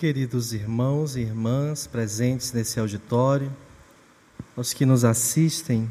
Queridos 0.00 0.54
irmãos 0.54 1.14
e 1.14 1.20
irmãs 1.20 1.86
presentes 1.86 2.54
nesse 2.54 2.80
auditório, 2.80 3.54
os 4.56 4.72
que 4.72 4.86
nos 4.86 5.04
assistem 5.04 5.90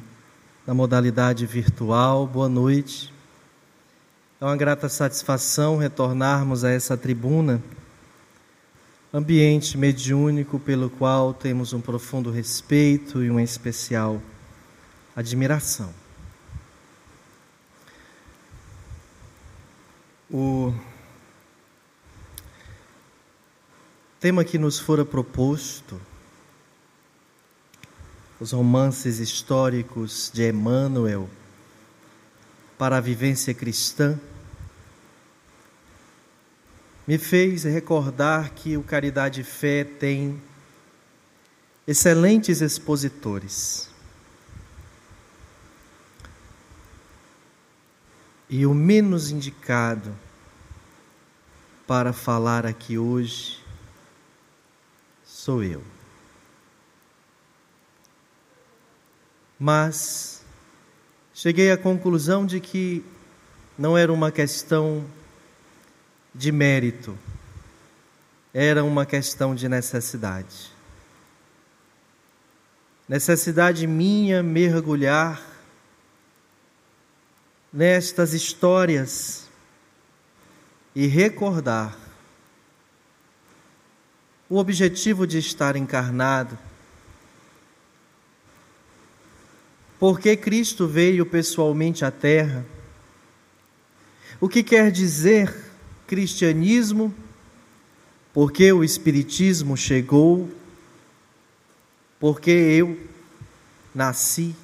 na 0.65 0.73
modalidade 0.73 1.45
virtual, 1.45 2.25
boa 2.25 2.49
noite. 2.49 3.13
É 4.41 4.45
uma 4.45 4.57
grata 4.57 4.89
satisfação 4.89 5.77
retornarmos 5.77 6.63
a 6.63 6.71
essa 6.71 6.97
tribuna, 6.97 7.61
ambiente 9.13 9.77
mediúnico 9.77 10.57
pelo 10.57 10.89
qual 10.89 11.31
temos 11.31 11.71
um 11.71 11.79
profundo 11.79 12.31
respeito 12.31 13.23
e 13.23 13.29
uma 13.29 13.43
especial 13.43 14.19
admiração. 15.15 15.93
O 20.31 20.73
tema 24.19 24.43
que 24.43 24.57
nos 24.57 24.77
fora 24.77 25.05
proposto, 25.05 25.99
os 28.37 28.51
romances 28.51 29.19
históricos 29.19 30.29
de 30.33 30.49
Emmanuel 30.49 31.29
para 32.77 32.97
a 32.97 33.01
vivência 33.01 33.53
cristã, 33.53 34.19
me 37.07 37.17
fez 37.17 37.63
recordar 37.63 38.51
que 38.51 38.75
o 38.75 38.83
Caridade 38.83 39.41
Fé 39.41 39.85
tem 39.85 40.41
excelentes 41.87 42.61
expositores. 42.61 43.89
E 48.49 48.65
o 48.65 48.73
menos 48.73 49.31
indicado 49.31 50.13
para 51.87 52.11
falar 52.11 52.65
aqui 52.65 52.97
hoje 52.97 53.68
sou 55.39 55.63
eu. 55.63 55.81
Mas 59.57 60.43
cheguei 61.33 61.71
à 61.71 61.77
conclusão 61.77 62.45
de 62.45 62.59
que 62.59 63.05
não 63.77 63.97
era 63.97 64.11
uma 64.11 64.33
questão 64.33 65.05
de 66.35 66.51
mérito, 66.51 67.17
era 68.53 68.83
uma 68.83 69.05
questão 69.05 69.55
de 69.55 69.69
necessidade. 69.69 70.73
Necessidade 73.07 73.87
minha 73.87 74.43
mergulhar 74.43 75.41
nestas 77.71 78.33
histórias 78.33 79.47
e 80.93 81.07
recordar 81.07 82.08
o 84.49 84.57
objetivo 84.57 85.27
de 85.27 85.37
estar 85.37 85.75
encarnado. 85.75 86.57
Porque 89.99 90.35
Cristo 90.35 90.87
veio 90.87 91.25
pessoalmente 91.25 92.03
à 92.03 92.09
Terra. 92.09 92.65
O 94.39 94.49
que 94.49 94.63
quer 94.63 94.91
dizer 94.91 95.53
cristianismo? 96.07 97.13
Porque 98.33 98.71
o 98.71 98.83
Espiritismo 98.83 99.75
chegou, 99.75 100.49
porque 102.19 102.49
eu 102.49 102.97
nasci 103.93 104.55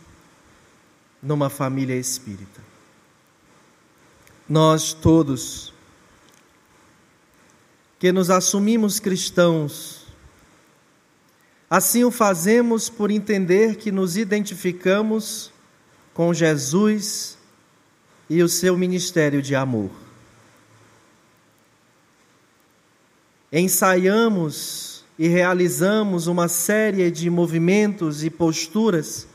numa 1.22 1.50
família 1.50 1.96
espírita. 1.96 2.64
Nós 4.48 4.94
todos 4.94 5.75
que 7.98 8.12
nos 8.12 8.30
assumimos 8.30 9.00
cristãos. 9.00 10.06
Assim 11.70 12.04
o 12.04 12.12
fazemos 12.12 12.90
por 12.90 13.10
entender 13.10 13.76
que 13.78 13.92
nos 13.92 14.18
identificamos 14.18 15.52
com 16.14 16.34
Jesus 16.34 17.38
e 18.30 18.42
o 18.42 18.50
seu 18.50 18.78
ministério 18.78 19.42
de 19.42 19.56
amor. 19.56 19.90
Ensaiamos 23.52 25.04
e 25.18 25.28
realizamos 25.28 26.28
uma 26.28 26.48
série 26.48 27.10
de 27.10 27.30
movimentos 27.30 28.24
e 28.24 28.30
posturas 28.30 29.28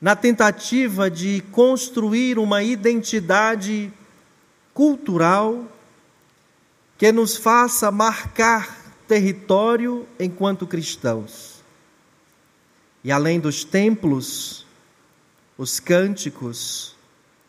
na 0.00 0.16
tentativa 0.16 1.10
de 1.10 1.42
construir 1.52 2.38
uma 2.38 2.62
identidade 2.62 3.92
cultural 4.72 5.66
que 7.00 7.10
nos 7.12 7.34
faça 7.34 7.90
marcar 7.90 8.92
território 9.08 10.06
enquanto 10.18 10.66
cristãos. 10.66 11.64
E 13.02 13.10
além 13.10 13.40
dos 13.40 13.64
templos, 13.64 14.66
os 15.56 15.80
cânticos, 15.80 16.94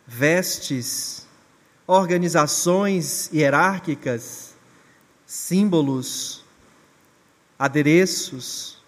vestes, 0.08 1.28
organizações 1.86 3.30
hierárquicas, 3.34 4.54
símbolos, 5.26 6.46
adereços, 7.60 8.82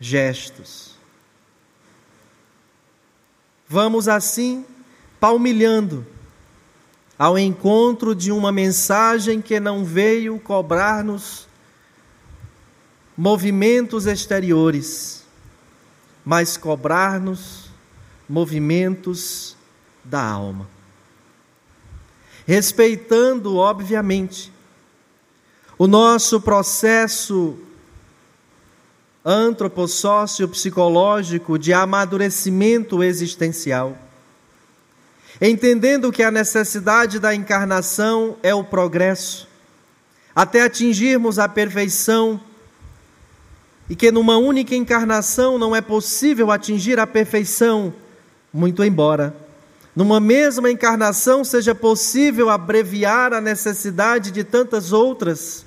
gestos. 0.00 0.96
Vamos 3.68 4.08
assim 4.08 4.64
palmilhando 5.20 6.06
ao 7.20 7.38
encontro 7.38 8.14
de 8.14 8.32
uma 8.32 8.50
mensagem 8.50 9.42
que 9.42 9.60
não 9.60 9.84
veio 9.84 10.40
cobrar-nos 10.40 11.46
movimentos 13.14 14.06
exteriores, 14.06 15.22
mas 16.24 16.56
cobrar-nos 16.56 17.68
movimentos 18.26 19.54
da 20.02 20.24
alma. 20.24 20.66
Respeitando, 22.46 23.58
obviamente, 23.58 24.50
o 25.76 25.86
nosso 25.86 26.40
processo 26.40 27.58
antropossócio 29.22 30.48
psicológico 30.48 31.58
de 31.58 31.74
amadurecimento 31.74 33.02
existencial 33.02 33.94
entendendo 35.48 36.12
que 36.12 36.22
a 36.22 36.30
necessidade 36.30 37.18
da 37.18 37.34
encarnação 37.34 38.36
é 38.42 38.54
o 38.54 38.64
progresso, 38.64 39.48
até 40.34 40.62
atingirmos 40.62 41.38
a 41.38 41.48
perfeição, 41.48 42.40
e 43.88 43.96
que 43.96 44.12
numa 44.12 44.36
única 44.36 44.74
encarnação 44.74 45.58
não 45.58 45.74
é 45.74 45.80
possível 45.80 46.50
atingir 46.50 46.98
a 46.98 47.06
perfeição, 47.06 47.92
muito 48.52 48.84
embora 48.84 49.34
numa 49.94 50.20
mesma 50.20 50.70
encarnação 50.70 51.44
seja 51.44 51.74
possível 51.74 52.48
abreviar 52.48 53.32
a 53.32 53.40
necessidade 53.40 54.30
de 54.30 54.44
tantas 54.44 54.92
outras, 54.92 55.66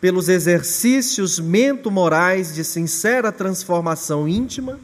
pelos 0.00 0.28
exercícios 0.28 1.38
mento-morais 1.38 2.54
de 2.54 2.64
sincera 2.64 3.32
transformação 3.32 4.26
íntima 4.26 4.78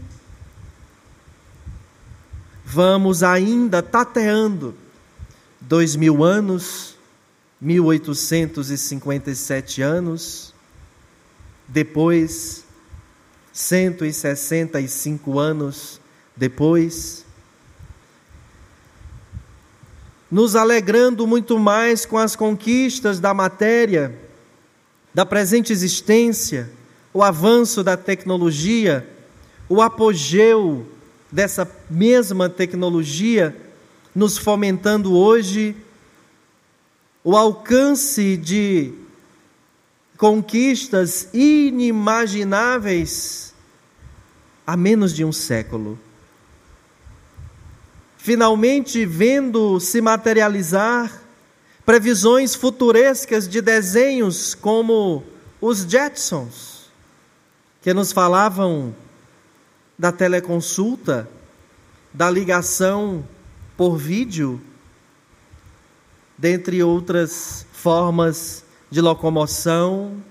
Vamos 2.68 3.22
ainda 3.22 3.80
tateando. 3.80 4.74
Dois 5.60 5.94
mil 5.94 6.24
anos, 6.24 6.96
1857 7.60 9.80
anos, 9.80 10.52
depois, 11.68 12.64
165 13.52 15.38
anos 15.38 16.00
depois, 16.36 17.24
nos 20.28 20.56
alegrando 20.56 21.24
muito 21.24 21.60
mais 21.60 22.04
com 22.04 22.18
as 22.18 22.34
conquistas 22.34 23.20
da 23.20 23.32
matéria, 23.32 24.12
da 25.14 25.24
presente 25.24 25.72
existência, 25.72 26.68
o 27.14 27.22
avanço 27.22 27.84
da 27.84 27.96
tecnologia, 27.96 29.08
o 29.68 29.80
apogeu 29.80 30.95
dessa 31.36 31.70
mesma 31.90 32.48
tecnologia, 32.48 33.54
nos 34.14 34.38
fomentando 34.38 35.14
hoje 35.14 35.76
o 37.22 37.36
alcance 37.36 38.38
de 38.38 38.94
conquistas 40.16 41.28
inimagináveis 41.34 43.52
há 44.66 44.74
menos 44.78 45.14
de 45.14 45.26
um 45.26 45.32
século. 45.32 45.98
Finalmente 48.16 49.04
vendo 49.04 49.78
se 49.78 50.00
materializar 50.00 51.20
previsões 51.84 52.54
futurescas 52.54 53.46
de 53.46 53.60
desenhos 53.60 54.54
como 54.54 55.22
os 55.60 55.80
Jetsons, 55.80 56.86
que 57.82 57.92
nos 57.92 58.10
falavam 58.10 58.94
da 59.98 60.12
teleconsulta, 60.12 61.28
da 62.12 62.30
ligação 62.30 63.26
por 63.76 63.96
vídeo, 63.96 64.60
dentre 66.36 66.82
outras 66.82 67.66
formas 67.72 68.64
de 68.90 69.00
locomoção 69.00 70.22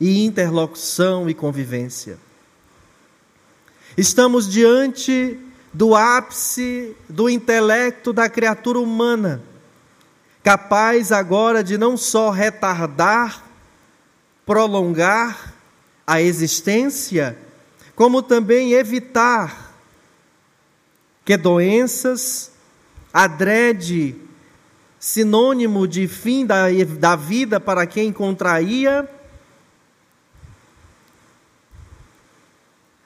e 0.00 0.24
interlocução 0.24 1.28
e 1.28 1.34
convivência. 1.34 2.18
Estamos 3.96 4.48
diante 4.48 5.38
do 5.72 5.94
ápice 5.94 6.96
do 7.08 7.28
intelecto 7.28 8.12
da 8.12 8.28
criatura 8.28 8.78
humana, 8.78 9.42
capaz 10.42 11.12
agora 11.12 11.62
de 11.62 11.76
não 11.76 11.96
só 11.96 12.30
retardar, 12.30 13.44
prolongar 14.46 15.54
a 16.06 16.22
existência, 16.22 17.36
como 17.98 18.22
também 18.22 18.74
evitar 18.74 19.74
que 21.24 21.36
doenças, 21.36 22.52
adrede, 23.12 24.14
sinônimo 25.00 25.84
de 25.88 26.06
fim 26.06 26.46
da, 26.46 26.66
da 26.96 27.16
vida 27.16 27.58
para 27.58 27.88
quem 27.88 28.12
contraía, 28.12 29.10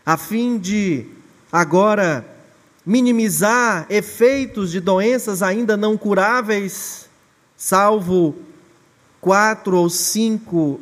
a 0.05 0.19
fim 0.19 0.59
de 0.59 1.07
agora 1.51 2.27
minimizar 2.85 3.87
efeitos 3.89 4.71
de 4.71 4.79
doenças 4.79 5.43
ainda 5.43 5.75
não 5.75 5.97
curáveis, 5.97 7.09
salvo 7.57 8.37
quatro 9.23 9.75
ou 9.75 9.89
cinco 9.89 10.79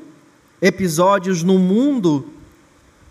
episódios 0.60 1.44
no 1.44 1.60
mundo, 1.60 2.28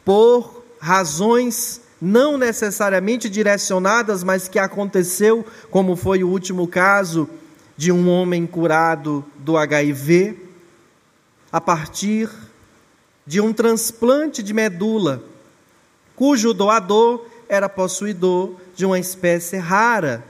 por 0.04 0.59
razões 0.80 1.82
não 2.02 2.38
necessariamente 2.38 3.30
direcionadas, 3.30 4.24
mas 4.24 4.48
que 4.48 4.58
aconteceu, 4.58 5.46
como 5.70 5.96
foi 5.96 6.24
o 6.24 6.30
último 6.30 6.68
caso 6.68 7.30
de 7.76 7.92
um 7.92 8.10
homem 8.10 8.48
curado 8.48 9.26
do 9.38 9.58
HIV, 9.58 10.38
a 11.52 11.60
partir 11.60 12.30
de 13.26 13.42
um 13.42 13.52
transplante 13.52 14.42
de 14.42 14.54
medula, 14.54 15.24
cujo 16.16 16.54
doador 16.54 17.26
era 17.48 17.68
possuidor 17.68 18.56
de 18.76 18.86
uma 18.86 19.00
espécie 19.00 19.58
rara. 19.58 20.24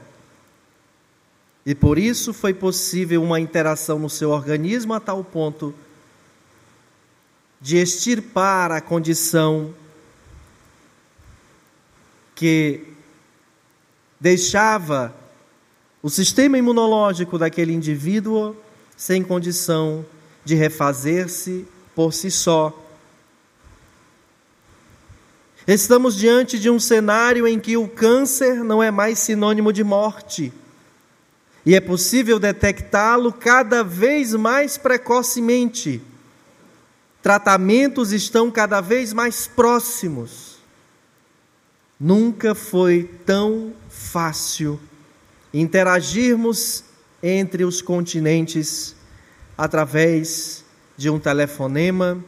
E 1.65 1.75
por 1.75 1.99
isso 1.99 2.33
foi 2.33 2.53
possível 2.53 3.21
uma 3.21 3.39
interação 3.39 3.99
no 3.99 4.09
seu 4.09 4.31
organismo 4.31 4.93
a 4.93 4.99
tal 4.99 5.23
ponto 5.23 5.73
de 7.61 7.77
extirpar 7.77 8.71
a 8.71 8.79
condição 8.79 9.73
que 12.39 12.79
deixava 14.17 15.13
o 16.01 16.09
sistema 16.09 16.57
imunológico 16.57 17.37
daquele 17.37 17.73
indivíduo 17.73 18.55
sem 18.95 19.21
condição 19.21 20.05
de 20.45 20.55
refazer-se 20.55 21.67
por 21.93 22.13
si 22.13 22.31
só. 22.31 22.73
Estamos 25.67 26.15
diante 26.15 26.57
de 26.57 26.69
um 26.69 26.79
cenário 26.79 27.45
em 27.45 27.59
que 27.59 27.75
o 27.75 27.89
câncer 27.89 28.63
não 28.63 28.81
é 28.81 28.89
mais 28.89 29.19
sinônimo 29.19 29.73
de 29.73 29.83
morte. 29.83 30.53
E 31.65 31.75
é 31.75 31.81
possível 31.81 32.39
detectá-lo 32.39 33.33
cada 33.33 33.83
vez 33.83 34.33
mais 34.33 34.77
precocemente. 34.77 36.01
Tratamentos 37.21 38.13
estão 38.13 38.49
cada 38.49 38.79
vez 38.79 39.11
mais 39.11 39.45
próximos. 39.45 40.48
Nunca 41.99 42.55
foi 42.55 43.03
tão 43.25 43.73
fácil 43.89 44.79
interagirmos 45.53 46.85
entre 47.21 47.65
os 47.65 47.81
continentes 47.81 48.95
através 49.57 50.63
de 50.95 51.09
um 51.09 51.19
telefonema, 51.19 52.23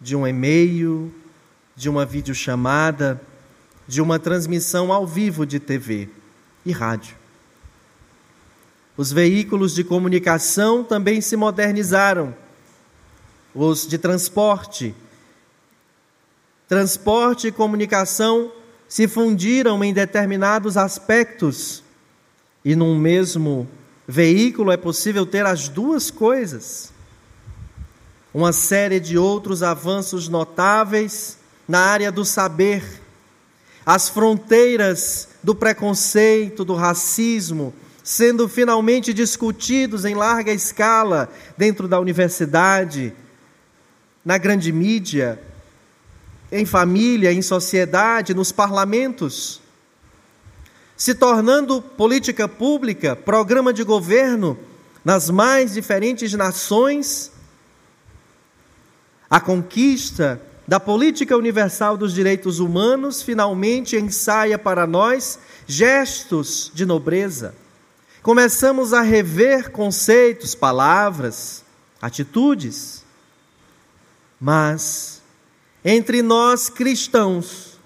de 0.00 0.16
um 0.16 0.26
e-mail, 0.26 1.12
de 1.76 1.90
uma 1.90 2.06
videochamada, 2.06 3.20
de 3.86 4.00
uma 4.00 4.18
transmissão 4.18 4.90
ao 4.90 5.06
vivo 5.06 5.44
de 5.44 5.60
TV 5.60 6.08
e 6.64 6.72
rádio. 6.72 7.14
Os 8.96 9.12
veículos 9.12 9.74
de 9.74 9.84
comunicação 9.84 10.82
também 10.82 11.20
se 11.20 11.36
modernizaram. 11.36 12.34
Os 13.54 13.86
de 13.86 13.98
transporte. 13.98 14.94
Transporte 16.66 17.48
e 17.48 17.52
comunicação 17.52 18.50
se 18.94 19.08
fundiram 19.08 19.82
em 19.82 19.92
determinados 19.92 20.76
aspectos, 20.76 21.82
e 22.64 22.76
num 22.76 22.96
mesmo 22.96 23.68
veículo 24.06 24.70
é 24.70 24.76
possível 24.76 25.26
ter 25.26 25.44
as 25.44 25.68
duas 25.68 26.12
coisas. 26.12 26.92
Uma 28.32 28.52
série 28.52 29.00
de 29.00 29.18
outros 29.18 29.64
avanços 29.64 30.28
notáveis 30.28 31.38
na 31.66 31.80
área 31.80 32.12
do 32.12 32.24
saber, 32.24 32.84
as 33.84 34.08
fronteiras 34.08 35.28
do 35.42 35.56
preconceito, 35.56 36.64
do 36.64 36.76
racismo, 36.76 37.74
sendo 38.04 38.48
finalmente 38.48 39.12
discutidos 39.12 40.04
em 40.04 40.14
larga 40.14 40.52
escala 40.52 41.28
dentro 41.58 41.88
da 41.88 41.98
universidade, 41.98 43.12
na 44.24 44.38
grande 44.38 44.70
mídia, 44.70 45.42
em 46.50 46.64
família, 46.64 47.32
em 47.32 47.42
sociedade, 47.42 48.34
nos 48.34 48.52
parlamentos, 48.52 49.60
se 50.96 51.14
tornando 51.14 51.82
política 51.82 52.46
pública, 52.48 53.16
programa 53.16 53.72
de 53.72 53.82
governo 53.82 54.58
nas 55.04 55.28
mais 55.28 55.74
diferentes 55.74 56.32
nações, 56.34 57.32
a 59.28 59.40
conquista 59.40 60.40
da 60.66 60.80
política 60.80 61.36
universal 61.36 61.96
dos 61.96 62.14
direitos 62.14 62.58
humanos 62.58 63.22
finalmente 63.22 63.96
ensaia 63.96 64.58
para 64.58 64.86
nós 64.86 65.38
gestos 65.66 66.70
de 66.72 66.86
nobreza. 66.86 67.54
Começamos 68.22 68.94
a 68.94 69.02
rever 69.02 69.70
conceitos, 69.70 70.54
palavras, 70.54 71.62
atitudes, 72.00 73.04
mas 74.40 75.13
entre 75.84 76.22
nós 76.22 76.70
cristãos, 76.70 77.78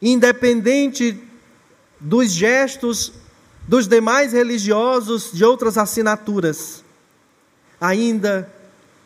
independente 0.00 1.22
dos 2.00 2.32
gestos 2.32 3.12
dos 3.68 3.86
demais 3.86 4.32
religiosos 4.32 5.30
de 5.32 5.44
outras 5.44 5.76
assinaturas, 5.76 6.82
ainda 7.80 8.50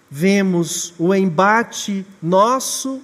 vemos 0.08 0.94
o 0.96 1.12
embate 1.12 2.06
nosso 2.22 3.02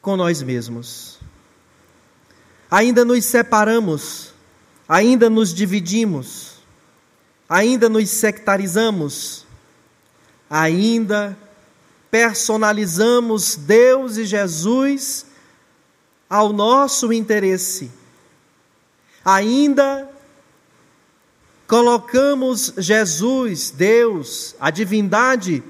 com 0.00 0.16
nós 0.16 0.42
mesmos. 0.42 1.20
Ainda 2.68 3.04
nos 3.04 3.24
separamos, 3.24 4.34
ainda 4.88 5.30
nos 5.30 5.54
dividimos, 5.54 6.58
ainda 7.48 7.88
nos 7.88 8.10
sectarizamos, 8.10 9.46
ainda 10.50 11.38
personalizamos 12.12 13.56
Deus 13.56 14.18
e 14.18 14.26
Jesus 14.26 15.24
ao 16.28 16.52
nosso 16.52 17.10
interesse. 17.10 17.90
Ainda 19.24 20.06
colocamos 21.66 22.74
Jesus, 22.76 23.70
Deus, 23.70 24.54
a 24.60 24.70
divindade, 24.70 25.64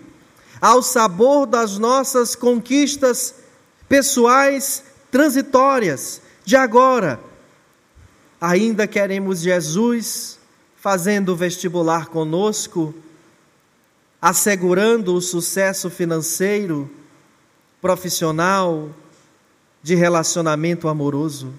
ao 0.60 0.82
sabor 0.82 1.46
das 1.46 1.78
nossas 1.78 2.34
conquistas 2.34 3.36
pessoais 3.88 4.82
transitórias 5.12 6.20
de 6.44 6.56
agora. 6.56 7.20
Ainda 8.40 8.88
queremos 8.88 9.38
Jesus 9.38 10.40
fazendo 10.76 11.36
vestibular 11.36 12.06
conosco 12.06 12.92
assegurando 14.22 15.16
o 15.16 15.20
sucesso 15.20 15.90
financeiro, 15.90 16.88
profissional, 17.80 18.94
de 19.82 19.96
relacionamento 19.96 20.86
amoroso. 20.86 21.52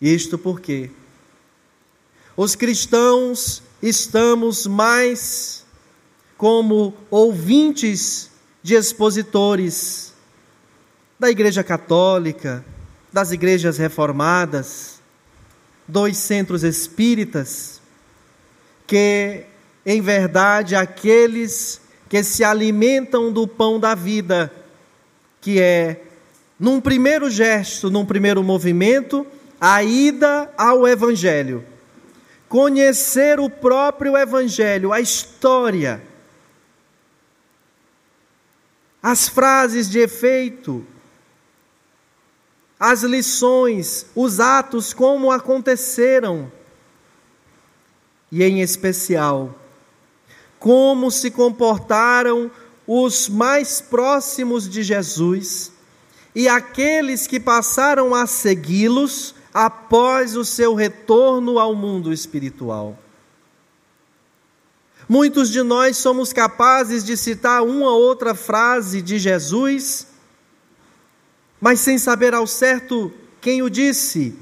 Isto 0.00 0.38
porque 0.38 0.92
os 2.36 2.54
cristãos 2.54 3.64
estamos 3.82 4.64
mais 4.68 5.64
como 6.36 6.94
ouvintes 7.10 8.30
de 8.62 8.74
expositores 8.74 10.14
da 11.18 11.30
Igreja 11.30 11.64
Católica, 11.64 12.64
das 13.12 13.32
igrejas 13.32 13.78
reformadas, 13.78 15.00
dos 15.88 16.16
centros 16.16 16.62
espíritas, 16.62 17.80
que 18.86 19.46
em 19.86 20.00
verdade 20.00 20.74
aqueles 20.74 21.80
que 22.08 22.24
se 22.24 22.42
alimentam 22.42 23.32
do 23.32 23.46
pão 23.46 23.78
da 23.78 23.94
vida, 23.94 24.52
que 25.40 25.60
é, 25.60 26.02
num 26.58 26.80
primeiro 26.80 27.30
gesto, 27.30 27.88
num 27.88 28.04
primeiro 28.04 28.42
movimento, 28.42 29.24
a 29.60 29.84
ida 29.84 30.52
ao 30.58 30.88
Evangelho, 30.88 31.64
conhecer 32.48 33.38
o 33.38 33.48
próprio 33.48 34.16
Evangelho, 34.16 34.92
a 34.92 35.00
história, 35.00 36.02
as 39.00 39.28
frases 39.28 39.88
de 39.88 40.00
efeito, 40.00 40.84
as 42.78 43.04
lições, 43.04 44.06
os 44.16 44.40
atos, 44.40 44.92
como 44.92 45.30
aconteceram, 45.30 46.50
e 48.32 48.42
em 48.42 48.60
especial, 48.60 49.54
como 50.58 51.10
se 51.10 51.30
comportaram 51.30 52.50
os 52.86 53.28
mais 53.28 53.80
próximos 53.80 54.68
de 54.68 54.82
Jesus 54.82 55.72
e 56.34 56.48
aqueles 56.48 57.26
que 57.26 57.40
passaram 57.40 58.14
a 58.14 58.26
segui-los 58.26 59.34
após 59.54 60.36
o 60.36 60.44
seu 60.44 60.74
retorno 60.74 61.58
ao 61.58 61.74
mundo 61.74 62.12
espiritual. 62.12 62.98
Muitos 65.08 65.50
de 65.50 65.62
nós 65.62 65.96
somos 65.96 66.32
capazes 66.32 67.04
de 67.04 67.16
citar 67.16 67.62
uma 67.62 67.90
ou 67.90 68.02
outra 68.02 68.34
frase 68.34 69.00
de 69.00 69.18
Jesus, 69.18 70.08
mas 71.60 71.80
sem 71.80 71.96
saber 71.96 72.34
ao 72.34 72.46
certo 72.46 73.12
quem 73.40 73.62
o 73.62 73.70
disse. 73.70 74.36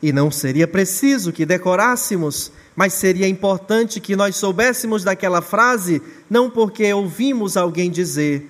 E 0.00 0.12
não 0.12 0.30
seria 0.30 0.68
preciso 0.68 1.32
que 1.32 1.46
decorássemos, 1.46 2.52
mas 2.74 2.94
seria 2.94 3.28
importante 3.28 4.00
que 4.00 4.16
nós 4.16 4.36
soubéssemos 4.36 5.04
daquela 5.04 5.42
frase, 5.42 6.00
não 6.28 6.48
porque 6.48 6.92
ouvimos 6.92 7.56
alguém 7.56 7.90
dizer, 7.90 8.48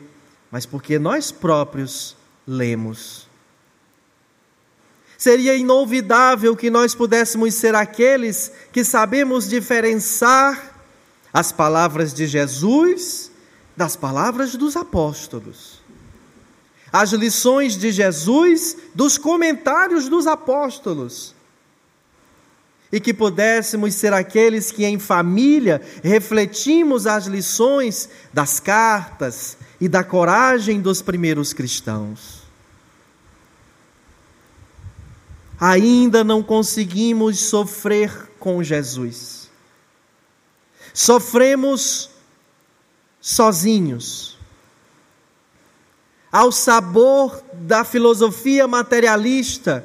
mas 0.50 0.64
porque 0.64 0.99
nós 0.99 1.33
próprios 1.33 2.17
lemos. 2.47 3.26
Seria 5.19 5.55
inolvidável 5.55 6.57
que 6.57 6.69
nós 6.69 6.95
pudéssemos 6.95 7.55
ser 7.55 7.75
aqueles 7.75 8.50
que 8.73 8.85
sabemos 8.85 9.49
diferenciar 9.49 10.73
as 11.33 11.52
palavras 11.52 12.12
de 12.12 12.26
Jesus 12.26 13.31
das 13.76 13.97
palavras 13.97 14.55
dos 14.57 14.76
apóstolos. 14.76 15.81
As 16.93 17.12
lições 17.12 17.76
de 17.76 17.91
Jesus 17.91 18.76
dos 18.95 19.17
comentários 19.17 20.09
dos 20.09 20.26
apóstolos. 20.26 21.35
E 22.92 23.00
que 23.00 23.14
pudéssemos 23.14 23.94
ser 23.94 24.12
aqueles 24.12 24.70
que 24.70 24.84
em 24.84 24.99
família 24.99 25.80
refletimos 26.04 27.06
as 27.06 27.26
lições 27.26 28.08
das 28.32 28.61
cartas, 28.61 29.56
e 29.82 29.88
da 29.88 30.04
coragem 30.04 30.80
dos 30.80 31.02
primeiros 31.02 31.52
cristãos. 31.52 32.42
Ainda 35.58 36.22
não 36.22 36.40
conseguimos 36.40 37.40
sofrer 37.40 38.30
com 38.38 38.62
Jesus. 38.62 39.50
Sofremos 40.94 42.11
sozinhos. 43.20 44.38
Ao 46.30 46.52
sabor 46.52 47.42
da 47.52 47.82
filosofia 47.82 48.68
materialista, 48.68 49.84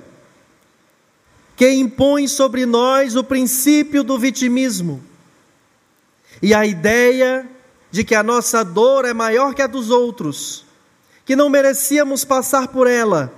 que 1.58 1.68
impõe 1.72 2.28
sobre 2.28 2.68
nós 2.68 3.16
o 3.16 3.24
princípio 3.24 4.04
do 4.04 4.18
vitimismo 4.18 5.04
e 6.40 6.54
a 6.54 6.64
ideia 6.68 7.50
de 7.90 8.04
que 8.04 8.14
a 8.14 8.22
nossa 8.22 8.64
dor 8.64 9.06
é 9.06 9.14
maior 9.14 9.56
que 9.56 9.64
a 9.64 9.68
dos 9.68 9.90
outros, 9.90 10.64
que 11.26 11.36
não 11.36 11.50
merecíamos 11.50 12.24
passar 12.24 12.68
por 12.68 12.86
ela 12.86 13.34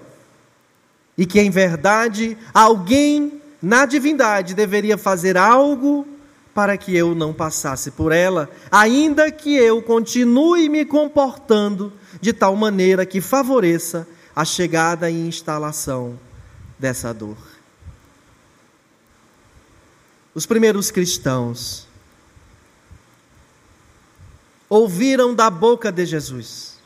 e 1.17 1.25
que, 1.25 1.39
em 1.39 1.49
verdade, 1.49 2.37
alguém 2.53 3.41
na 3.61 3.85
divindade 3.85 4.53
deveria 4.53 4.97
fazer 4.97 5.37
algo 5.37 6.05
para 6.53 6.75
que 6.75 6.93
eu 6.93 7.15
não 7.15 7.33
passasse 7.33 7.89
por 7.89 8.11
ela, 8.11 8.49
ainda 8.69 9.31
que 9.31 9.55
eu 9.55 9.81
continue 9.81 10.67
me 10.67 10.83
comportando 10.83 11.93
de 12.19 12.33
tal 12.33 12.53
maneira 12.57 13.05
que 13.05 13.21
favoreça 13.21 14.05
a 14.35 14.43
chegada 14.43 15.09
e 15.09 15.25
instalação 15.25 16.19
dessa 16.77 17.13
dor. 17.13 17.48
Os 20.39 20.45
primeiros 20.45 20.89
cristãos 20.89 21.85
ouviram 24.69 25.35
da 25.35 25.49
boca 25.49 25.91
de 25.91 26.05
Jesus. 26.05 26.77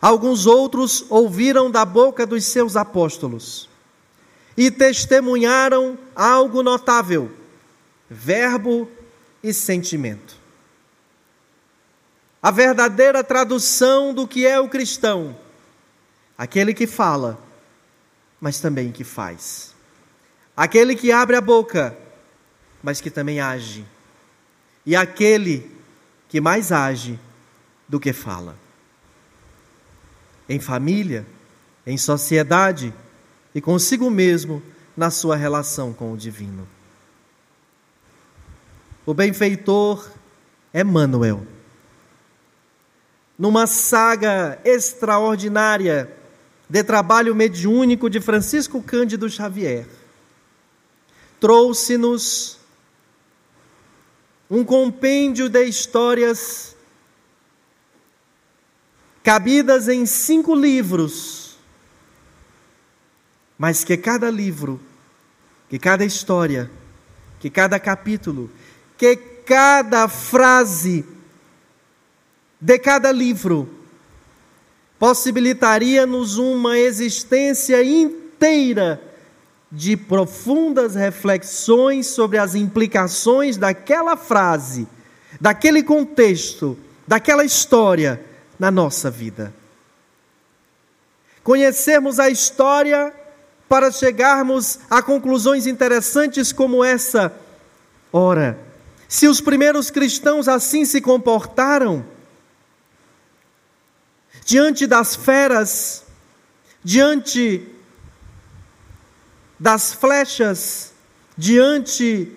Alguns 0.00 0.46
outros 0.46 1.04
ouviram 1.10 1.70
da 1.70 1.84
boca 1.84 2.24
dos 2.24 2.46
seus 2.46 2.76
apóstolos 2.76 3.68
e 4.56 4.70
testemunharam 4.70 5.98
algo 6.16 6.62
notável: 6.62 7.30
verbo 8.08 8.88
e 9.42 9.52
sentimento. 9.52 10.34
A 12.42 12.50
verdadeira 12.50 13.22
tradução 13.22 14.14
do 14.14 14.26
que 14.26 14.46
é 14.46 14.58
o 14.58 14.70
cristão, 14.70 15.36
aquele 16.38 16.72
que 16.72 16.86
fala, 16.86 17.38
mas 18.40 18.60
também 18.60 18.90
que 18.90 19.04
faz. 19.04 19.74
Aquele 20.56 20.96
que 20.96 21.12
abre 21.12 21.36
a 21.36 21.40
boca, 21.42 21.98
mas 22.84 23.00
que 23.00 23.10
também 23.10 23.40
age. 23.40 23.82
E 24.84 24.94
aquele 24.94 25.74
que 26.28 26.38
mais 26.38 26.70
age 26.70 27.18
do 27.88 27.98
que 27.98 28.12
fala. 28.12 28.58
Em 30.46 30.60
família, 30.60 31.26
em 31.86 31.96
sociedade 31.96 32.92
e 33.54 33.60
consigo 33.60 34.10
mesmo 34.10 34.62
na 34.94 35.10
sua 35.10 35.34
relação 35.34 35.94
com 35.94 36.12
o 36.12 36.16
divino. 36.16 36.68
O 39.06 39.14
benfeitor 39.14 40.06
Emmanuel, 40.74 41.46
numa 43.38 43.66
saga 43.66 44.60
extraordinária 44.62 46.14
de 46.68 46.84
trabalho 46.84 47.34
mediúnico 47.34 48.10
de 48.10 48.20
Francisco 48.20 48.82
Cândido 48.82 49.30
Xavier, 49.30 49.86
trouxe-nos 51.40 52.62
um 54.54 54.64
compêndio 54.64 55.48
de 55.48 55.64
histórias 55.64 56.76
cabidas 59.20 59.88
em 59.88 60.06
cinco 60.06 60.54
livros, 60.54 61.56
mas 63.58 63.82
que 63.82 63.96
cada 63.96 64.30
livro, 64.30 64.80
que 65.68 65.76
cada 65.76 66.04
história, 66.04 66.70
que 67.40 67.50
cada 67.50 67.80
capítulo, 67.80 68.48
que 68.96 69.16
cada 69.16 70.06
frase 70.06 71.04
de 72.60 72.78
cada 72.78 73.10
livro 73.10 73.68
possibilitaria-nos 75.00 76.38
uma 76.38 76.78
existência 76.78 77.82
inteira 77.82 79.02
de 79.74 79.96
profundas 79.96 80.94
reflexões 80.94 82.06
sobre 82.06 82.38
as 82.38 82.54
implicações 82.54 83.56
daquela 83.56 84.16
frase, 84.16 84.86
daquele 85.40 85.82
contexto, 85.82 86.78
daquela 87.06 87.44
história 87.44 88.24
na 88.56 88.70
nossa 88.70 89.10
vida. 89.10 89.52
Conhecermos 91.42 92.20
a 92.20 92.30
história 92.30 93.12
para 93.68 93.90
chegarmos 93.90 94.78
a 94.88 95.02
conclusões 95.02 95.66
interessantes 95.66 96.52
como 96.52 96.84
essa. 96.84 97.34
Ora, 98.12 98.56
se 99.08 99.26
os 99.26 99.40
primeiros 99.40 99.90
cristãos 99.90 100.46
assim 100.46 100.84
se 100.84 101.00
comportaram, 101.00 102.06
diante 104.44 104.86
das 104.86 105.16
feras, 105.16 106.04
diante 106.82 107.73
das 109.64 109.94
flechas 109.94 110.92
diante 111.38 112.30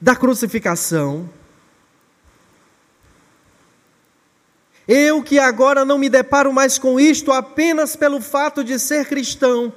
da 0.00 0.16
crucificação. 0.16 1.30
Eu 4.88 5.22
que 5.22 5.38
agora 5.38 5.84
não 5.84 5.98
me 5.98 6.08
deparo 6.08 6.52
mais 6.52 6.76
com 6.76 6.98
isto 6.98 7.30
apenas 7.30 7.94
pelo 7.94 8.20
fato 8.20 8.64
de 8.64 8.76
ser 8.76 9.06
cristão, 9.06 9.72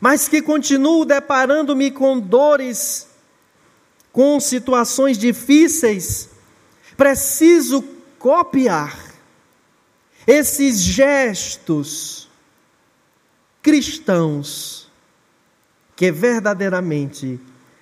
mas 0.00 0.26
que 0.26 0.42
continuo 0.42 1.04
deparando-me 1.04 1.92
com 1.92 2.18
dores, 2.18 3.06
com 4.10 4.40
situações 4.40 5.16
difíceis, 5.16 6.28
preciso 6.96 7.84
copiar 8.18 8.98
esses 10.26 10.80
gestos 10.80 12.28
cristãos 13.62 14.87
que 15.98 16.12
verdadeiramente 16.12 17.40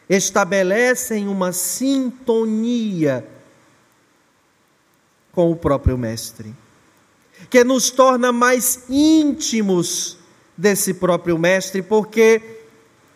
estabelecem 0.08 1.28
uma 1.28 1.52
sintonia 1.52 3.28
com 5.32 5.52
o 5.52 5.54
próprio 5.54 5.98
Mestre, 5.98 6.54
que 7.50 7.62
nos 7.62 7.90
torna 7.90 8.32
mais 8.32 8.84
íntimos 8.88 10.16
desse 10.56 10.94
próprio 10.94 11.38
Mestre, 11.38 11.82
porque 11.82 12.40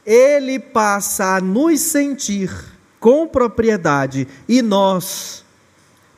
ele 0.04 0.58
passa 0.58 1.36
a 1.36 1.40
nos 1.40 1.80
sentir 1.80 2.50
com 2.98 3.26
propriedade 3.26 4.28
e 4.46 4.60
nós 4.60 5.42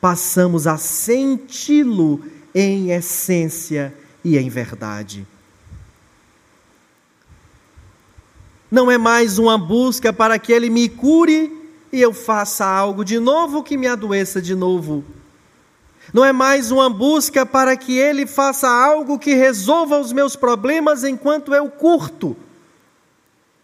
passamos 0.01 0.67
a 0.67 0.75
senti-lo 0.77 2.21
em 2.53 2.91
essência 2.91 3.93
e 4.25 4.37
em 4.37 4.49
verdade. 4.49 5.25
Não 8.73 8.89
é 8.89 8.97
mais 8.97 9.37
uma 9.37 9.55
busca 9.55 10.11
para 10.11 10.39
que 10.39 10.51
ele 10.51 10.67
me 10.67 10.89
cure 10.89 11.55
e 11.91 12.01
eu 12.01 12.11
faça 12.11 12.65
algo 12.65 13.05
de 13.05 13.19
novo 13.19 13.61
que 13.61 13.77
me 13.77 13.85
adoeça 13.85 14.41
de 14.41 14.55
novo. 14.55 15.05
Não 16.11 16.25
é 16.25 16.33
mais 16.33 16.71
uma 16.71 16.89
busca 16.89 17.45
para 17.45 17.77
que 17.77 17.95
ele 17.95 18.25
faça 18.25 18.67
algo 18.67 19.19
que 19.19 19.35
resolva 19.35 19.99
os 19.99 20.11
meus 20.11 20.35
problemas 20.35 21.03
enquanto 21.03 21.53
eu 21.53 21.69
curto, 21.69 22.35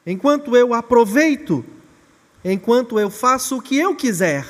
enquanto 0.06 0.56
eu 0.56 0.76
aproveito, 0.76 1.66
enquanto 2.46 3.00
eu 3.00 3.10
faço 3.10 3.58
o 3.58 3.62
que 3.64 3.80
eu 3.80 3.96
quiser 3.96 4.46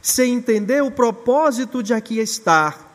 sem 0.00 0.32
entender 0.34 0.80
o 0.80 0.92
propósito 0.92 1.82
de 1.82 1.92
aqui 1.92 2.20
estar. 2.20 2.87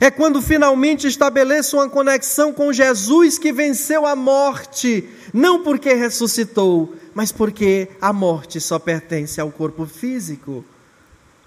É 0.00 0.10
quando 0.10 0.42
finalmente 0.42 1.06
estabeleço 1.06 1.76
uma 1.76 1.88
conexão 1.88 2.52
com 2.52 2.72
Jesus 2.72 3.38
que 3.38 3.52
venceu 3.52 4.04
a 4.04 4.14
morte, 4.14 5.08
não 5.32 5.62
porque 5.62 5.94
ressuscitou, 5.94 6.94
mas 7.14 7.32
porque 7.32 7.88
a 8.00 8.12
morte 8.12 8.60
só 8.60 8.78
pertence 8.78 9.40
ao 9.40 9.50
corpo 9.50 9.86
físico. 9.86 10.64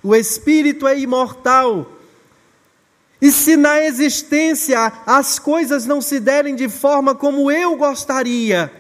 O 0.01 0.15
espírito 0.15 0.87
é 0.87 0.97
imortal. 0.97 1.91
E 3.21 3.31
se 3.31 3.57
na 3.57 3.83
existência 3.83 4.91
as 5.05 5.37
coisas 5.37 5.85
não 5.85 6.01
se 6.01 6.19
derem 6.19 6.55
de 6.55 6.69
forma 6.69 7.13
como 7.13 7.51
eu 7.51 7.75
gostaria, 7.75 8.71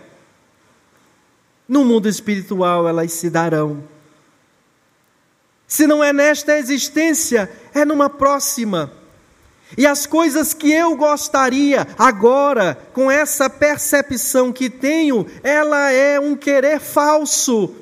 no 1.67 1.83
mundo 1.85 2.07
espiritual 2.07 2.87
elas 2.87 3.11
se 3.11 3.29
darão. 3.29 3.83
Se 5.67 5.85
não 5.85 6.03
é 6.03 6.11
nesta 6.11 6.57
existência, 6.57 7.51
é 7.75 7.85
numa 7.85 8.09
próxima. 8.09 8.98
E 9.77 9.85
as 9.85 10.05
coisas 10.05 10.53
que 10.53 10.71
eu 10.71 10.95
gostaria 10.95 11.87
agora, 11.97 12.77
com 12.93 13.09
essa 13.09 13.49
percepção 13.49 14.51
que 14.51 14.69
tenho, 14.69 15.25
ela 15.43 15.91
é 15.91 16.19
um 16.19 16.35
querer 16.35 16.79
falso. 16.79 17.75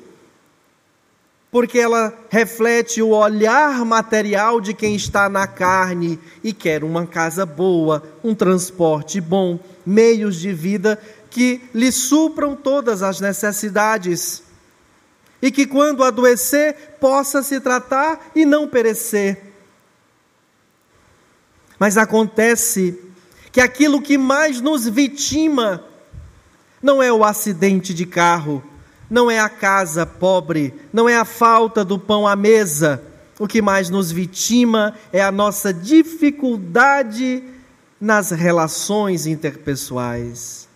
Porque 1.50 1.78
ela 1.78 2.12
reflete 2.28 3.00
o 3.00 3.10
olhar 3.10 3.82
material 3.84 4.60
de 4.60 4.74
quem 4.74 4.94
está 4.94 5.30
na 5.30 5.46
carne 5.46 6.20
e 6.44 6.52
quer 6.52 6.84
uma 6.84 7.06
casa 7.06 7.46
boa, 7.46 8.02
um 8.22 8.34
transporte 8.34 9.18
bom, 9.18 9.58
meios 9.84 10.36
de 10.36 10.52
vida 10.52 11.00
que 11.30 11.62
lhe 11.74 11.90
supram 11.90 12.54
todas 12.54 13.02
as 13.02 13.20
necessidades 13.20 14.42
e 15.40 15.50
que 15.50 15.66
quando 15.66 16.02
adoecer 16.02 16.96
possa 17.00 17.42
se 17.42 17.60
tratar 17.60 18.30
e 18.34 18.44
não 18.44 18.68
perecer. 18.68 19.47
Mas 21.78 21.96
acontece 21.96 22.98
que 23.52 23.60
aquilo 23.60 24.02
que 24.02 24.18
mais 24.18 24.60
nos 24.60 24.86
vitima 24.86 25.84
não 26.82 27.02
é 27.02 27.12
o 27.12 27.24
acidente 27.24 27.92
de 27.92 28.06
carro, 28.06 28.62
não 29.10 29.30
é 29.30 29.38
a 29.38 29.48
casa 29.48 30.04
pobre, 30.04 30.74
não 30.92 31.08
é 31.08 31.16
a 31.16 31.24
falta 31.24 31.84
do 31.84 31.98
pão 31.98 32.26
à 32.26 32.36
mesa. 32.36 33.02
O 33.38 33.46
que 33.46 33.62
mais 33.62 33.88
nos 33.88 34.10
vitima 34.10 34.94
é 35.12 35.22
a 35.22 35.32
nossa 35.32 35.72
dificuldade 35.72 37.42
nas 38.00 38.30
relações 38.30 39.26
interpessoais, 39.26 40.68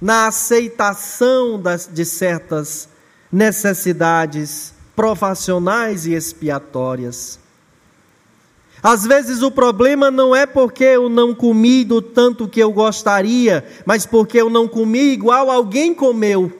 na 0.00 0.26
aceitação 0.26 1.60
das, 1.60 1.88
de 1.90 2.04
certas 2.04 2.88
necessidades 3.30 4.74
profissionais 4.94 6.06
e 6.06 6.14
expiatórias. 6.14 7.38
Às 8.82 9.06
vezes 9.06 9.42
o 9.42 9.50
problema 9.50 10.10
não 10.10 10.34
é 10.34 10.46
porque 10.46 10.84
eu 10.84 11.08
não 11.08 11.34
comi 11.34 11.84
do 11.84 12.00
tanto 12.00 12.46
que 12.46 12.60
eu 12.60 12.72
gostaria, 12.72 13.66
mas 13.84 14.06
porque 14.06 14.40
eu 14.40 14.50
não 14.50 14.68
comi 14.68 15.12
igual 15.12 15.50
alguém 15.50 15.94
comeu. 15.94 16.52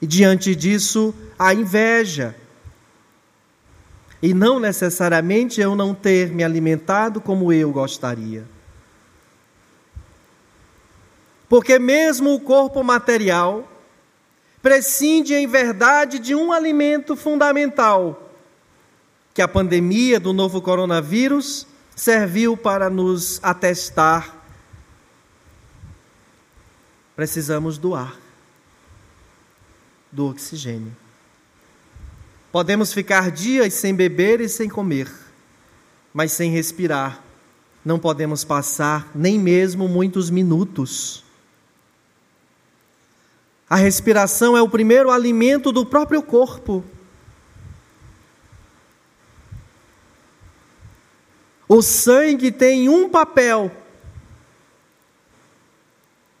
E 0.00 0.06
diante 0.06 0.54
disso, 0.54 1.14
a 1.38 1.54
inveja. 1.54 2.34
E 4.22 4.32
não 4.34 4.58
necessariamente 4.58 5.60
eu 5.60 5.76
não 5.76 5.94
ter 5.94 6.30
me 6.30 6.42
alimentado 6.42 7.20
como 7.20 7.52
eu 7.52 7.70
gostaria. 7.70 8.44
Porque 11.48 11.78
mesmo 11.78 12.34
o 12.34 12.40
corpo 12.40 12.82
material, 12.82 13.70
prescinde 14.60 15.34
em 15.34 15.46
verdade 15.46 16.18
de 16.18 16.34
um 16.34 16.50
alimento 16.50 17.14
fundamental, 17.14 18.25
que 19.36 19.42
a 19.42 19.46
pandemia 19.46 20.18
do 20.18 20.32
novo 20.32 20.62
coronavírus 20.62 21.66
serviu 21.94 22.56
para 22.56 22.88
nos 22.88 23.38
atestar. 23.42 24.34
Precisamos 27.14 27.76
do 27.76 27.94
ar, 27.94 28.16
do 30.10 30.30
oxigênio. 30.30 30.96
Podemos 32.50 32.94
ficar 32.94 33.30
dias 33.30 33.74
sem 33.74 33.94
beber 33.94 34.40
e 34.40 34.48
sem 34.48 34.70
comer, 34.70 35.12
mas 36.14 36.32
sem 36.32 36.50
respirar, 36.50 37.22
não 37.84 37.98
podemos 37.98 38.42
passar 38.42 39.10
nem 39.14 39.38
mesmo 39.38 39.86
muitos 39.86 40.30
minutos. 40.30 41.22
A 43.68 43.76
respiração 43.76 44.56
é 44.56 44.62
o 44.62 44.68
primeiro 44.70 45.10
alimento 45.10 45.70
do 45.70 45.84
próprio 45.84 46.22
corpo. 46.22 46.82
O 51.68 51.82
sangue 51.82 52.52
tem 52.52 52.88
um 52.88 53.08
papel: 53.08 53.70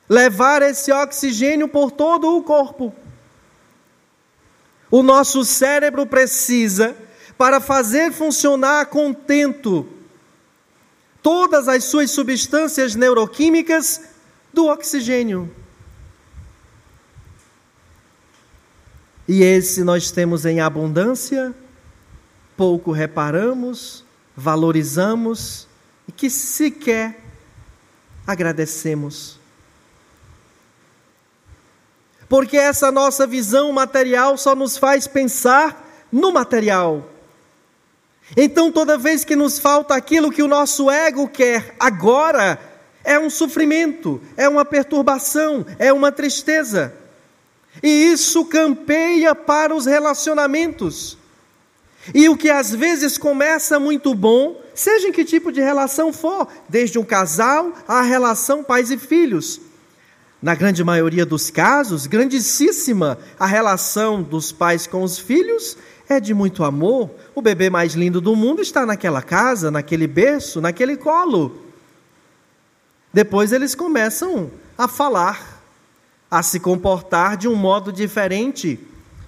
levar 0.08 0.62
esse 0.62 0.92
oxigênio 0.92 1.68
por 1.68 1.90
todo 1.90 2.36
o 2.36 2.42
corpo. 2.42 2.94
O 4.90 5.02
nosso 5.02 5.44
cérebro 5.44 6.06
precisa, 6.06 6.96
para 7.36 7.60
fazer 7.60 8.12
funcionar 8.12 8.86
contento 8.86 9.86
todas 11.22 11.66
as 11.66 11.82
suas 11.84 12.12
substâncias 12.12 12.94
neuroquímicas, 12.94 14.00
do 14.52 14.66
oxigênio. 14.68 15.54
E 19.28 19.42
esse 19.42 19.82
nós 19.82 20.10
temos 20.12 20.46
em 20.46 20.60
abundância, 20.60 21.52
pouco 22.56 22.92
reparamos, 22.92 24.05
valorizamos 24.36 25.66
e 26.06 26.12
que 26.12 26.28
sequer 26.28 27.18
agradecemos. 28.26 29.38
Porque 32.28 32.56
essa 32.56 32.90
nossa 32.90 33.26
visão 33.26 33.72
material 33.72 34.36
só 34.36 34.54
nos 34.54 34.76
faz 34.76 35.06
pensar 35.06 36.06
no 36.10 36.32
material. 36.32 37.08
Então, 38.36 38.72
toda 38.72 38.98
vez 38.98 39.24
que 39.24 39.36
nos 39.36 39.58
falta 39.58 39.94
aquilo 39.94 40.32
que 40.32 40.42
o 40.42 40.48
nosso 40.48 40.90
ego 40.90 41.28
quer 41.28 41.76
agora, 41.78 42.58
é 43.04 43.18
um 43.18 43.30
sofrimento, 43.30 44.20
é 44.36 44.48
uma 44.48 44.64
perturbação, 44.64 45.64
é 45.78 45.92
uma 45.92 46.10
tristeza. 46.10 46.92
E 47.80 47.88
isso 48.10 48.44
campeia 48.46 49.34
para 49.34 49.74
os 49.74 49.86
relacionamentos. 49.86 51.16
E 52.14 52.28
o 52.28 52.36
que 52.36 52.50
às 52.50 52.70
vezes 52.70 53.18
começa 53.18 53.80
muito 53.80 54.14
bom, 54.14 54.60
seja 54.74 55.08
em 55.08 55.12
que 55.12 55.24
tipo 55.24 55.50
de 55.50 55.60
relação 55.60 56.12
for, 56.12 56.48
desde 56.68 56.98
um 56.98 57.04
casal 57.04 57.72
à 57.86 58.02
relação 58.02 58.62
pais 58.62 58.90
e 58.90 58.98
filhos. 58.98 59.60
Na 60.40 60.54
grande 60.54 60.84
maioria 60.84 61.26
dos 61.26 61.50
casos, 61.50 62.06
grandíssima, 62.06 63.18
a 63.38 63.46
relação 63.46 64.22
dos 64.22 64.52
pais 64.52 64.86
com 64.86 65.02
os 65.02 65.18
filhos 65.18 65.76
é 66.08 66.20
de 66.20 66.32
muito 66.32 66.62
amor. 66.62 67.10
O 67.34 67.42
bebê 67.42 67.68
mais 67.68 67.94
lindo 67.94 68.20
do 68.20 68.36
mundo 68.36 68.62
está 68.62 68.86
naquela 68.86 69.22
casa, 69.22 69.70
naquele 69.70 70.06
berço, 70.06 70.60
naquele 70.60 70.96
colo. 70.96 71.64
Depois 73.12 73.50
eles 73.50 73.74
começam 73.74 74.50
a 74.76 74.86
falar 74.86 75.62
a 76.30 76.42
se 76.42 76.60
comportar 76.60 77.36
de 77.36 77.48
um 77.48 77.54
modo 77.54 77.92
diferente, 77.92 78.78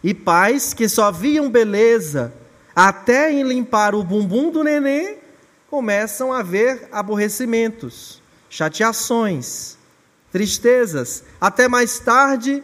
e 0.05 0.13
pais 0.13 0.75
que 0.75 0.89
só 0.89 1.11
viam 1.11 1.51
beleza 1.51 2.33
até 2.81 3.33
em 3.33 3.43
limpar 3.43 3.93
o 3.93 4.05
bumbum 4.05 4.53
do 4.53 4.63
nenê 4.63 5.17
começam 5.69 6.33
a 6.33 6.45
ver 6.45 6.89
aborrecimentos, 6.93 8.23
chateações, 8.49 9.77
tristezas, 10.31 11.25
até 11.41 11.67
mais 11.67 11.99
tarde, 11.99 12.63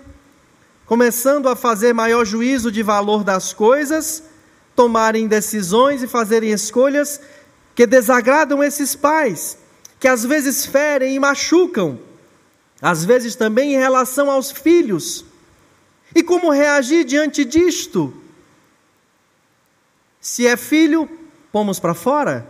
começando 0.87 1.49
a 1.49 1.57
fazer 1.57 1.93
maior 1.93 2.25
juízo 2.25 2.71
de 2.71 2.81
valor 2.81 3.25
das 3.25 3.53
coisas, 3.53 4.23
tomarem 4.77 5.27
decisões 5.27 6.01
e 6.01 6.07
fazerem 6.07 6.53
escolhas 6.53 7.21
que 7.75 7.85
desagradam 7.85 8.63
esses 8.63 8.95
pais, 8.95 9.59
que 9.99 10.07
às 10.07 10.25
vezes 10.25 10.65
ferem 10.65 11.17
e 11.17 11.19
machucam 11.19 11.99
às 12.81 13.05
vezes 13.05 13.35
também 13.35 13.73
em 13.73 13.79
relação 13.79 14.31
aos 14.31 14.51
filhos. 14.51 15.25
E 16.15 16.23
como 16.23 16.51
reagir 16.51 17.05
diante 17.05 17.43
disto? 17.43 18.13
Se 20.25 20.47
é 20.47 20.57
filho, 20.57 21.07
pomos 21.53 21.79
para 21.79 21.93
fora. 21.93 22.49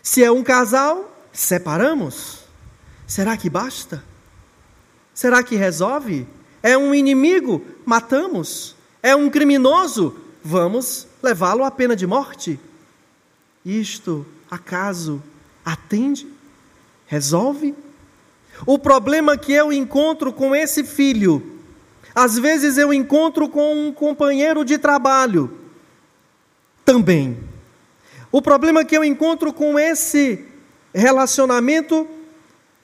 Se 0.00 0.22
é 0.22 0.30
um 0.30 0.40
casal, 0.40 1.12
separamos. 1.32 2.44
Será 3.08 3.36
que 3.36 3.50
basta? 3.50 4.04
Será 5.12 5.42
que 5.42 5.56
resolve? 5.56 6.28
É 6.62 6.78
um 6.78 6.94
inimigo? 6.94 7.60
Matamos. 7.84 8.76
É 9.02 9.16
um 9.16 9.28
criminoso? 9.28 10.16
Vamos 10.44 11.08
levá-lo 11.20 11.64
à 11.64 11.72
pena 11.72 11.96
de 11.96 12.06
morte. 12.06 12.60
Isto, 13.66 14.24
acaso, 14.48 15.20
atende? 15.64 16.28
Resolve? 17.08 17.74
O 18.64 18.78
problema 18.78 19.36
que 19.36 19.52
eu 19.52 19.72
encontro 19.72 20.32
com 20.32 20.54
esse 20.54 20.84
filho, 20.84 21.60
às 22.14 22.38
vezes 22.38 22.78
eu 22.78 22.94
encontro 22.94 23.48
com 23.48 23.88
um 23.88 23.92
companheiro 23.92 24.64
de 24.64 24.78
trabalho 24.78 25.58
também. 26.84 27.38
O 28.32 28.40
problema 28.40 28.84
que 28.84 28.96
eu 28.96 29.02
encontro 29.02 29.52
com 29.52 29.78
esse 29.78 30.44
relacionamento, 30.94 32.06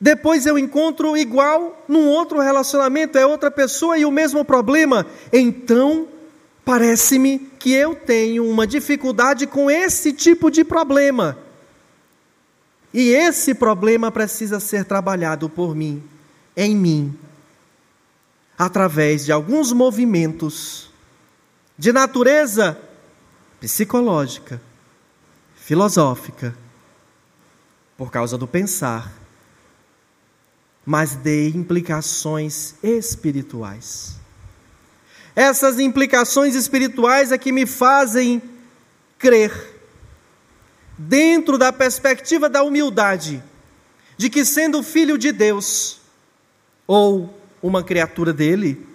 depois 0.01 0.47
eu 0.47 0.59
encontro 0.59 1.17
igual 1.17 1.85
num 1.89 2.09
outro 2.09 2.41
relacionamento, 2.41 3.17
é 3.17 3.27
outra 3.27 3.51
pessoa 3.51 3.97
e 3.97 4.05
o 4.05 4.11
mesmo 4.11 4.45
problema. 4.45 5.07
Então, 5.33 6.09
parece-me 6.65 7.39
que 7.59 7.73
eu 7.73 7.95
tenho 7.95 8.49
uma 8.49 8.67
dificuldade 8.67 9.47
com 9.47 9.71
esse 9.71 10.13
tipo 10.13 10.51
de 10.51 10.65
problema. 10.65 11.39
E 12.93 13.11
esse 13.11 13.55
problema 13.55 14.11
precisa 14.11 14.59
ser 14.59 14.85
trabalhado 14.85 15.49
por 15.49 15.77
mim, 15.77 16.03
em 16.57 16.75
mim, 16.75 17.15
através 18.59 19.27
de 19.27 19.33
alguns 19.33 19.73
movimentos 19.73 20.91
de 21.79 21.93
natureza 21.93 22.79
psicológica, 23.61 24.61
filosófica, 25.57 26.57
por 27.97 28.11
causa 28.11 28.37
do 28.37 28.47
pensar, 28.47 29.13
mas 30.85 31.17
de 31.17 31.49
implicações 31.49 32.75
espirituais. 32.83 34.17
Essas 35.35 35.79
implicações 35.79 36.55
espirituais 36.55 37.33
é 37.33 37.39
que 37.39 37.53
me 37.53 37.67
fazem 37.67 38.41
crer 39.19 39.75
dentro 40.97 41.59
da 41.59 41.73
perspectiva 41.73 42.49
da 42.49 42.63
humildade, 42.63 43.43
de 44.17 44.31
que 44.31 44.45
sendo 44.45 44.83
filho 44.83 45.19
de 45.19 45.33
Deus, 45.33 46.01
ou 46.87 47.39
uma 47.63 47.83
criatura 47.83 48.33
dele, 48.33 48.87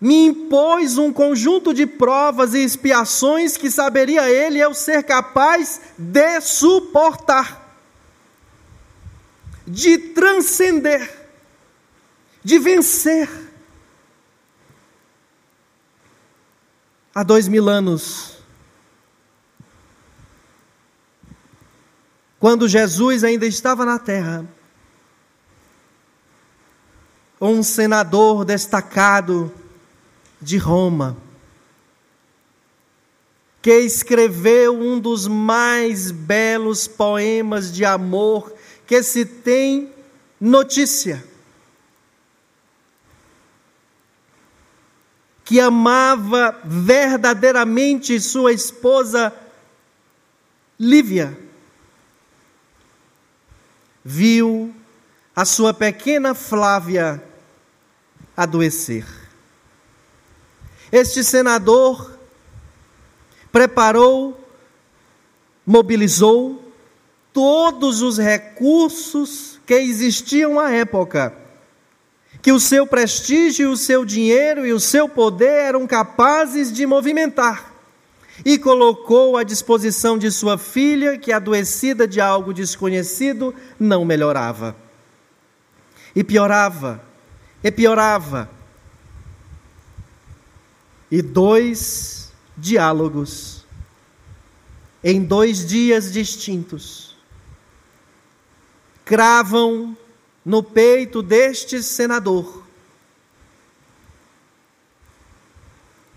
me 0.00 0.28
impôs 0.28 0.96
um 0.96 1.12
conjunto 1.12 1.74
de 1.74 1.86
provas 1.86 2.54
e 2.54 2.64
expiações 2.64 3.58
que 3.58 3.70
saberia 3.70 4.30
ele 4.30 4.58
eu 4.58 4.72
ser 4.72 5.02
capaz 5.02 5.80
de 5.98 6.40
suportar, 6.40 7.76
de 9.66 9.98
transcender, 9.98 11.28
de 12.42 12.58
vencer. 12.58 13.28
Há 17.14 17.22
dois 17.22 17.46
mil 17.46 17.68
anos, 17.68 18.38
quando 22.38 22.66
Jesus 22.66 23.22
ainda 23.22 23.44
estava 23.44 23.84
na 23.84 23.98
terra, 23.98 24.46
um 27.38 27.62
senador 27.62 28.46
destacado 28.46 29.52
de 30.40 30.56
Roma, 30.56 31.16
que 33.62 33.78
escreveu 33.80 34.74
um 34.74 34.98
dos 34.98 35.26
mais 35.26 36.10
belos 36.10 36.88
poemas 36.88 37.72
de 37.72 37.84
amor 37.84 38.52
que 38.86 39.02
se 39.02 39.24
tem 39.24 39.92
notícia. 40.40 41.22
Que 45.44 45.60
amava 45.60 46.58
verdadeiramente 46.64 48.18
sua 48.20 48.52
esposa 48.52 49.34
Lívia 50.78 51.36
viu 54.04 54.74
a 55.36 55.44
sua 55.44 55.74
pequena 55.74 56.34
Flávia 56.34 57.22
adoecer. 58.36 59.19
Este 60.92 61.22
senador 61.22 62.18
preparou, 63.52 64.38
mobilizou 65.64 66.72
todos 67.32 68.02
os 68.02 68.18
recursos 68.18 69.60
que 69.66 69.74
existiam 69.74 70.58
à 70.58 70.72
época, 70.72 71.32
que 72.42 72.50
o 72.50 72.58
seu 72.58 72.86
prestígio, 72.86 73.70
o 73.70 73.76
seu 73.76 74.04
dinheiro 74.04 74.66
e 74.66 74.72
o 74.72 74.80
seu 74.80 75.08
poder 75.08 75.66
eram 75.66 75.86
capazes 75.86 76.72
de 76.72 76.86
movimentar 76.86 77.70
e 78.44 78.58
colocou 78.58 79.36
à 79.36 79.42
disposição 79.42 80.16
de 80.16 80.30
sua 80.30 80.56
filha, 80.56 81.18
que 81.18 81.32
adoecida 81.32 82.06
de 82.06 82.20
algo 82.20 82.52
desconhecido, 82.52 83.54
não 83.78 84.04
melhorava. 84.04 84.74
E 86.14 86.24
piorava, 86.24 87.02
e 87.62 87.70
piorava. 87.70 88.50
E 91.10 91.20
dois 91.20 92.32
diálogos, 92.56 93.66
em 95.02 95.24
dois 95.24 95.66
dias 95.66 96.12
distintos, 96.12 97.16
cravam 99.04 99.96
no 100.44 100.62
peito 100.62 101.20
deste 101.22 101.82
senador 101.82 102.60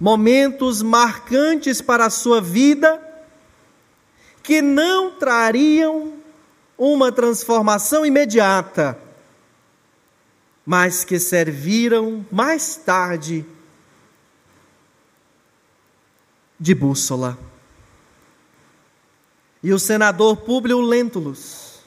momentos 0.03 0.81
marcantes 0.81 1.81
para 1.81 2.07
a 2.07 2.09
sua 2.09 2.41
vida 2.41 3.01
que 4.43 4.61
não 4.61 5.11
trariam 5.11 6.15
uma 6.77 7.09
transformação 7.09 8.05
imediata, 8.05 8.99
mas 10.65 11.05
que 11.05 11.17
serviram 11.17 12.25
mais 12.29 12.75
tarde 12.75 13.45
de 16.63 16.73
bússola. 16.73 17.37
E 19.61 19.73
o 19.73 19.77
senador 19.77 20.37
Públio 20.37 20.79
Lentulus, 20.79 21.81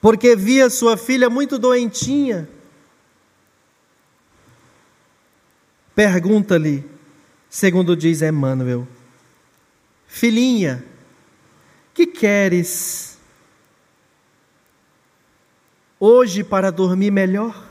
porque 0.00 0.34
via 0.34 0.70
sua 0.70 0.96
filha 0.96 1.28
muito 1.28 1.58
doentinha, 1.58 2.48
Pergunta-lhe, 5.94 6.88
segundo 7.50 7.94
diz 7.94 8.22
Emmanuel, 8.22 8.88
filhinha, 10.06 10.82
que 11.92 12.06
queres 12.06 13.18
hoje 16.00 16.42
para 16.42 16.72
dormir 16.72 17.10
melhor? 17.10 17.62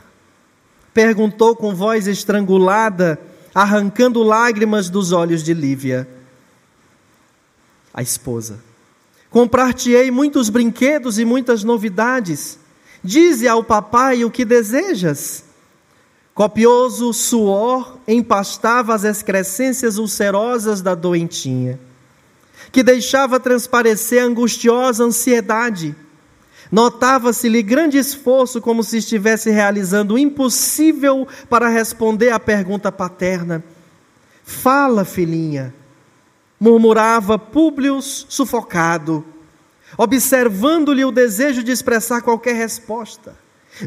Perguntou 0.94 1.56
com 1.56 1.74
voz 1.74 2.06
estrangulada, 2.06 3.20
arrancando 3.54 4.22
lágrimas 4.22 4.88
dos 4.88 5.12
olhos 5.12 5.42
de 5.42 5.54
Lívia. 5.54 6.08
A 7.92 8.02
esposa. 8.02 8.58
Comprar-te-ei 9.30 10.10
muitos 10.10 10.48
brinquedos 10.48 11.18
e 11.18 11.24
muitas 11.24 11.64
novidades. 11.64 12.58
Dize 13.02 13.48
ao 13.48 13.64
papai 13.64 14.24
o 14.24 14.30
que 14.30 14.44
desejas. 14.44 15.44
Copioso 16.34 17.12
suor 17.12 17.98
empastava 18.08 18.94
as 18.94 19.04
excrescências 19.04 19.98
ulcerosas 19.98 20.80
da 20.80 20.94
doentinha, 20.94 21.78
que 22.70 22.82
deixava 22.82 23.38
transparecer 23.38 24.22
angustiosa 24.22 25.04
ansiedade. 25.04 25.94
Notava-se-lhe 26.72 27.62
grande 27.62 27.98
esforço, 27.98 28.58
como 28.58 28.82
se 28.82 28.96
estivesse 28.96 29.50
realizando 29.50 30.14
o 30.14 30.18
impossível 30.18 31.28
para 31.50 31.68
responder 31.68 32.30
à 32.30 32.40
pergunta 32.40 32.90
paterna. 32.90 33.62
Fala, 34.42 35.04
filhinha, 35.04 35.74
murmurava 36.58 37.38
Públio 37.38 38.00
sufocado, 38.00 39.22
observando-lhe 39.98 41.04
o 41.04 41.12
desejo 41.12 41.62
de 41.62 41.70
expressar 41.70 42.22
qualquer 42.22 42.54
resposta. 42.54 43.36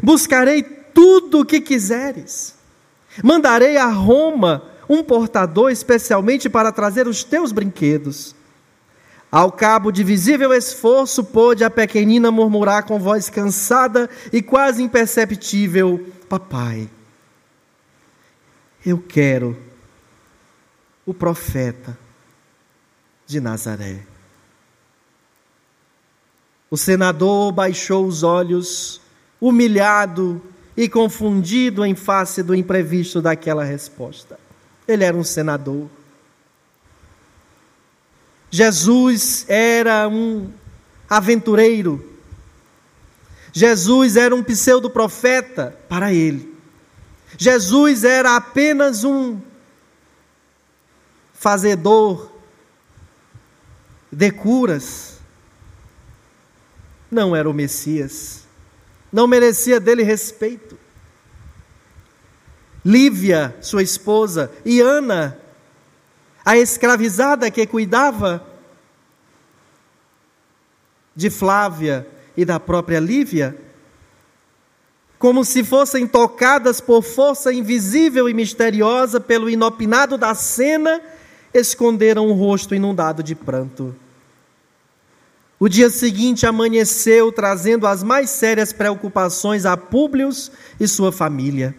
Buscarei 0.00 0.62
tudo 0.62 1.40
o 1.40 1.44
que 1.44 1.60
quiseres. 1.60 2.54
Mandarei 3.20 3.76
a 3.76 3.86
Roma 3.86 4.62
um 4.88 5.02
portador 5.02 5.72
especialmente 5.72 6.48
para 6.48 6.70
trazer 6.70 7.08
os 7.08 7.24
teus 7.24 7.50
brinquedos. 7.50 8.36
Ao 9.36 9.52
cabo 9.52 9.92
de 9.92 10.02
visível 10.02 10.50
esforço, 10.54 11.22
pôde 11.22 11.62
a 11.62 11.68
pequenina 11.68 12.30
murmurar 12.30 12.84
com 12.84 12.98
voz 12.98 13.28
cansada 13.28 14.08
e 14.32 14.40
quase 14.40 14.82
imperceptível: 14.82 16.10
Papai, 16.26 16.88
eu 18.82 18.96
quero 18.96 19.54
o 21.04 21.12
profeta 21.12 21.98
de 23.26 23.38
Nazaré. 23.38 24.06
O 26.70 26.78
senador 26.78 27.52
baixou 27.52 28.06
os 28.06 28.22
olhos, 28.22 29.02
humilhado 29.38 30.40
e 30.74 30.88
confundido 30.88 31.84
em 31.84 31.94
face 31.94 32.42
do 32.42 32.54
imprevisto 32.54 33.20
daquela 33.20 33.64
resposta. 33.64 34.40
Ele 34.88 35.04
era 35.04 35.14
um 35.14 35.22
senador. 35.22 35.90
Jesus 38.50 39.44
era 39.48 40.08
um 40.08 40.52
aventureiro. 41.08 42.12
Jesus 43.52 44.16
era 44.16 44.34
um 44.34 44.42
pseudo-profeta 44.42 45.76
para 45.88 46.12
ele. 46.12 46.54
Jesus 47.38 48.04
era 48.04 48.36
apenas 48.36 49.04
um 49.04 49.40
fazedor 51.32 52.32
de 54.10 54.30
curas. 54.30 55.18
Não 57.10 57.34
era 57.34 57.48
o 57.48 57.54
Messias. 57.54 58.44
Não 59.12 59.26
merecia 59.26 59.80
dele 59.80 60.02
respeito. 60.02 60.78
Lívia, 62.84 63.56
sua 63.60 63.82
esposa, 63.82 64.50
e 64.64 64.80
Ana, 64.80 65.38
a 66.46 66.56
escravizada 66.56 67.50
que 67.50 67.66
cuidava 67.66 68.46
de 71.12 71.28
Flávia 71.28 72.06
e 72.36 72.44
da 72.44 72.60
própria 72.60 73.00
Lívia, 73.00 73.56
como 75.18 75.44
se 75.44 75.64
fossem 75.64 76.06
tocadas 76.06 76.80
por 76.80 77.02
força 77.02 77.52
invisível 77.52 78.28
e 78.28 78.34
misteriosa 78.34 79.18
pelo 79.18 79.50
inopinado 79.50 80.16
da 80.16 80.36
cena, 80.36 81.02
esconderam 81.52 82.28
o 82.28 82.32
rosto 82.32 82.76
inundado 82.76 83.24
de 83.24 83.34
pranto. 83.34 83.96
O 85.58 85.68
dia 85.68 85.90
seguinte 85.90 86.46
amanheceu 86.46 87.32
trazendo 87.32 87.88
as 87.88 88.04
mais 88.04 88.30
sérias 88.30 88.72
preocupações 88.72 89.66
a 89.66 89.76
Públio 89.76 90.28
e 90.78 90.86
sua 90.86 91.10
família. 91.10 91.74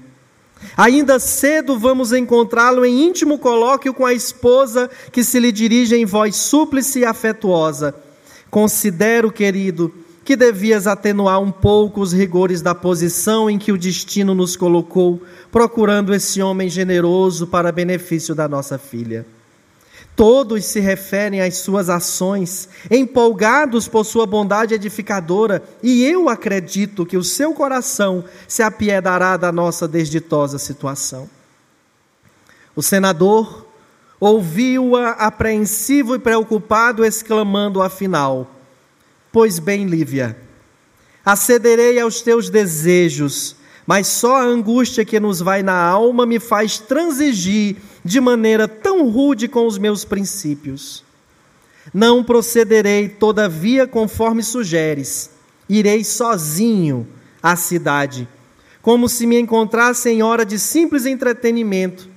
Ainda 0.75 1.19
cedo 1.19 1.77
vamos 1.77 2.11
encontrá-lo 2.11 2.85
em 2.85 3.03
íntimo 3.03 3.37
colóquio 3.37 3.93
com 3.93 4.05
a 4.05 4.13
esposa 4.13 4.89
que 5.11 5.23
se 5.23 5.39
lhe 5.39 5.51
dirige 5.51 5.95
em 5.95 6.05
voz 6.05 6.35
súplice 6.35 6.99
e 6.99 7.05
afetuosa. 7.05 7.95
Considero, 8.49 9.31
querido, 9.31 9.93
que 10.23 10.35
devias 10.35 10.87
atenuar 10.87 11.39
um 11.39 11.51
pouco 11.51 12.01
os 12.01 12.11
rigores 12.11 12.61
da 12.61 12.75
posição 12.75 13.49
em 13.49 13.57
que 13.57 13.71
o 13.71 13.77
destino 13.77 14.35
nos 14.35 14.55
colocou, 14.55 15.21
procurando 15.51 16.13
esse 16.13 16.41
homem 16.41 16.69
generoso 16.69 17.47
para 17.47 17.71
benefício 17.71 18.35
da 18.35 18.47
nossa 18.47 18.77
filha. 18.77 19.25
Todos 20.17 20.65
se 20.65 20.79
referem 20.79 21.41
às 21.41 21.57
suas 21.57 21.91
ações, 21.91 22.67
empolgados 22.89 23.87
por 23.87 24.03
sua 24.03 24.25
bondade 24.25 24.73
edificadora, 24.73 25.61
e 25.83 26.03
eu 26.03 26.27
acredito 26.27 27.05
que 27.05 27.15
o 27.15 27.23
seu 27.23 27.53
coração 27.53 28.25
se 28.47 28.63
apiedará 28.63 29.37
da 29.37 29.51
nossa 29.51 29.87
desditosa 29.87 30.57
situação. 30.57 31.29
O 32.75 32.81
senador 32.81 33.67
ouviu-a 34.19 35.11
apreensivo 35.11 36.15
e 36.15 36.19
preocupado, 36.19 37.05
exclamando 37.05 37.79
afinal: 37.79 38.49
Pois 39.31 39.59
bem, 39.59 39.85
Lívia, 39.85 40.35
acederei 41.23 41.99
aos 41.99 42.21
teus 42.21 42.49
desejos, 42.49 43.55
mas 43.87 44.07
só 44.07 44.35
a 44.35 44.43
angústia 44.43 45.05
que 45.05 45.17
nos 45.17 45.39
vai 45.39 45.63
na 45.63 45.81
alma 45.81 46.25
me 46.25 46.41
faz 46.41 46.77
transigir 46.77 47.77
de 48.03 48.19
maneira 48.19 48.67
tão 48.67 49.09
rude 49.09 49.47
com 49.47 49.65
os 49.65 49.77
meus 49.77 50.03
princípios. 50.03 51.05
Não 51.93 52.21
procederei, 52.21 53.07
todavia, 53.07 53.87
conforme 53.87 54.43
sugeres. 54.43 55.29
Irei 55.69 56.03
sozinho 56.03 57.07
à 57.41 57.55
cidade, 57.55 58.27
como 58.81 59.07
se 59.07 59.25
me 59.25 59.39
encontrasse 59.39 60.09
em 60.09 60.21
hora 60.21 60.45
de 60.45 60.59
simples 60.59 61.05
entretenimento, 61.05 62.09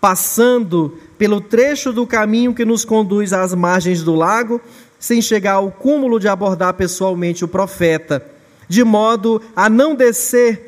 passando 0.00 0.98
pelo 1.18 1.40
trecho 1.40 1.92
do 1.92 2.06
caminho 2.06 2.54
que 2.54 2.64
nos 2.64 2.84
conduz 2.84 3.32
às 3.32 3.52
margens 3.54 4.04
do 4.04 4.14
lago, 4.14 4.60
sem 5.00 5.20
chegar 5.20 5.54
ao 5.54 5.72
cúmulo 5.72 6.20
de 6.20 6.28
abordar 6.28 6.74
pessoalmente 6.74 7.44
o 7.44 7.48
profeta, 7.48 8.24
de 8.68 8.84
modo 8.84 9.42
a 9.56 9.68
não 9.68 9.96
descer 9.96 10.67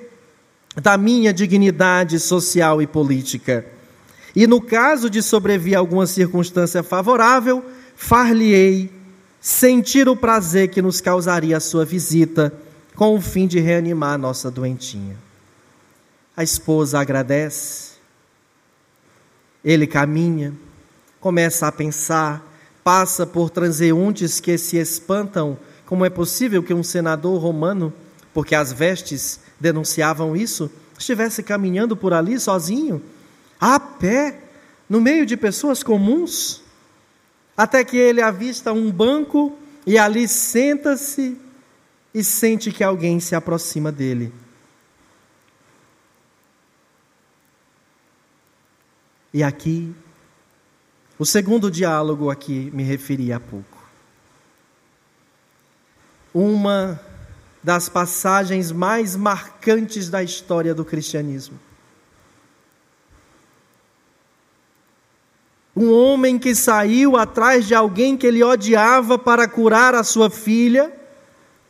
da 0.81 0.97
minha 0.97 1.33
dignidade 1.33 2.19
social 2.19 2.81
e 2.81 2.87
política. 2.87 3.67
E 4.35 4.47
no 4.47 4.61
caso 4.61 5.11
de 5.11 5.23
sobrevir 5.23 5.77
alguma 5.77 6.07
circunstância 6.07 6.83
favorável, 6.83 7.65
far-lhe-ei 7.95 8.91
sentir 9.41 10.09
o 10.09 10.17
prazer 10.17 10.69
que 10.69 10.81
nos 10.81 11.01
causaria 11.01 11.57
a 11.57 11.61
sua 11.61 11.85
visita, 11.85 12.53
com 12.95 13.15
o 13.15 13.21
fim 13.21 13.47
de 13.47 13.61
reanimar 13.61 14.15
a 14.15 14.19
nossa 14.19 14.51
doentinha. 14.51 15.17
A 16.37 16.43
esposa 16.43 16.99
agradece, 16.99 17.93
ele 19.63 19.87
caminha, 19.87 20.55
começa 21.21 21.67
a 21.67 21.73
pensar, 21.73 22.47
passa 22.83 23.27
por 23.27 23.51
transeuntes 23.51 24.41
que 24.41 24.57
se 24.57 24.79
espantam. 24.79 25.59
Como 25.85 26.05
é 26.05 26.11
possível 26.11 26.63
que 26.63 26.73
um 26.73 26.83
senador 26.83 27.41
romano, 27.41 27.93
porque 28.33 28.55
as 28.55 28.73
vestes 28.73 29.41
denunciavam 29.61 30.35
isso, 30.35 30.71
estivesse 30.99 31.43
caminhando 31.43 31.97
por 31.97 32.13
ali 32.13 32.41
sozinho? 32.41 33.03
a 33.61 33.79
pé, 33.79 34.43
no 34.89 35.01
meio 35.01 35.27
de 35.27 35.37
pessoas 35.37 35.83
comuns, 35.83 36.63
até 37.55 37.85
que 37.85 37.97
ele 37.97 38.23
avista 38.23 38.73
um 38.73 38.91
banco 38.91 39.57
e 39.87 39.99
ali 39.99 40.27
senta-se 40.27 41.39
e 42.15 42.25
sente 42.25 42.73
que 42.73 42.83
alguém 42.83 43.21
se 43.21 43.35
aproxima 43.35 43.93
dele. 43.93 44.33
E 49.33 49.45
aqui, 49.45 49.95
o 51.19 51.27
segundo 51.27 51.71
diálogo 51.71 52.31
a 52.31 52.35
que 52.35 52.71
me 52.73 52.83
referi 52.83 53.33
há 53.33 53.39
pouco. 53.39 53.79
Uma 56.33 57.01
das 57.63 57.89
passagens 57.89 58.73
mais 58.73 59.15
marcantes 59.17 60.09
da 60.09 60.23
história 60.23 60.75
do 60.75 60.85
cristianismo. 60.85 61.59
Um 65.77 65.93
homem 65.93 66.39
que 66.39 66.55
saiu 66.55 67.17
atrás 67.17 67.67
de 67.67 67.75
alguém 67.75 68.17
que 68.17 68.27
ele 68.27 68.43
odiava 68.43 69.19
para 69.19 69.49
curar 69.49 69.95
a 69.95 70.03
sua 70.03 70.29
filha, 70.29 70.93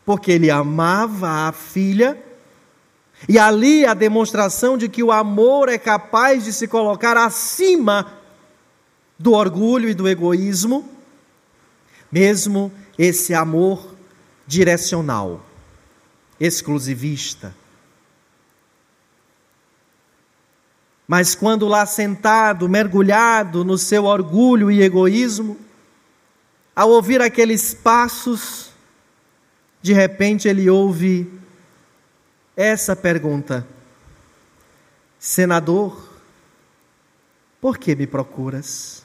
porque 0.04 0.32
ele 0.32 0.50
amava 0.50 1.48
a 1.48 1.52
filha. 1.52 2.18
E 3.28 3.38
ali 3.38 3.84
a 3.84 3.92
demonstração 3.92 4.78
de 4.78 4.88
que 4.88 5.02
o 5.02 5.12
amor 5.12 5.68
é 5.68 5.76
capaz 5.76 6.44
de 6.44 6.52
se 6.52 6.66
colocar 6.66 7.16
acima 7.16 8.14
do 9.18 9.32
orgulho 9.32 9.88
e 9.88 9.94
do 9.94 10.08
egoísmo, 10.08 10.88
mesmo 12.10 12.72
esse 12.98 13.34
amor 13.34 13.94
direcional, 14.46 15.42
exclusivista. 16.40 17.54
Mas 21.06 21.34
quando 21.34 21.68
lá 21.68 21.84
sentado, 21.84 22.68
mergulhado 22.68 23.64
no 23.64 23.76
seu 23.76 24.04
orgulho 24.04 24.70
e 24.70 24.80
egoísmo, 24.80 25.58
ao 26.74 26.88
ouvir 26.88 27.20
aqueles 27.20 27.74
passos, 27.74 28.70
de 29.82 29.92
repente 29.92 30.48
ele 30.48 30.70
ouve 30.70 31.30
essa 32.56 32.94
pergunta: 32.94 33.66
Senador, 35.18 36.08
por 37.60 37.76
que 37.76 37.94
me 37.94 38.06
procuras? 38.06 39.02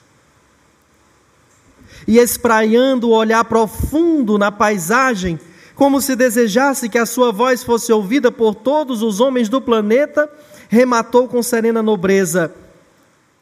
E 2.07 2.19
espraiando 2.19 3.09
o 3.09 3.13
olhar 3.13 3.43
profundo 3.45 4.37
na 4.37 4.51
paisagem, 4.51 5.39
como 5.75 6.01
se 6.01 6.15
desejasse 6.15 6.89
que 6.89 6.97
a 6.97 7.05
sua 7.05 7.31
voz 7.31 7.63
fosse 7.63 7.91
ouvida 7.91 8.31
por 8.31 8.55
todos 8.55 9.01
os 9.01 9.19
homens 9.19 9.49
do 9.49 9.61
planeta, 9.61 10.29
rematou 10.69 11.27
com 11.27 11.43
serena 11.43 11.83
nobreza: 11.83 12.53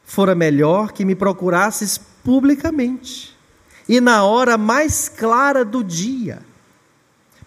Fora 0.03 0.33
melhor 0.33 0.91
que 0.91 1.05
me 1.05 1.15
procurasses 1.15 1.97
publicamente 2.23 3.33
e 3.87 3.99
na 4.01 4.23
hora 4.23 4.57
mais 4.57 5.09
clara 5.09 5.63
do 5.63 5.83
dia, 5.83 6.41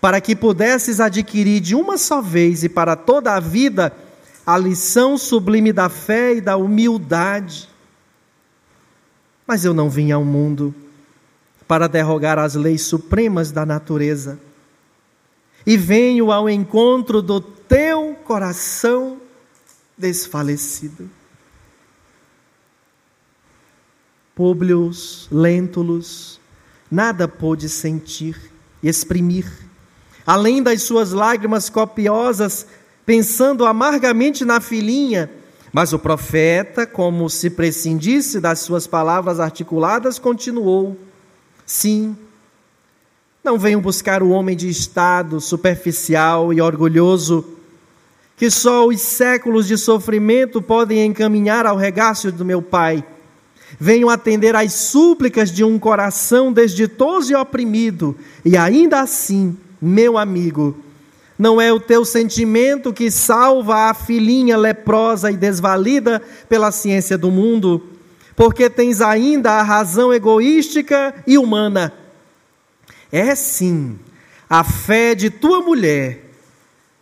para 0.01 0.21
que 0.21 0.37
pudesses 0.37 1.01
adquirir 1.01 1.61
de 1.61 1.75
uma 1.75 1.99
só 1.99 2.21
vez 2.21 2.63
e 2.63 2.69
para 2.69 2.95
toda 2.95 3.35
a 3.35 3.41
vida 3.41 3.93
a 4.47 4.57
lição 4.57 5.19
sublime 5.19 5.73
da 5.73 5.89
fé 5.89 6.35
e 6.35 6.41
da 6.41 6.57
humildade. 6.57 7.69
Mas 9.47 9.65
eu 9.65 9.75
não 9.75 9.91
vim 9.91 10.13
ao 10.13 10.25
mundo 10.25 10.75
para 11.67 11.89
derrogar 11.89 12.39
as 12.39 12.55
leis 12.55 12.83
supremas 12.83 13.51
da 13.51 13.67
natureza. 13.67 14.39
E 15.67 15.77
venho 15.77 16.31
ao 16.31 16.49
encontro 16.49 17.21
do 17.21 17.41
teu 17.41 18.17
coração 18.25 19.21
desfalecido. 19.99 21.11
Públio 24.35 24.91
Lentulus 25.31 26.39
nada 26.91 27.27
pôde 27.27 27.69
sentir 27.69 28.53
e 28.83 28.89
exprimir, 28.89 29.51
além 30.27 30.63
das 30.63 30.83
suas 30.83 31.13
lágrimas 31.13 31.69
copiosas, 31.69 32.67
pensando 33.05 33.65
amargamente 33.65 34.45
na 34.45 34.61
filhinha. 34.61 35.31
Mas 35.73 35.93
o 35.93 35.99
profeta, 35.99 36.87
como 36.87 37.29
se 37.29 37.51
prescindisse 37.51 38.41
das 38.41 38.61
suas 38.61 38.87
palavras 38.87 39.41
articuladas, 39.41 40.19
continuou: 40.19 40.97
Sim, 41.65 42.17
não 43.47 43.57
venho 43.57 43.81
buscar 43.81 44.25
o 44.25 44.31
homem 44.31 44.57
de 44.57 44.69
estado 44.69 45.41
superficial 45.41 46.53
e 46.53 46.61
orgulhoso, 46.61 47.45
que 48.37 48.51
só 48.51 48.85
os 48.89 49.01
séculos 49.01 49.69
de 49.69 49.79
sofrimento 49.79 50.61
podem 50.61 51.07
encaminhar 51.07 51.65
ao 51.65 51.77
regaço 51.77 52.33
do 52.33 52.45
meu 52.45 52.61
Pai. 52.61 53.05
Venho 53.79 54.11
atender 54.11 54.57
às 54.57 54.73
súplicas 54.73 55.53
de 55.53 55.63
um 55.63 55.79
coração 55.79 56.53
desditoso 56.53 57.31
e 57.31 57.37
oprimido, 57.37 58.17
e 58.45 58.57
ainda 58.57 59.01
assim, 59.01 59.57
meu 59.81 60.19
amigo, 60.19 60.77
não 61.39 61.61
é 61.61 61.73
o 61.73 61.79
teu 61.79 62.05
sentimento 62.05 62.93
que 62.93 63.13
salva 63.13 63.91
a 63.91 63.95
filhinha 63.95 64.57
leprosa 64.57 65.31
e 65.31 65.37
desvalida 65.37 66.21
pela 66.49 66.73
ciência 66.73 67.17
do 67.17 67.31
mundo, 67.31 67.81
porque 68.35 68.69
tens 68.69 69.01
ainda 69.01 69.53
a 69.53 69.63
razão 69.63 70.13
egoística 70.13 71.15
e 71.25 71.39
humana. 71.39 71.93
É 73.17 73.35
sim 73.35 73.99
a 74.47 74.63
fé 74.63 75.15
de 75.15 75.31
tua 75.31 75.63
mulher, 75.63 76.23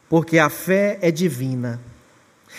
porque 0.09 0.39
a 0.39 0.49
fé 0.49 0.97
é 1.03 1.11
divina. 1.11 1.81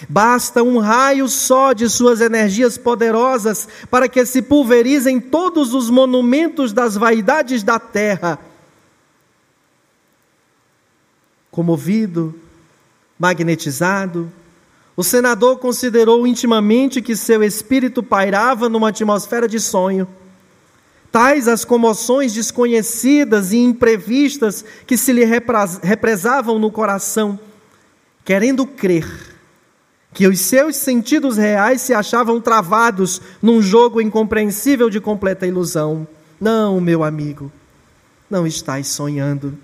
Basta 0.10 0.62
um 0.62 0.78
raio 0.78 1.30
só 1.30 1.72
de 1.72 1.88
suas 1.88 2.20
energias 2.20 2.78
poderosas 2.78 3.66
para 3.90 4.10
que 4.10 4.26
se 4.26 4.42
pulverizem 4.42 5.22
todos 5.22 5.74
os 5.74 5.90
monumentos 5.90 6.74
das 6.74 6.98
vaidades 6.98 7.64
da 7.64 7.80
terra. 7.80 8.38
Comovido, 11.50 12.38
magnetizado, 13.18 14.30
o 14.98 15.04
senador 15.04 15.60
considerou 15.60 16.28
intimamente 16.28 17.02
que 17.02 17.16
seu 17.16 17.42
espírito 17.42 18.04
pairava 18.04 18.68
numa 18.68 18.90
atmosfera 18.90 19.48
de 19.48 19.62
sonho. 19.62 20.06
Tais 21.16 21.48
as 21.48 21.64
comoções 21.64 22.34
desconhecidas 22.34 23.54
e 23.54 23.58
imprevistas 23.58 24.66
que 24.86 24.98
se 24.98 25.14
lhe 25.14 25.24
represavam 25.24 26.60
no 26.60 26.70
coração, 26.70 27.40
querendo 28.26 28.68
crer 28.68 29.08
que 30.14 30.28
os 30.28 30.42
seus 30.42 30.76
sentidos 30.76 31.38
reais 31.38 31.80
se 31.80 31.94
achavam 31.94 32.42
travados 32.42 33.22
num 33.42 33.62
jogo 33.62 34.02
incompreensível 34.02 34.90
de 34.90 35.00
completa 35.00 35.48
ilusão. 35.48 36.06
Não, 36.38 36.82
meu 36.82 37.02
amigo, 37.02 37.50
não 38.30 38.46
estás 38.46 38.90
sonhando. 38.90 39.58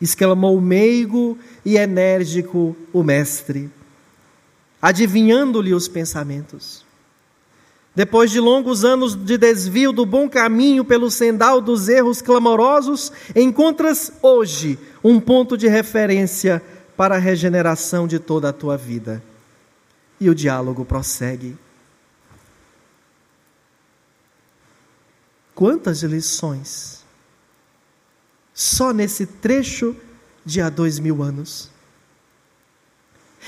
Exclamou 0.00 0.60
meigo 0.60 1.36
e 1.64 1.76
enérgico 1.76 2.76
o 2.92 3.02
mestre, 3.02 3.68
adivinhando-lhe 4.80 5.74
os 5.74 5.88
pensamentos. 5.88 6.85
Depois 7.96 8.30
de 8.30 8.38
longos 8.38 8.84
anos 8.84 9.16
de 9.16 9.38
desvio 9.38 9.90
do 9.90 10.04
bom 10.04 10.28
caminho 10.28 10.84
pelo 10.84 11.10
sendal 11.10 11.62
dos 11.62 11.88
erros 11.88 12.20
clamorosos, 12.20 13.10
encontras 13.34 14.12
hoje 14.20 14.78
um 15.02 15.18
ponto 15.18 15.56
de 15.56 15.66
referência 15.66 16.62
para 16.94 17.16
a 17.16 17.18
regeneração 17.18 18.06
de 18.06 18.18
toda 18.18 18.50
a 18.50 18.52
tua 18.52 18.76
vida. 18.76 19.22
E 20.20 20.28
o 20.28 20.34
diálogo 20.34 20.84
prossegue. 20.84 21.56
Quantas 25.54 26.02
lições 26.02 27.02
só 28.52 28.92
nesse 28.92 29.24
trecho 29.24 29.96
de 30.44 30.60
há 30.60 30.68
dois 30.68 30.98
mil 30.98 31.22
anos. 31.22 31.70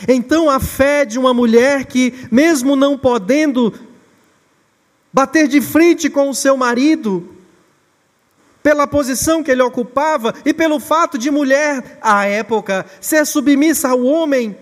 Então, 0.06 0.48
a 0.48 0.60
fé 0.60 1.04
de 1.04 1.18
uma 1.18 1.34
mulher 1.34 1.86
que, 1.86 2.28
mesmo 2.30 2.76
não 2.76 2.96
podendo 2.96 3.72
bater 5.12 5.48
de 5.48 5.60
frente 5.60 6.08
com 6.10 6.28
o 6.28 6.34
seu 6.34 6.56
marido, 6.56 7.36
pela 8.62 8.86
posição 8.86 9.42
que 9.42 9.50
ele 9.50 9.62
ocupava 9.62 10.34
e 10.44 10.52
pelo 10.52 10.78
fato 10.78 11.16
de 11.16 11.30
mulher, 11.30 11.98
à 12.02 12.26
época, 12.26 12.84
ser 13.00 13.24
submissa 13.24 13.88
ao 13.88 14.02
homem, 14.02 14.56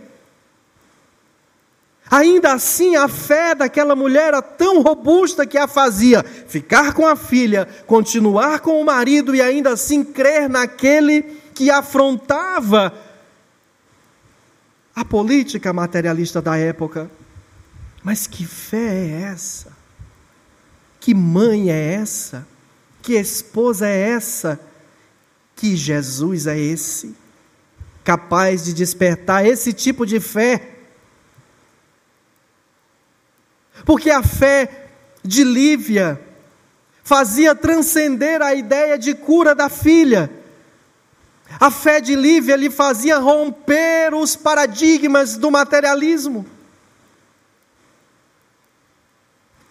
Ainda 2.11 2.53
assim, 2.53 2.95
a 2.95 3.09
fé 3.09 3.55
daquela 3.55 3.97
mulher 3.97 4.29
era 4.29 4.43
tão 4.43 4.81
robusta 4.81 5.45
que 5.45 5.59
a 5.59 5.67
fazia 5.67 6.23
ficar 6.23 6.93
com 6.93 7.07
a 7.07 7.17
filha, 7.17 7.67
continuar 7.87 8.61
com 8.61 8.81
o 8.81 8.85
marido 8.85 9.35
e 9.35 9.43
ainda 9.43 9.73
assim 9.73 10.05
crer 10.05 10.49
naquele 10.49 11.23
que 11.53 11.69
afrontava 11.69 12.95
a 14.95 15.05
política 15.05 15.73
materialista 15.73 16.41
da 16.41 16.57
época. 16.57 17.11
Mas 18.05 18.27
que 18.29 18.47
fé 18.47 19.07
é 19.07 19.23
essa? 19.23 19.76
Que 21.07 21.15
mãe 21.15 21.71
é 21.71 21.93
essa? 21.93 22.45
Que 23.01 23.13
esposa 23.13 23.87
é 23.87 24.09
essa? 24.09 24.59
Que 25.55 25.77
Jesus 25.77 26.49
é 26.49 26.59
esse? 26.59 27.15
Capaz 28.03 28.65
de 28.65 28.75
despertar 28.75 29.47
esse 29.47 29.73
tipo 29.73 30.05
de 30.05 30.19
fé 30.19 30.73
porque 33.85 34.11
a 34.11 34.21
fé 34.21 34.89
de 35.23 35.45
Lívia 35.45 36.21
fazia 37.05 37.55
transcender 37.55 38.43
a 38.43 38.53
ideia 38.53 38.99
de 38.99 39.15
cura 39.15 39.55
da 39.55 39.69
filha. 39.69 40.29
A 41.61 41.71
fé 41.71 42.01
de 42.01 42.17
Lívia 42.17 42.57
lhe 42.57 42.69
fazia 42.69 43.19
romper 43.19 44.13
os 44.13 44.35
paradigmas 44.35 45.37
do 45.37 45.53
materialismo. 45.53 46.45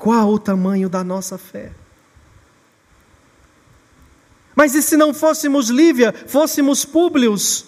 Qual 0.05 0.33
o 0.33 0.37
tamanho 0.37 0.87
da 0.87 1.03
nossa 1.03 1.35
fé? 1.35 1.71
Mas 4.55 4.75
e 4.75 4.83
se 4.83 4.95
não 4.95 5.11
fôssemos 5.15 5.69
Lívia, 5.69 6.13
fôssemos 6.27 6.85
Públios? 6.85 7.65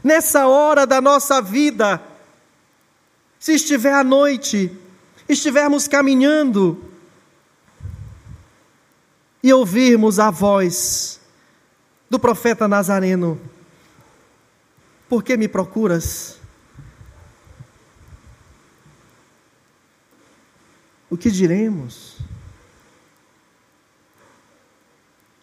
Nessa 0.00 0.46
hora 0.46 0.86
da 0.86 1.00
nossa 1.00 1.42
vida, 1.42 2.00
se 3.36 3.54
estiver 3.54 3.92
à 3.92 4.04
noite, 4.04 4.70
estivermos 5.28 5.88
caminhando 5.88 6.80
e 9.42 9.52
ouvirmos 9.52 10.20
a 10.20 10.30
voz 10.30 11.20
do 12.08 12.16
profeta 12.16 12.68
Nazareno: 12.68 13.40
Por 15.08 15.24
que 15.24 15.36
me 15.36 15.48
procuras? 15.48 16.39
O 21.10 21.16
que 21.16 21.30
diremos? 21.30 22.18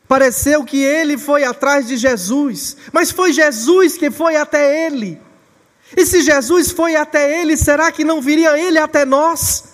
Pareceu 0.08 0.64
que 0.64 0.82
ele 0.82 1.18
foi 1.18 1.44
atrás 1.44 1.86
de 1.86 1.98
Jesus, 1.98 2.78
mas 2.94 3.12
foi 3.12 3.34
Jesus 3.34 3.98
que 3.98 4.10
foi 4.10 4.38
até 4.38 4.86
ele. 4.86 5.22
E 5.96 6.06
se 6.06 6.22
Jesus 6.22 6.72
foi 6.72 6.96
até 6.96 7.42
ele, 7.42 7.58
será 7.58 7.92
que 7.92 8.06
não 8.06 8.22
viria 8.22 8.58
ele 8.58 8.80
até 8.80 9.04
nós? 9.04 9.66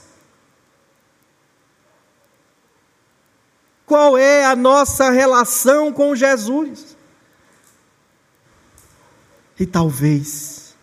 Qual 3.86 4.18
é 4.18 4.44
a 4.44 4.56
nossa 4.56 5.12
relação 5.12 5.94
com 5.94 6.16
Jesus? 6.16 6.98
E 9.60 9.68
talvez 9.68 10.76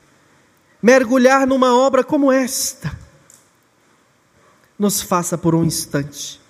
mergulhar 0.80 1.44
numa 1.46 1.74
obra 1.76 2.04
como 2.04 2.30
esta 2.30 2.99
nos 4.80 5.00
faça 5.00 5.38
por 5.38 5.54
um 5.54 5.64
instante 5.64 6.40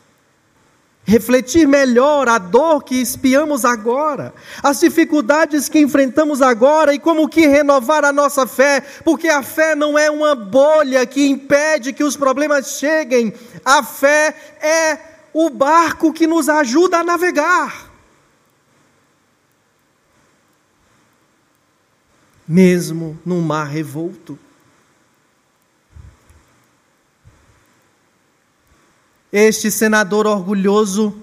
refletir 1.10 1.66
melhor 1.66 2.28
a 2.28 2.38
dor 2.38 2.84
que 2.84 2.94
espiamos 2.94 3.64
agora, 3.64 4.32
as 4.62 4.78
dificuldades 4.78 5.68
que 5.68 5.80
enfrentamos 5.80 6.40
agora 6.40 6.94
e 6.94 7.00
como 7.00 7.28
que 7.28 7.48
renovar 7.48 8.04
a 8.04 8.12
nossa 8.12 8.46
fé, 8.46 8.80
porque 9.04 9.28
a 9.28 9.42
fé 9.42 9.74
não 9.74 9.98
é 9.98 10.08
uma 10.08 10.36
bolha 10.36 11.04
que 11.04 11.26
impede 11.26 11.92
que 11.92 12.04
os 12.04 12.16
problemas 12.16 12.78
cheguem, 12.78 13.34
a 13.64 13.82
fé 13.82 14.36
é 14.60 14.98
o 15.32 15.50
barco 15.50 16.12
que 16.12 16.28
nos 16.28 16.48
ajuda 16.48 16.98
a 16.98 17.04
navegar. 17.04 17.90
Mesmo 22.46 23.18
num 23.24 23.40
mar 23.40 23.66
revolto. 23.66 24.38
Este 29.32 29.70
senador 29.70 30.26
orgulhoso 30.26 31.16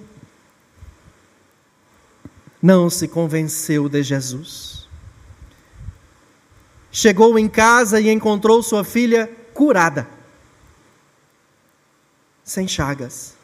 não 2.62 2.90
se 2.90 3.08
convenceu 3.08 3.90
de 3.90 4.02
Jesus. 4.02 4.88
Chegou 6.90 7.38
em 7.38 7.50
casa 7.50 8.00
e 8.00 8.10
encontrou 8.10 8.64
sua 8.64 8.84
filha 8.84 9.28
curada, 9.54 10.08
sem 12.44 12.66
chagas, 12.66 13.36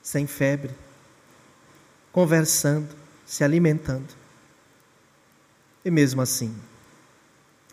sem 0.00 0.26
febre, 0.26 0.70
conversando, 2.12 2.88
se 3.26 3.42
alimentando. 3.42 4.14
E 5.84 5.90
mesmo 5.90 6.22
assim, 6.22 6.54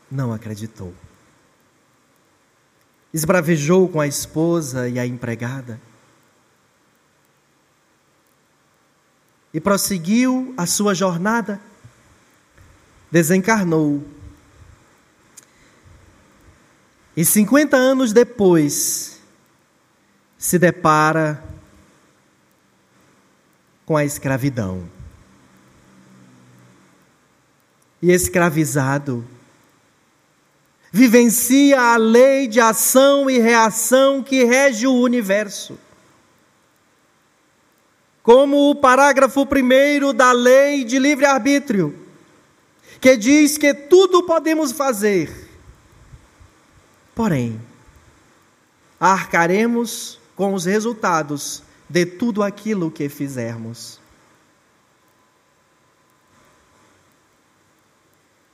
não 0.09 0.33
acreditou. 0.33 0.93
Esbravejou 3.13 3.87
com 3.87 4.01
a 4.01 4.07
esposa 4.07 4.89
e 4.89 4.97
a 4.97 5.05
empregada 5.05 5.79
e 9.53 9.61
prosseguiu 9.61 10.53
a 10.57 10.65
sua 10.65 10.95
jornada, 10.95 11.61
desencarnou. 13.11 14.03
E 17.15 17.23
50 17.23 17.77
anos 17.77 18.11
depois, 18.11 19.19
se 20.37 20.57
depara 20.57 21.43
com 23.85 23.95
a 23.95 24.03
escravidão. 24.03 24.89
E 28.01 28.11
escravizado, 28.11 29.25
vivencia 30.91 31.79
a 31.79 31.95
lei 31.95 32.47
de 32.47 32.59
ação 32.59 33.29
e 33.29 33.37
reação 33.37 34.23
que 34.23 34.43
rege 34.43 34.87
o 34.87 34.93
universo 34.93 35.77
como 38.23 38.69
o 38.69 38.75
parágrafo 38.75 39.45
primeiro 39.45 40.13
da 40.13 40.31
lei 40.31 40.85
de 40.85 40.97
livre-arbítrio, 40.97 41.93
que 43.01 43.17
diz 43.17 43.57
que 43.57 43.73
tudo 43.73 44.23
podemos 44.23 44.71
fazer, 44.71 45.49
porém, 47.13 47.59
arcaremos 48.97 50.17
com 50.37 50.53
os 50.53 50.63
resultados 50.63 51.61
de 51.89 52.05
tudo 52.05 52.41
aquilo 52.41 52.89
que 52.89 53.09
fizermos. 53.09 53.99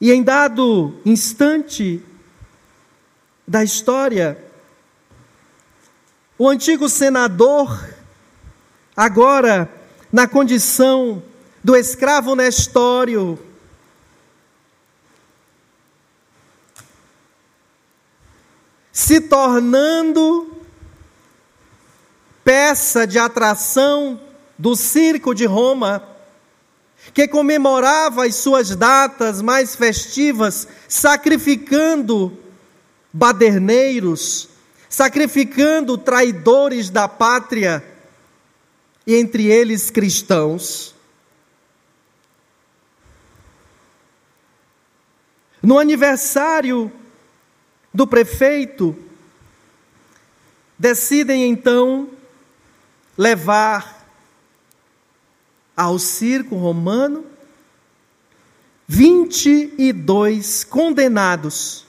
E 0.02 0.12
em 0.12 0.24
dado 0.24 1.00
instante 1.06 2.04
da 3.48 3.64
história, 3.64 4.44
o 6.40 6.50
antigo 6.50 6.90
senador 6.90 7.99
agora 9.00 9.72
na 10.12 10.28
condição 10.28 11.24
do 11.64 11.74
escravo 11.74 12.36
Nestório. 12.36 13.40
Se 18.92 19.22
tornando 19.22 20.54
peça 22.44 23.08
de 23.08 23.18
atração 23.18 24.20
do 24.58 24.76
circo 24.76 25.34
de 25.34 25.46
Roma, 25.46 26.04
que 27.14 27.26
comemorava 27.26 28.26
as 28.26 28.36
suas 28.36 28.76
datas 28.76 29.42
mais 29.42 29.78
festivas, 29.78 30.68
sacrificando 30.90 32.38
baderneiros, 33.14 34.50
sacrificando 34.90 35.98
traidores 35.98 36.90
da 36.90 37.08
pátria, 37.08 37.82
e 39.10 39.16
entre 39.16 39.48
eles 39.48 39.90
cristãos. 39.90 40.94
No 45.64 45.80
aniversário 45.80 46.92
do 47.92 48.06
prefeito, 48.06 48.96
decidem 50.78 51.50
então 51.50 52.08
levar 53.18 54.08
ao 55.76 55.98
circo 55.98 56.56
romano 56.56 57.26
22 58.88 60.64
condenados. 60.66 61.84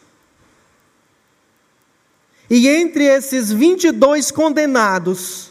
E 2.49 2.67
entre 2.67 3.05
esses 3.05 3.53
22 3.53 4.31
condenados, 4.31 5.50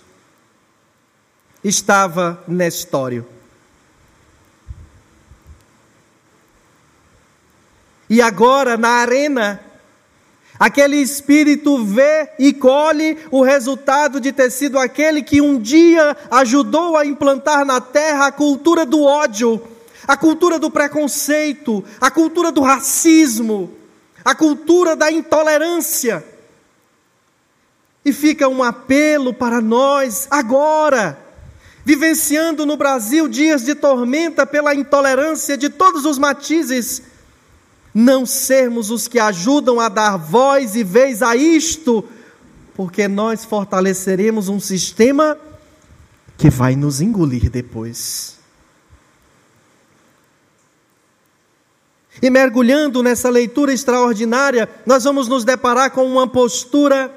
estava 1.64 2.44
Nestório. 2.48 3.26
E 8.10 8.22
agora, 8.22 8.76
na 8.76 8.90
arena, 8.90 9.62
aquele 10.58 10.98
espírito 10.98 11.86
vê 11.86 12.30
e 12.40 12.52
colhe 12.52 13.18
o 13.30 13.44
resultado 13.44 14.20
de 14.20 14.32
ter 14.32 14.50
sido 14.50 14.80
aquele 14.80 15.22
que 15.22 15.40
um 15.40 15.60
dia 15.60 16.18
ajudou 16.32 16.98
a 16.98 17.06
implantar 17.06 17.64
na 17.64 17.80
terra 17.80 18.28
a 18.28 18.32
cultura 18.32 18.84
do 18.84 19.04
ódio, 19.04 19.62
a 20.08 20.18
cultura 20.18 20.58
do 20.58 20.72
preconceito, 20.72 21.84
a 22.02 22.10
cultura 22.10 22.52
do 22.52 22.62
racismo, 22.62 23.72
a 24.26 24.34
cultura 24.34 24.96
da 24.96 25.12
intolerância. 25.12 26.26
E 28.04 28.12
fica 28.12 28.48
um 28.48 28.64
apelo 28.64 29.34
para 29.34 29.62
nós 29.62 30.28
agora 30.32 31.29
vivenciando 31.90 32.68
no 32.68 32.78
Brasil 32.78 33.28
dias 33.28 33.64
de 33.66 33.74
tormenta 33.74 34.46
pela 34.46 34.76
intolerância 34.76 35.58
de 35.58 35.70
todos 35.70 36.06
os 36.06 36.20
matizes, 36.20 37.02
não 37.92 38.28
sermos 38.28 38.92
os 38.92 39.08
que 39.08 39.18
ajudam 39.18 39.80
a 39.80 39.90
dar 39.90 40.16
voz 40.16 40.76
e 40.76 40.84
vez 40.84 41.24
a 41.24 41.36
isto, 41.36 42.08
porque 42.76 43.08
nós 43.08 43.44
fortaleceremos 43.44 44.50
um 44.50 44.60
sistema 44.60 45.36
que 46.38 46.48
vai 46.52 46.76
nos 46.76 47.02
engolir 47.02 47.50
depois. 47.50 48.38
E 52.22 52.30
mergulhando 52.30 53.02
nessa 53.02 53.32
leitura 53.32 53.74
extraordinária, 53.74 54.70
nós 54.86 55.06
vamos 55.06 55.28
nos 55.28 55.44
deparar 55.44 55.90
com 55.90 56.06
uma 56.06 56.28
postura 56.28 57.12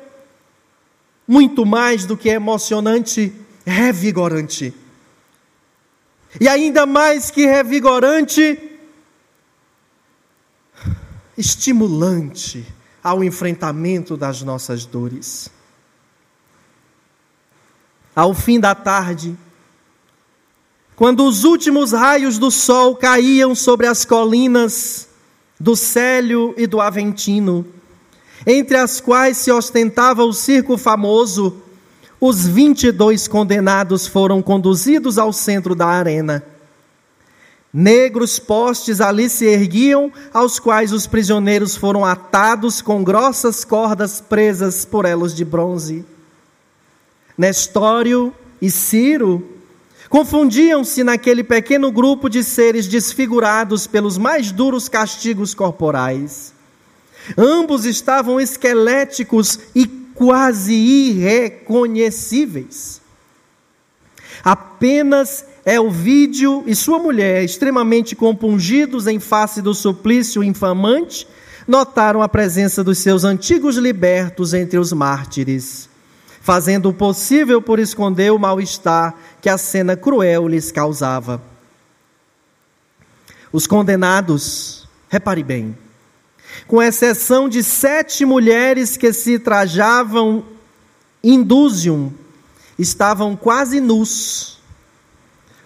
muito 1.28 1.66
mais 1.66 2.06
do 2.06 2.16
que 2.16 2.30
emocionante 2.30 3.34
revigorante. 3.64 4.74
E 6.40 6.48
ainda 6.48 6.86
mais 6.86 7.30
que 7.30 7.44
revigorante, 7.46 8.58
estimulante 11.36 12.66
ao 13.02 13.22
enfrentamento 13.22 14.16
das 14.16 14.42
nossas 14.42 14.84
dores. 14.84 15.50
Ao 18.14 18.34
fim 18.34 18.60
da 18.60 18.74
tarde, 18.74 19.36
quando 20.94 21.24
os 21.26 21.44
últimos 21.44 21.92
raios 21.92 22.38
do 22.38 22.50
sol 22.50 22.94
caíam 22.94 23.54
sobre 23.54 23.86
as 23.86 24.04
colinas 24.04 25.08
do 25.58 25.74
Célio 25.74 26.54
e 26.56 26.66
do 26.66 26.80
Aventino, 26.80 27.66
entre 28.46 28.76
as 28.76 29.00
quais 29.00 29.38
se 29.38 29.50
ostentava 29.50 30.24
o 30.24 30.32
circo 30.32 30.76
famoso, 30.76 31.61
os 32.24 32.46
22 32.46 33.26
condenados 33.26 34.06
foram 34.06 34.40
conduzidos 34.40 35.18
ao 35.18 35.32
centro 35.32 35.74
da 35.74 35.88
arena. 35.88 36.40
Negros 37.74 38.38
postes 38.38 39.00
ali 39.00 39.28
se 39.28 39.44
erguiam, 39.44 40.12
aos 40.32 40.60
quais 40.60 40.92
os 40.92 41.04
prisioneiros 41.04 41.74
foram 41.74 42.04
atados 42.04 42.80
com 42.80 43.02
grossas 43.02 43.64
cordas 43.64 44.20
presas 44.20 44.84
por 44.84 45.04
elos 45.04 45.34
de 45.34 45.44
bronze. 45.44 46.04
Nestório 47.36 48.32
e 48.60 48.70
Ciro 48.70 49.44
confundiam-se 50.08 51.02
naquele 51.02 51.42
pequeno 51.42 51.90
grupo 51.90 52.28
de 52.28 52.44
seres 52.44 52.86
desfigurados 52.86 53.88
pelos 53.88 54.16
mais 54.16 54.52
duros 54.52 54.88
castigos 54.88 55.54
corporais. 55.54 56.54
Ambos 57.36 57.84
estavam 57.84 58.40
esqueléticos 58.40 59.58
e 59.74 60.01
quase 60.22 60.72
irreconhecíveis. 60.72 63.02
Apenas 64.44 65.44
é 65.64 65.80
o 65.80 65.90
vídeo 65.90 66.62
e 66.64 66.76
sua 66.76 67.00
mulher, 67.00 67.42
extremamente 67.42 68.14
compungidos 68.14 69.08
em 69.08 69.18
face 69.18 69.60
do 69.60 69.74
suplício 69.74 70.44
infamante, 70.44 71.26
notaram 71.66 72.22
a 72.22 72.28
presença 72.28 72.84
dos 72.84 72.98
seus 72.98 73.24
antigos 73.24 73.76
libertos 73.76 74.54
entre 74.54 74.78
os 74.78 74.92
mártires, 74.92 75.88
fazendo 76.40 76.90
o 76.90 76.94
possível 76.94 77.60
por 77.60 77.80
esconder 77.80 78.30
o 78.30 78.38
mal-estar 78.38 79.16
que 79.40 79.48
a 79.48 79.58
cena 79.58 79.96
cruel 79.96 80.46
lhes 80.46 80.70
causava. 80.70 81.42
Os 83.52 83.66
condenados, 83.66 84.86
repare 85.08 85.42
bem, 85.42 85.76
com 86.66 86.82
exceção 86.82 87.48
de 87.48 87.62
sete 87.62 88.24
mulheres 88.24 88.96
que 88.96 89.12
se 89.12 89.38
trajavam 89.38 90.44
indúzium, 91.22 92.12
estavam 92.78 93.36
quase 93.36 93.80
nus, 93.80 94.58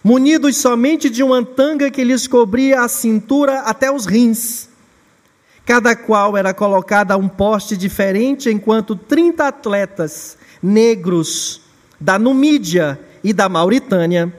munidos 0.02 0.56
somente 0.56 1.08
de 1.08 1.22
uma 1.22 1.44
tanga 1.44 1.90
que 1.90 2.04
lhes 2.04 2.26
cobria 2.26 2.82
a 2.82 2.88
cintura 2.88 3.60
até 3.60 3.90
os 3.90 4.06
rins. 4.06 4.68
Cada 5.64 5.96
qual 5.96 6.36
era 6.36 6.54
colocado 6.54 7.10
a 7.10 7.16
um 7.16 7.28
poste 7.28 7.76
diferente, 7.76 8.50
enquanto 8.50 8.94
30 8.94 9.48
atletas 9.48 10.38
negros 10.62 11.60
da 12.00 12.18
Numídia 12.18 13.00
e 13.24 13.32
da 13.32 13.48
Mauritânia 13.48 14.32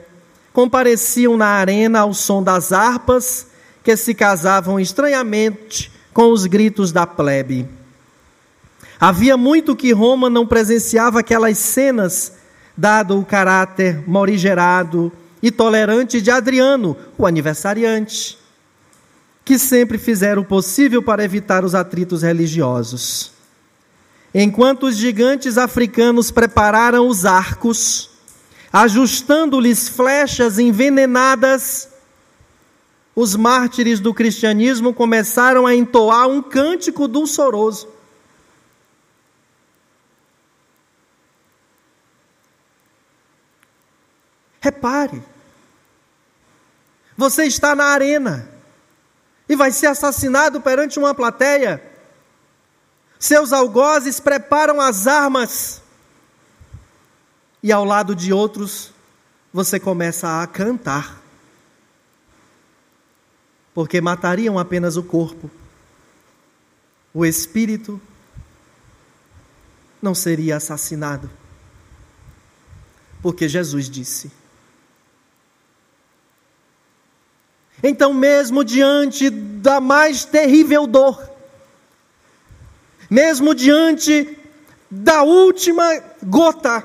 compareciam 0.52 1.36
na 1.36 1.48
arena 1.48 2.00
ao 2.00 2.14
som 2.14 2.42
das 2.42 2.72
harpas 2.72 3.48
que 3.84 3.96
se 3.96 4.14
casavam 4.14 4.80
estranhamente 4.80 5.92
com 6.18 6.32
os 6.32 6.46
gritos 6.46 6.90
da 6.90 7.06
plebe. 7.06 7.64
Havia 8.98 9.36
muito 9.36 9.76
que 9.76 9.92
Roma 9.92 10.28
não 10.28 10.44
presenciava 10.44 11.20
aquelas 11.20 11.58
cenas, 11.58 12.32
dado 12.76 13.16
o 13.16 13.24
caráter 13.24 14.02
morigerado 14.04 15.12
e 15.40 15.52
tolerante 15.52 16.20
de 16.20 16.28
Adriano, 16.28 16.96
o 17.16 17.24
aniversariante, 17.24 18.36
que 19.44 19.60
sempre 19.60 19.96
fizeram 19.96 20.42
o 20.42 20.44
possível 20.44 21.00
para 21.04 21.22
evitar 21.22 21.64
os 21.64 21.72
atritos 21.72 22.22
religiosos. 22.22 23.30
Enquanto 24.34 24.86
os 24.86 24.96
gigantes 24.96 25.56
africanos 25.56 26.32
prepararam 26.32 27.06
os 27.06 27.24
arcos, 27.24 28.10
ajustando-lhes 28.72 29.88
flechas 29.88 30.58
envenenadas, 30.58 31.88
os 33.20 33.34
mártires 33.34 33.98
do 33.98 34.14
cristianismo 34.14 34.94
começaram 34.94 35.66
a 35.66 35.74
entoar 35.74 36.28
um 36.28 36.40
cântico 36.40 37.08
dulçoroso. 37.08 37.88
Repare, 44.60 45.20
você 47.16 47.42
está 47.42 47.74
na 47.74 47.86
arena 47.86 48.48
e 49.48 49.56
vai 49.56 49.72
ser 49.72 49.88
assassinado 49.88 50.60
perante 50.60 50.96
uma 50.96 51.12
plateia. 51.12 51.82
Seus 53.18 53.52
algozes 53.52 54.20
preparam 54.20 54.80
as 54.80 55.08
armas 55.08 55.82
e 57.60 57.72
ao 57.72 57.84
lado 57.84 58.14
de 58.14 58.32
outros 58.32 58.92
você 59.52 59.80
começa 59.80 60.40
a 60.40 60.46
cantar. 60.46 61.17
Porque 63.78 64.00
matariam 64.00 64.58
apenas 64.58 64.96
o 64.96 65.04
corpo, 65.04 65.48
o 67.14 67.24
espírito 67.24 68.00
não 70.02 70.16
seria 70.16 70.56
assassinado. 70.56 71.30
Porque 73.22 73.48
Jesus 73.48 73.88
disse: 73.88 74.32
Então, 77.80 78.12
mesmo 78.12 78.64
diante 78.64 79.30
da 79.30 79.80
mais 79.80 80.24
terrível 80.24 80.84
dor, 80.84 81.30
mesmo 83.08 83.54
diante 83.54 84.36
da 84.90 85.22
última 85.22 85.84
gota, 86.24 86.84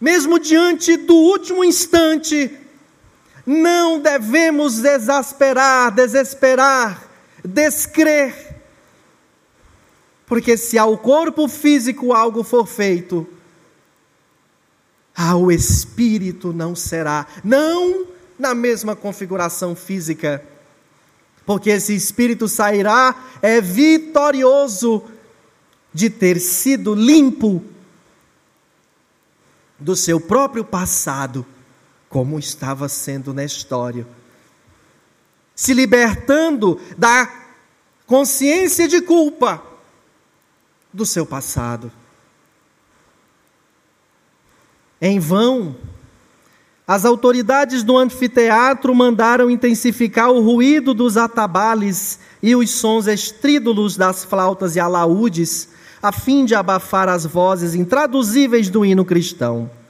mesmo 0.00 0.38
diante 0.38 0.96
do 0.96 1.14
último 1.14 1.62
instante, 1.62 2.61
não 3.46 4.00
devemos 4.00 4.84
exasperar, 4.84 5.92
desesperar, 5.92 7.08
descrer, 7.44 8.52
porque 10.26 10.56
se 10.56 10.78
ao 10.78 10.96
corpo 10.96 11.46
físico 11.48 12.12
algo 12.12 12.42
for 12.42 12.66
feito, 12.66 13.26
ao 15.14 15.52
espírito 15.52 16.52
não 16.52 16.74
será. 16.74 17.26
Não 17.44 18.06
na 18.38 18.54
mesma 18.54 18.96
configuração 18.96 19.76
física. 19.76 20.42
Porque 21.44 21.70
esse 21.70 21.94
espírito 21.94 22.48
sairá 22.48 23.14
é 23.42 23.60
vitorioso 23.60 25.04
de 25.92 26.08
ter 26.08 26.40
sido 26.40 26.94
limpo 26.94 27.62
do 29.78 29.94
seu 29.94 30.20
próprio 30.20 30.64
passado, 30.64 31.44
como 32.12 32.38
estava 32.38 32.90
sendo 32.90 33.32
na 33.32 33.42
história, 33.42 34.06
se 35.56 35.72
libertando 35.72 36.78
da 36.96 37.26
consciência 38.06 38.86
de 38.86 39.00
culpa 39.00 39.62
do 40.92 41.06
seu 41.06 41.24
passado. 41.24 41.90
Em 45.00 45.18
vão, 45.18 45.74
as 46.86 47.06
autoridades 47.06 47.82
do 47.82 47.96
anfiteatro 47.96 48.94
mandaram 48.94 49.50
intensificar 49.50 50.30
o 50.30 50.42
ruído 50.42 50.92
dos 50.92 51.16
atabales 51.16 52.18
e 52.42 52.54
os 52.54 52.70
sons 52.72 53.06
estrídulos 53.06 53.96
das 53.96 54.22
flautas 54.22 54.76
e 54.76 54.80
alaúdes, 54.80 55.70
a 56.02 56.12
fim 56.12 56.44
de 56.44 56.54
abafar 56.54 57.08
as 57.08 57.24
vozes 57.24 57.74
intraduzíveis 57.74 58.68
do 58.68 58.84
hino 58.84 59.02
cristão. 59.02 59.81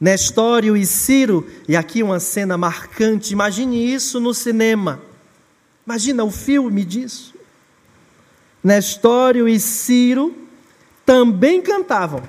Nestório 0.00 0.76
e 0.76 0.84
Ciro, 0.84 1.46
e 1.66 1.74
aqui 1.74 2.02
uma 2.02 2.20
cena 2.20 2.58
marcante, 2.58 3.32
imagine 3.32 3.92
isso 3.92 4.20
no 4.20 4.34
cinema. 4.34 5.00
Imagina 5.86 6.24
o 6.24 6.30
filme 6.30 6.84
disso. 6.84 7.34
Nestório 8.62 9.48
e 9.48 9.58
Ciro 9.58 10.34
também 11.04 11.62
cantavam 11.62 12.22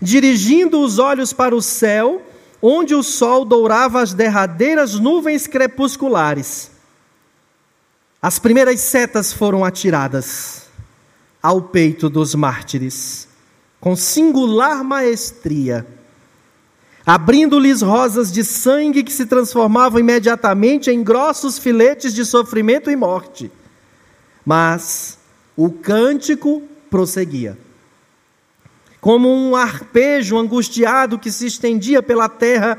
dirigindo 0.00 0.80
os 0.80 0.98
olhos 0.98 1.32
para 1.32 1.54
o 1.54 1.62
céu, 1.62 2.22
onde 2.60 2.94
o 2.94 3.02
sol 3.02 3.44
dourava 3.44 4.00
as 4.00 4.12
derradeiras 4.12 4.94
nuvens 4.94 5.46
crepusculares. 5.46 6.70
As 8.20 8.38
primeiras 8.38 8.80
setas 8.80 9.32
foram 9.32 9.64
atiradas 9.64 10.68
ao 11.42 11.62
peito 11.62 12.10
dos 12.10 12.34
mártires, 12.34 13.26
com 13.80 13.96
singular 13.96 14.84
maestria, 14.84 15.86
abrindo-lhes 17.12 17.82
rosas 17.82 18.30
de 18.30 18.44
sangue 18.44 19.02
que 19.02 19.12
se 19.12 19.26
transformavam 19.26 19.98
imediatamente 19.98 20.92
em 20.92 21.02
grossos 21.02 21.58
filetes 21.58 22.14
de 22.14 22.24
sofrimento 22.24 22.88
e 22.88 22.94
morte. 22.94 23.50
Mas 24.46 25.18
o 25.56 25.72
cântico 25.72 26.62
prosseguia 26.88 27.58
como 29.00 29.28
um 29.28 29.56
arpejo 29.56 30.38
angustiado 30.38 31.18
que 31.18 31.32
se 31.32 31.46
estendia 31.46 32.00
pela 32.00 32.28
terra, 32.28 32.78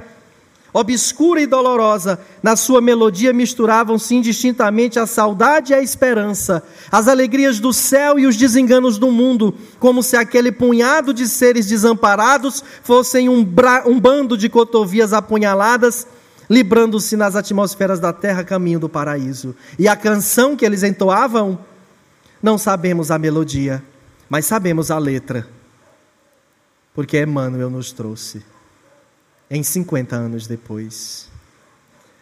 obscura 0.73 1.41
e 1.41 1.47
dolorosa, 1.47 2.19
na 2.41 2.55
sua 2.55 2.81
melodia 2.81 3.33
misturavam-se 3.33 4.15
indistintamente 4.15 4.99
a 4.99 5.05
saudade 5.05 5.73
e 5.73 5.75
a 5.75 5.81
esperança, 5.81 6.63
as 6.91 7.07
alegrias 7.07 7.59
do 7.59 7.73
céu 7.73 8.17
e 8.17 8.25
os 8.25 8.37
desenganos 8.37 8.97
do 8.97 9.11
mundo, 9.11 9.53
como 9.79 10.01
se 10.01 10.15
aquele 10.15 10.51
punhado 10.51 11.13
de 11.13 11.27
seres 11.27 11.65
desamparados 11.65 12.63
fossem 12.83 13.27
um, 13.27 13.45
um 13.85 13.99
bando 13.99 14.37
de 14.37 14.49
cotovias 14.49 15.13
apunhaladas, 15.13 16.07
librando-se 16.49 17.15
nas 17.15 17.35
atmosferas 17.35 17.99
da 17.99 18.11
terra 18.11 18.43
caminho 18.43 18.79
do 18.79 18.89
paraíso. 18.89 19.55
E 19.79 19.87
a 19.87 19.95
canção 19.95 20.55
que 20.55 20.65
eles 20.65 20.83
entoavam, 20.83 21.59
não 22.41 22.57
sabemos 22.57 23.11
a 23.11 23.17
melodia, 23.17 23.83
mas 24.29 24.45
sabemos 24.45 24.91
a 24.91 24.97
letra 24.97 25.47
porque 26.93 27.21
Emmanuel 27.21 27.69
nos 27.69 27.91
trouxe 27.91 28.43
em 29.51 29.61
50 29.61 30.15
anos 30.15 30.47
depois. 30.47 31.27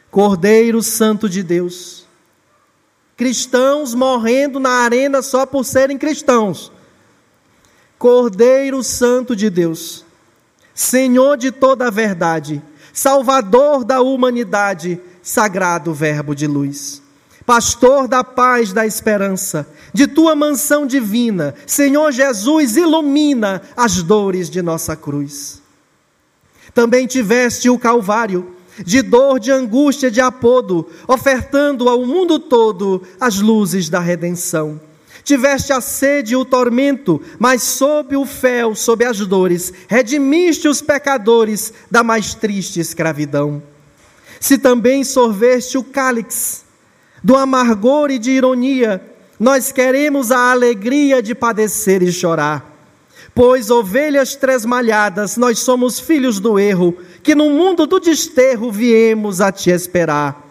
Cordeiro 0.09 0.81
Santo 0.81 1.29
de 1.29 1.43
Deus, 1.43 2.07
cristãos 3.15 3.93
morrendo 3.93 4.59
na 4.59 4.71
arena 4.71 5.21
só 5.21 5.45
por 5.45 5.63
serem 5.63 5.99
cristãos. 5.99 6.71
Cordeiro 7.99 8.83
Santo 8.83 9.35
de 9.35 9.49
Deus, 9.49 10.03
Senhor 10.73 11.37
de 11.37 11.51
toda 11.51 11.87
a 11.87 11.91
verdade, 11.91 12.61
Salvador 12.91 13.83
da 13.83 14.01
humanidade, 14.01 14.99
sagrado 15.21 15.93
Verbo 15.93 16.33
de 16.33 16.47
luz 16.47 17.03
pastor 17.45 18.07
da 18.07 18.23
paz, 18.23 18.71
da 18.71 18.85
esperança, 18.85 19.67
de 19.91 20.05
tua 20.05 20.35
mansão 20.35 20.85
divina, 20.85 21.55
Senhor 21.65 22.11
Jesus, 22.11 22.77
ilumina 22.77 23.63
as 23.75 24.03
dores 24.03 24.51
de 24.51 24.61
nossa 24.61 24.95
cruz. 24.95 25.59
Também 26.73 27.07
tiveste 27.07 27.69
o 27.69 27.79
Calvário, 27.79 28.55
de 28.85 29.01
dor, 29.01 29.39
de 29.39 29.51
angústia, 29.51 30.09
de 30.09 30.21
apodo, 30.21 30.87
ofertando 31.07 31.89
ao 31.89 32.05
mundo 32.05 32.39
todo 32.39 33.03
as 33.19 33.39
luzes 33.39 33.89
da 33.89 33.99
redenção. 33.99 34.79
Tiveste 35.23 35.73
a 35.73 35.81
sede 35.81 36.33
e 36.33 36.35
o 36.35 36.45
tormento, 36.45 37.21
mas 37.37 37.61
sob 37.61 38.15
o 38.15 38.25
fel, 38.25 38.73
sob 38.73 39.03
as 39.03 39.19
dores, 39.19 39.73
redimiste 39.87 40.67
os 40.67 40.81
pecadores 40.81 41.73
da 41.91 42.03
mais 42.03 42.33
triste 42.33 42.79
escravidão. 42.79 43.61
Se 44.39 44.57
também 44.57 45.03
sorveste 45.03 45.77
o 45.77 45.83
cálice, 45.83 46.61
do 47.23 47.35
amargor 47.35 48.09
e 48.09 48.17
de 48.17 48.31
ironia, 48.31 49.01
nós 49.39 49.71
queremos 49.71 50.31
a 50.31 50.51
alegria 50.51 51.21
de 51.21 51.35
padecer 51.35 52.01
e 52.01 52.11
chorar. 52.11 52.68
Pois 53.41 53.69
ovelhas 53.69 54.35
tresmalhadas, 54.35 55.37
nós 55.37 55.59
somos 55.59 55.97
filhos 55.97 56.41
do 56.41 56.59
erro, 56.59 56.97
que 57.23 57.33
no 57.33 57.49
mundo 57.49 57.87
do 57.87 57.97
desterro 57.97 58.69
viemos 58.69 59.39
a 59.39 59.49
te 59.49 59.69
esperar. 59.69 60.45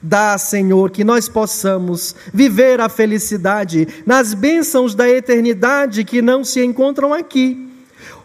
Dá, 0.00 0.38
Senhor, 0.38 0.90
que 0.90 1.04
nós 1.04 1.28
possamos 1.28 2.16
viver 2.32 2.80
a 2.80 2.88
felicidade 2.88 3.86
nas 4.06 4.32
bênçãos 4.32 4.94
da 4.94 5.06
eternidade 5.10 6.04
que 6.04 6.22
não 6.22 6.42
se 6.42 6.64
encontram 6.64 7.12
aqui. 7.12 7.68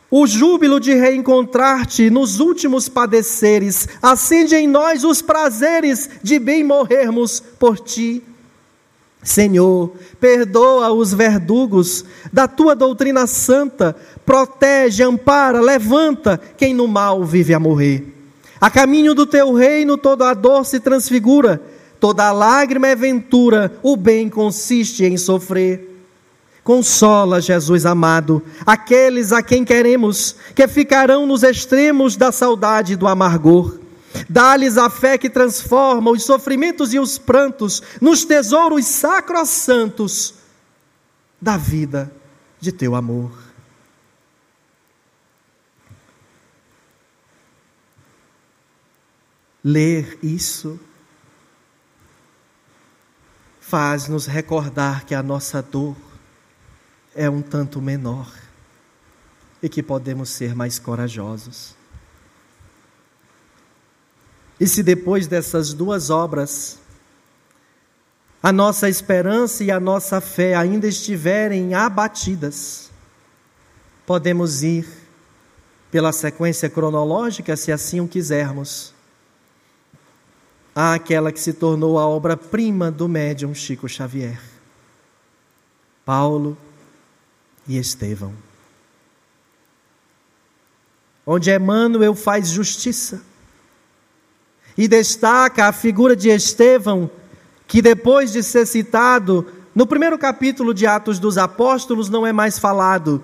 O 0.09 0.25
júbilo 0.25 0.79
de 0.79 0.93
reencontrar-te 0.93 2.09
nos 2.09 2.39
últimos 2.39 2.87
padeceres, 2.87 3.89
acende 4.01 4.55
em 4.55 4.69
nós 4.69 5.03
os 5.03 5.21
prazeres 5.21 6.09
de 6.23 6.39
bem 6.39 6.63
morrermos 6.63 7.41
por 7.59 7.77
ti. 7.77 8.23
Senhor, 9.27 9.91
perdoa 10.21 10.89
os 10.93 11.13
verdugos 11.13 12.05
da 12.31 12.47
tua 12.47 12.73
doutrina 12.73 13.27
santa, 13.27 13.93
protege, 14.25 15.03
ampara, 15.03 15.59
levanta 15.59 16.39
quem 16.55 16.73
no 16.73 16.87
mal 16.87 17.25
vive 17.25 17.53
a 17.53 17.59
morrer. 17.59 18.07
A 18.59 18.71
caminho 18.71 19.13
do 19.13 19.25
teu 19.25 19.53
reino 19.53 19.97
toda 19.97 20.29
a 20.29 20.33
dor 20.33 20.65
se 20.65 20.79
transfigura, 20.79 21.61
toda 21.99 22.25
a 22.25 22.31
lágrima 22.31 22.87
é 22.87 22.95
ventura, 22.95 23.77
o 23.83 23.97
bem 23.97 24.29
consiste 24.29 25.03
em 25.03 25.17
sofrer. 25.17 26.05
Consola, 26.63 27.41
Jesus 27.41 27.85
amado, 27.85 28.41
aqueles 28.65 29.33
a 29.33 29.43
quem 29.43 29.65
queremos, 29.65 30.37
que 30.55 30.69
ficarão 30.69 31.27
nos 31.27 31.43
extremos 31.43 32.15
da 32.15 32.31
saudade 32.31 32.93
e 32.93 32.95
do 32.95 33.07
amargor. 33.07 33.77
Dá-lhes 34.29 34.77
a 34.77 34.89
fé 34.89 35.17
que 35.17 35.29
transforma 35.29 36.11
os 36.11 36.23
sofrimentos 36.23 36.93
e 36.93 36.99
os 36.99 37.17
prantos 37.17 37.81
nos 38.01 38.25
tesouros 38.25 38.85
sacrossantos 38.85 40.35
da 41.39 41.57
vida 41.57 42.11
de 42.59 42.71
teu 42.71 42.95
amor. 42.95 43.31
Ler 49.63 50.17
isso 50.23 50.79
faz-nos 53.59 54.25
recordar 54.25 55.05
que 55.05 55.13
a 55.13 55.21
nossa 55.21 55.61
dor 55.61 55.97
é 57.13 57.29
um 57.29 57.41
tanto 57.41 57.81
menor 57.81 58.31
e 59.61 59.67
que 59.67 59.83
podemos 59.83 60.29
ser 60.29 60.55
mais 60.55 60.79
corajosos. 60.79 61.76
E 64.59 64.67
se 64.67 64.81
depois 64.81 65.27
dessas 65.27 65.73
duas 65.73 66.09
obras, 66.09 66.79
a 68.41 68.51
nossa 68.51 68.89
esperança 68.89 69.63
e 69.63 69.71
a 69.71 69.79
nossa 69.79 70.19
fé 70.19 70.55
ainda 70.55 70.87
estiverem 70.87 71.73
abatidas, 71.73 72.89
podemos 74.05 74.63
ir 74.63 74.87
pela 75.91 76.11
sequência 76.11 76.69
cronológica, 76.69 77.55
se 77.55 77.71
assim 77.71 77.99
o 77.99 78.07
quisermos, 78.07 78.93
àquela 80.75 81.31
que 81.31 81.39
se 81.39 81.53
tornou 81.53 81.97
a 81.97 82.07
obra-prima 82.07 82.91
do 82.91 83.07
médium 83.07 83.53
Chico 83.53 83.87
Xavier. 83.87 84.39
Paulo 86.05 86.57
e 87.67 87.77
Estevão. 87.77 88.33
Onde 91.25 91.53
Emmanuel 91.53 92.15
faz 92.15 92.47
justiça 92.47 93.21
e 94.77 94.87
destaca 94.87 95.65
a 95.65 95.73
figura 95.73 96.15
de 96.15 96.29
Estevão, 96.29 97.09
que 97.67 97.81
depois 97.81 98.31
de 98.31 98.43
ser 98.43 98.65
citado 98.65 99.47
no 99.73 99.87
primeiro 99.87 100.17
capítulo 100.17 100.73
de 100.73 100.85
Atos 100.85 101.19
dos 101.19 101.37
Apóstolos 101.37 102.09
não 102.09 102.25
é 102.25 102.31
mais 102.31 102.59
falado. 102.59 103.23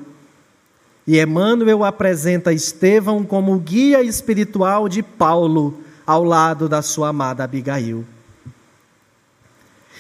E 1.06 1.20
Emmanuel 1.20 1.84
apresenta 1.84 2.54
Estevão 2.54 3.24
como 3.24 3.58
guia 3.60 4.02
espiritual 4.02 4.88
de 4.88 5.04
Paulo 5.04 5.80
ao 6.06 6.24
lado 6.24 6.68
da 6.68 6.82
sua 6.82 7.10
amada 7.10 7.44
Abigail. 7.44 8.06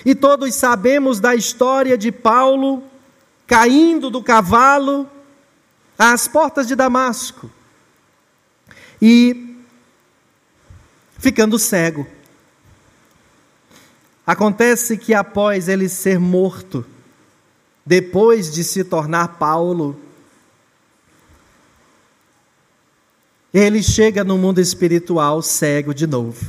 E 0.05 0.13
todos 0.15 0.53
sabemos 0.55 1.19
da 1.19 1.35
história 1.35 1.97
de 1.97 2.11
Paulo 2.11 2.83
caindo 3.45 4.09
do 4.09 4.21
cavalo 4.23 5.07
às 5.97 6.27
portas 6.27 6.67
de 6.67 6.75
Damasco 6.75 7.49
e 9.01 9.52
ficando 11.23 11.57
cego. 11.57 12.05
Acontece 14.27 14.97
que 14.97 15.13
após 15.13 15.69
ele 15.69 15.87
ser 15.87 16.19
morto, 16.19 16.85
depois 17.85 18.51
de 18.51 18.61
se 18.61 18.83
tornar 18.83 19.39
Paulo, 19.39 19.97
ele 23.53 23.81
chega 23.81 24.21
no 24.21 24.37
mundo 24.37 24.59
espiritual 24.59 25.41
cego 25.41 25.93
de 25.93 26.05
novo. 26.05 26.45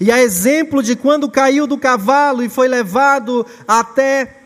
E 0.00 0.10
a 0.10 0.18
exemplo 0.18 0.82
de 0.82 0.96
quando 0.96 1.30
caiu 1.30 1.66
do 1.66 1.76
cavalo 1.76 2.42
e 2.42 2.48
foi 2.48 2.68
levado 2.68 3.46
até 3.68 4.44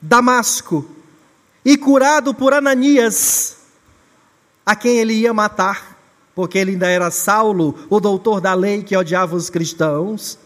Damasco 0.00 0.90
e 1.62 1.76
curado 1.76 2.32
por 2.32 2.54
Ananias, 2.54 3.58
a 4.64 4.74
quem 4.74 4.96
ele 4.98 5.12
ia 5.12 5.34
matar, 5.34 5.97
porque 6.38 6.56
ele 6.56 6.70
ainda 6.70 6.86
era 6.86 7.10
Saulo, 7.10 7.74
o 7.90 7.98
doutor 7.98 8.40
da 8.40 8.54
lei 8.54 8.80
que 8.84 8.96
odiava 8.96 9.34
os 9.34 9.50
cristãos. 9.50 10.38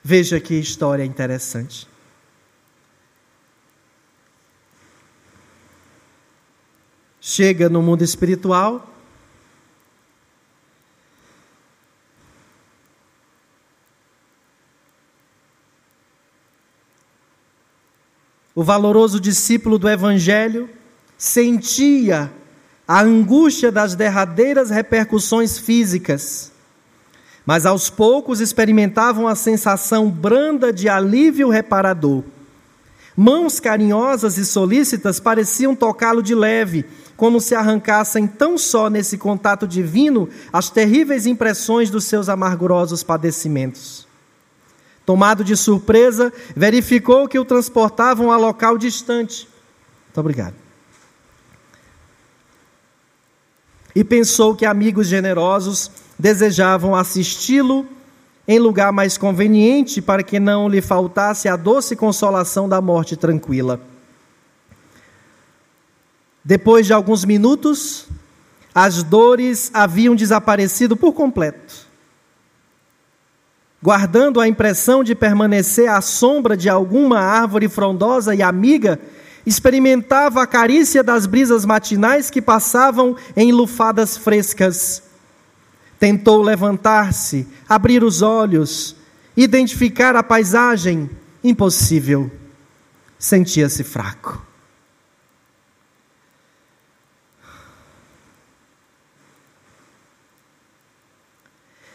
Veja 0.00 0.38
que 0.38 0.54
história 0.54 1.04
interessante. 1.04 1.88
chega 7.20 7.68
no 7.68 7.82
mundo 7.82 8.04
espiritual. 8.04 8.88
O 18.54 18.62
valoroso 18.62 19.18
discípulo 19.18 19.76
do 19.80 19.88
Evangelho 19.88 20.70
sentia 21.20 22.32
a 22.88 23.02
angústia 23.02 23.70
das 23.70 23.94
derradeiras 23.94 24.70
repercussões 24.70 25.58
físicas, 25.58 26.50
mas 27.44 27.66
aos 27.66 27.90
poucos 27.90 28.40
experimentavam 28.40 29.28
a 29.28 29.34
sensação 29.34 30.10
branda 30.10 30.72
de 30.72 30.88
alívio 30.88 31.50
reparador. 31.50 32.24
Mãos 33.14 33.60
carinhosas 33.60 34.38
e 34.38 34.46
solícitas 34.46 35.20
pareciam 35.20 35.74
tocá-lo 35.74 36.22
de 36.22 36.34
leve, 36.34 36.86
como 37.18 37.38
se 37.38 37.54
arrancassem 37.54 38.26
tão 38.26 38.56
só 38.56 38.88
nesse 38.88 39.18
contato 39.18 39.68
divino 39.68 40.26
as 40.50 40.70
terríveis 40.70 41.26
impressões 41.26 41.90
dos 41.90 42.04
seus 42.04 42.30
amargurosos 42.30 43.02
padecimentos. 43.02 44.08
Tomado 45.04 45.44
de 45.44 45.54
surpresa, 45.54 46.32
verificou 46.56 47.28
que 47.28 47.38
o 47.38 47.44
transportavam 47.44 48.32
a 48.32 48.38
local 48.38 48.78
distante. 48.78 49.46
Muito 50.06 50.18
obrigado. 50.18 50.69
E 53.94 54.04
pensou 54.04 54.54
que 54.54 54.64
amigos 54.64 55.06
generosos 55.06 55.90
desejavam 56.18 56.94
assisti-lo 56.94 57.86
em 58.46 58.58
lugar 58.58 58.92
mais 58.92 59.16
conveniente 59.16 60.02
para 60.02 60.22
que 60.22 60.40
não 60.40 60.68
lhe 60.68 60.80
faltasse 60.80 61.48
a 61.48 61.56
doce 61.56 61.94
consolação 61.94 62.68
da 62.68 62.80
morte 62.80 63.16
tranquila. 63.16 63.80
Depois 66.44 66.86
de 66.86 66.92
alguns 66.92 67.24
minutos, 67.24 68.06
as 68.74 69.02
dores 69.02 69.70
haviam 69.74 70.14
desaparecido 70.14 70.96
por 70.96 71.12
completo. 71.12 71.88
Guardando 73.82 74.40
a 74.40 74.48
impressão 74.48 75.02
de 75.02 75.14
permanecer 75.14 75.88
à 75.88 76.00
sombra 76.00 76.56
de 76.56 76.68
alguma 76.68 77.18
árvore 77.18 77.68
frondosa 77.68 78.34
e 78.34 78.42
amiga, 78.42 79.00
experimentava 79.46 80.42
a 80.42 80.46
carícia 80.46 81.02
das 81.02 81.26
brisas 81.26 81.64
matinais 81.64 82.30
que 82.30 82.42
passavam 82.42 83.16
em 83.36 83.52
lufadas 83.52 84.16
frescas. 84.16 85.02
Tentou 85.98 86.42
levantar-se, 86.42 87.46
abrir 87.68 88.02
os 88.02 88.22
olhos, 88.22 88.96
identificar 89.36 90.16
a 90.16 90.22
paisagem. 90.22 91.10
Impossível. 91.42 92.30
Sentia-se 93.18 93.82
fraco. 93.82 94.46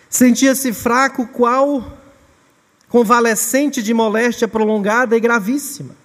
Sentia-se 0.10 0.72
fraco, 0.72 1.28
qual 1.28 2.00
convalescente 2.88 3.84
de 3.84 3.94
moléstia 3.94 4.48
prolongada 4.48 5.18
e 5.18 5.20
gravíssima. 5.20 6.05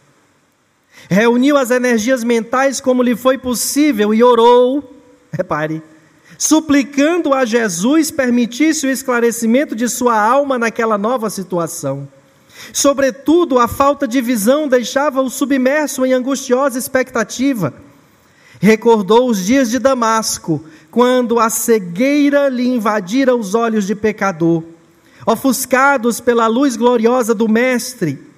Reuniu 1.09 1.57
as 1.57 1.71
energias 1.71 2.23
mentais 2.23 2.81
como 2.81 3.03
lhe 3.03 3.17
foi 3.17 3.39
possível 3.39 4.13
e 4.13 4.23
orou, 4.23 4.95
repare, 5.33 5.83
suplicando 6.39 7.35
a 7.35 7.45
Jesus 7.45 8.11
permitisse 8.11 8.87
o 8.87 8.91
esclarecimento 8.91 9.75
de 9.75 9.89
sua 9.89 10.21
alma 10.21 10.59
naquela 10.59 10.97
nova 10.97 11.29
situação. 11.29 12.09
Sobretudo, 12.73 13.59
a 13.59 13.67
falta 13.67 14.07
de 14.07 14.21
visão 14.21 14.69
deixava-o 14.69 15.31
submerso 15.31 16.05
em 16.05 16.13
angustiosa 16.13 16.79
expectativa. 16.79 17.73
Recordou 18.61 19.29
os 19.29 19.45
dias 19.45 19.71
de 19.71 19.79
Damasco, 19.79 20.63
quando 20.91 21.39
a 21.39 21.49
cegueira 21.49 22.49
lhe 22.49 22.69
invadira 22.69 23.35
os 23.35 23.55
olhos 23.55 23.87
de 23.87 23.95
pecador. 23.95 24.63
Ofuscados 25.27 26.21
pela 26.21 26.47
luz 26.47 26.77
gloriosa 26.77 27.35
do 27.35 27.49
Mestre, 27.49 28.30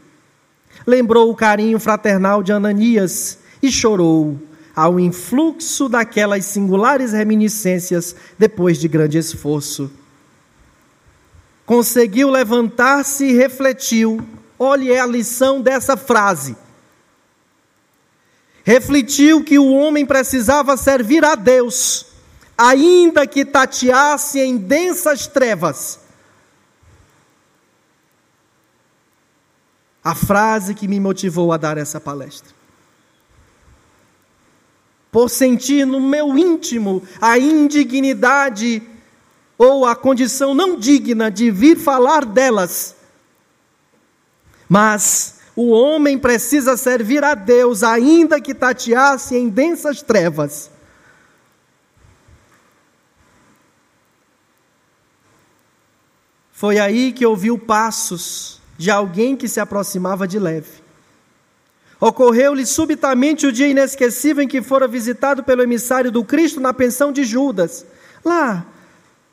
lembrou 0.87 1.31
o 1.31 1.37
carinho 1.37 1.79
fraternal 1.79 2.43
de 2.43 2.53
Ananias 2.53 3.39
e 3.63 3.71
chorou 3.71 4.39
ao 4.75 4.99
influxo 4.99 5.89
daquelas 5.89 6.47
singulares 6.47 7.13
reminiscências 7.13 8.17
depois 8.39 8.79
de 8.79 8.89
grande 8.89 9.19
esforço. 9.19 9.91
Conseguiu 11.65 12.31
levantar-se 12.31 13.25
e 13.25 13.33
refletiu. 13.33 14.21
Olhe 14.59 14.97
a 14.97 15.07
lição 15.07 15.61
dessa 15.61 15.97
frase. 15.97 16.57
Refletiu 18.65 19.43
que 19.43 19.59
o 19.59 19.73
homem 19.73 20.07
precisava 20.07 20.77
servir 20.77 21.25
a 21.25 21.35
Deus, 21.35 22.07
ainda 22.57 23.27
que 23.27 23.45
tateasse 23.45 24.39
em 24.39 24.57
densas 24.57 25.27
trevas. 25.27 26.02
A 30.05 30.15
frase 30.15 30.75
que 30.75 30.89
me 30.89 30.99
motivou 30.99 31.53
a 31.53 31.57
dar 31.57 31.79
essa 31.79 32.01
palestra 32.01 32.63
por 35.13 35.29
sentir 35.29 35.87
no 35.87 36.01
meu 36.01 36.39
íntimo 36.39 37.03
a 37.21 37.39
indignidade 37.39 38.83
ou 39.59 39.85
a 39.85 39.95
condição 39.95 40.55
não 40.55 40.79
digna 40.79 41.31
de 41.31 41.51
vir 41.51 41.77
falar 41.77 42.25
delas. 42.25 42.97
Mas 44.67 45.41
o 45.55 45.69
homem 45.69 46.19
precisa 46.19 46.79
servir 46.79 47.23
a 47.23 47.35
Deus, 47.35 47.83
ainda 47.83 48.41
que 48.41 48.55
tateasse 48.55 49.37
em 49.37 49.51
densas 49.51 50.01
trevas. 50.01 50.71
Foi 56.51 56.79
aí 56.79 57.13
que 57.13 57.27
ouviu 57.27 57.59
passos 57.59 58.62
de 58.83 58.91
alguém 58.91 59.37
que 59.37 59.47
se 59.47 59.61
aproximava 59.61 60.27
de 60.27 60.41
leve. 60.41 60.83
Ocorreu-lhe 62.01 62.67
subitamente 62.67 63.47
o 63.47 63.53
dia 63.53 63.69
inesquecível 63.69 64.43
em 64.43 64.49
que 64.49 64.61
fora 64.61 64.89
visitado 64.89 65.45
pelo 65.45 65.63
emissário 65.63 66.11
do 66.11 66.25
Cristo 66.25 66.59
na 66.59 66.75
pensão 66.75 67.13
de 67.13 67.23
Judas, 67.23 67.87
lá 68.25 68.67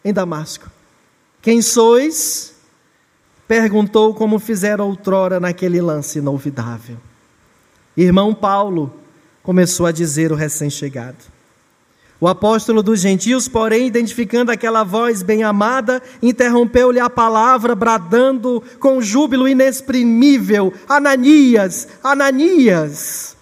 em 0.06 0.14
Damasco. 0.14 0.70
Quem 1.42 1.64
sois? 1.64 2.54
Perguntou 3.48 4.14
como 4.14 4.38
fizera 4.38 4.84
outrora 4.84 5.40
naquele 5.40 5.82
lance 5.82 6.20
inolvidável. 6.20 6.98
Irmão 7.98 8.36
Paulo, 8.36 8.94
começou 9.42 9.88
a 9.88 9.92
dizer 9.92 10.32
o 10.32 10.36
recém-chegado. 10.36 11.18
O 12.22 12.28
apóstolo 12.28 12.84
dos 12.84 13.00
gentios, 13.00 13.48
porém, 13.48 13.88
identificando 13.88 14.52
aquela 14.52 14.84
voz 14.84 15.24
bem-amada, 15.24 16.04
interrompeu-lhe 16.22 17.00
a 17.00 17.10
palavra, 17.10 17.74
bradando 17.74 18.62
com 18.78 19.02
júbilo 19.02 19.48
inexprimível: 19.48 20.74
Ananias, 20.88 21.88
Ananias! 22.04 23.38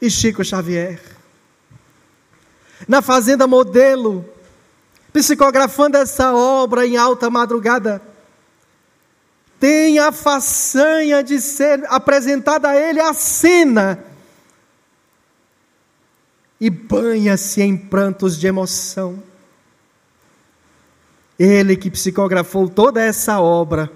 E 0.00 0.08
Chico 0.08 0.44
Xavier. 0.44 1.00
Na 2.86 3.02
Fazenda 3.02 3.48
Modelo, 3.48 4.24
psicografando 5.12 5.96
essa 5.96 6.34
obra 6.34 6.86
em 6.86 6.96
alta 6.96 7.28
madrugada, 7.28 8.00
tem 9.58 9.98
a 9.98 10.12
façanha 10.12 11.22
de 11.22 11.40
ser 11.40 11.84
apresentada 11.88 12.68
a 12.68 12.76
ele 12.76 13.00
a 13.00 13.12
cena 13.12 14.04
e 16.64 16.70
banha-se 16.70 17.60
em 17.60 17.76
prantos 17.76 18.40
de 18.40 18.46
emoção. 18.46 19.22
Ele 21.38 21.76
que 21.76 21.90
psicografou 21.90 22.70
toda 22.70 23.02
essa 23.02 23.38
obra 23.38 23.92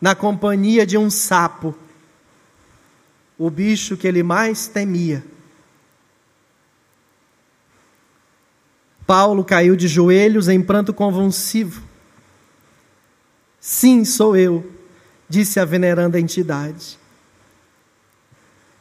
na 0.00 0.14
companhia 0.14 0.86
de 0.86 0.96
um 0.96 1.10
sapo, 1.10 1.74
o 3.36 3.50
bicho 3.50 3.98
que 3.98 4.08
ele 4.08 4.22
mais 4.22 4.66
temia. 4.66 5.22
Paulo 9.06 9.44
caiu 9.44 9.76
de 9.76 9.86
joelhos 9.86 10.48
em 10.48 10.62
pranto 10.62 10.94
convulsivo. 10.94 11.82
Sim, 13.60 14.06
sou 14.06 14.34
eu, 14.34 14.72
disse 15.28 15.60
a 15.60 15.66
veneranda 15.66 16.18
entidade. 16.18 16.98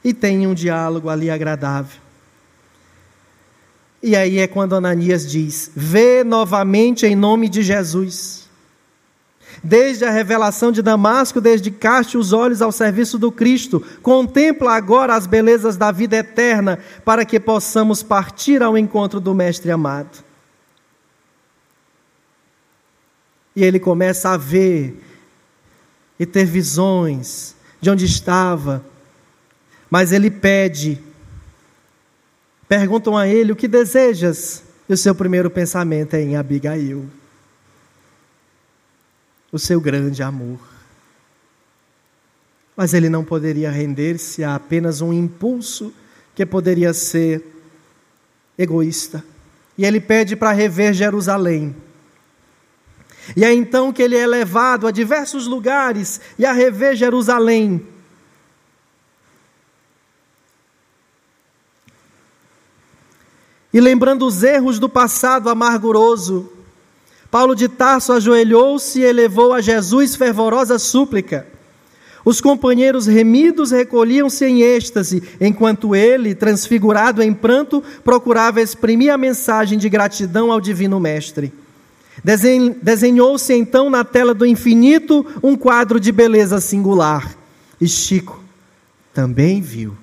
E 0.02 0.14
tem 0.14 0.48
um 0.48 0.54
diálogo 0.54 1.10
ali 1.10 1.30
agradável. 1.30 2.05
E 4.06 4.16
aí 4.16 4.38
é 4.38 4.46
quando 4.46 4.76
Ananias 4.76 5.26
diz: 5.28 5.72
Vê 5.76 6.24
novamente 6.24 7.08
em 7.08 7.16
nome 7.16 7.50
de 7.50 7.64
Jesus. 7.64 8.48
Desde 9.64 10.06
a 10.06 10.12
revelação 10.12 10.72
de 10.72 10.84
Damasco, 10.84 11.42
desde 11.42 11.72
caste 11.72 12.16
os 12.16 12.32
olhos 12.32 12.62
ao 12.62 12.72
serviço 12.72 13.18
do 13.18 13.32
Cristo, 13.32 13.84
contempla 14.04 14.74
agora 14.74 15.16
as 15.16 15.26
belezas 15.26 15.76
da 15.76 15.92
vida 15.92 16.18
eterna, 16.18 16.78
para 17.04 17.26
que 17.26 17.40
possamos 17.40 18.04
partir 18.04 18.62
ao 18.62 18.78
encontro 18.78 19.20
do 19.20 19.34
Mestre 19.34 19.72
amado. 19.72 20.24
E 23.56 23.64
ele 23.64 23.80
começa 23.80 24.30
a 24.30 24.38
ver 24.38 25.02
e 26.20 26.28
ter 26.28 26.46
visões 26.46 27.56
de 27.82 27.90
onde 27.90 28.06
estava, 28.06 28.86
mas 29.90 30.12
ele 30.12 30.30
pede 30.30 31.02
Perguntam 32.68 33.18
a 33.18 33.28
ele: 33.28 33.52
O 33.52 33.56
que 33.56 33.68
desejas? 33.68 34.64
E 34.88 34.94
o 34.94 34.98
seu 34.98 35.16
primeiro 35.16 35.50
pensamento 35.50 36.14
é 36.14 36.22
em 36.22 36.36
Abigail. 36.36 37.06
O 39.52 39.58
seu 39.58 39.82
grande 39.82 40.22
amor. 40.22 40.60
Mas 42.76 42.94
ele 42.94 43.10
não 43.10 43.24
poderia 43.24 43.72
render-se 43.72 44.44
a 44.44 44.56
apenas 44.56 45.02
um 45.02 45.14
impulso 45.14 45.94
que 46.36 46.46
poderia 46.46 46.94
ser 46.94 47.44
egoísta. 48.58 49.24
E 49.78 49.86
ele 49.86 50.00
pede 50.00 50.36
para 50.36 50.52
rever 50.52 50.94
Jerusalém. 50.94 51.76
E 53.36 53.44
é 53.44 53.54
então 53.54 53.92
que 53.92 54.04
ele 54.04 54.16
é 54.16 54.28
levado 54.28 54.86
a 54.86 54.92
diversos 54.92 55.48
lugares 55.48 56.22
e 56.38 56.46
a 56.46 56.54
rever 56.54 56.96
Jerusalém. 56.96 57.86
E 63.76 63.82
lembrando 63.82 64.26
os 64.26 64.42
erros 64.42 64.80
do 64.80 64.88
passado 64.88 65.50
amarguroso, 65.50 66.50
Paulo 67.30 67.54
de 67.54 67.68
Tarso 67.68 68.14
ajoelhou-se 68.14 69.02
e 69.02 69.04
elevou 69.04 69.52
a 69.52 69.60
Jesus 69.60 70.16
fervorosa 70.16 70.80
súplica. 70.80 71.46
Os 72.24 72.40
companheiros 72.40 73.06
remidos 73.06 73.72
recolhiam-se 73.72 74.46
em 74.46 74.62
êxtase, 74.62 75.22
enquanto 75.42 75.94
ele, 75.94 76.34
transfigurado 76.34 77.22
em 77.22 77.34
pranto, 77.34 77.84
procurava 78.02 78.62
exprimir 78.62 79.12
a 79.14 79.18
mensagem 79.18 79.78
de 79.78 79.90
gratidão 79.90 80.54
ao 80.54 80.62
Divino 80.62 80.98
Mestre. 80.98 81.52
Desenhou-se 82.82 83.54
então 83.54 83.90
na 83.90 84.06
tela 84.06 84.34
do 84.34 84.46
infinito 84.46 85.26
um 85.44 85.58
quadro 85.58 86.00
de 86.00 86.14
beleza 86.14 86.62
singular. 86.62 87.36
E 87.82 87.90
Chico 87.90 88.42
também 89.14 89.60
viu 89.60 89.98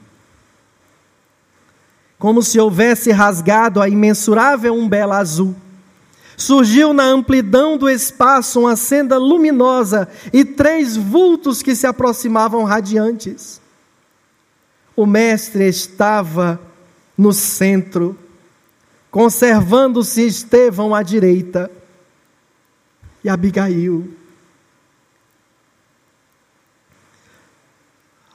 como 2.23 2.41
se 2.41 2.61
houvesse 2.61 3.11
rasgado 3.11 3.83
a 3.83 3.89
imensurável 3.89 4.73
umbela 4.77 5.19
azul. 5.19 5.57
Surgiu 6.37 6.93
na 6.93 7.03
amplidão 7.03 7.77
do 7.77 7.91
espaço 7.91 8.61
uma 8.61 8.77
senda 8.77 9.19
luminosa 9.19 10.09
e 10.33 10.45
três 10.45 10.97
vultos 10.97 11.65
que 11.65 11.75
se 11.75 11.85
aproximavam 11.85 12.63
radiantes. 12.63 13.61
O 14.95 15.05
Mestre 15.05 15.67
estava 15.67 16.61
no 17.19 17.33
centro, 17.33 18.17
conservando-se 19.11 20.25
Estevão 20.25 20.95
à 20.95 21.03
direita 21.03 21.69
e 23.25 23.29
Abigail 23.29 24.17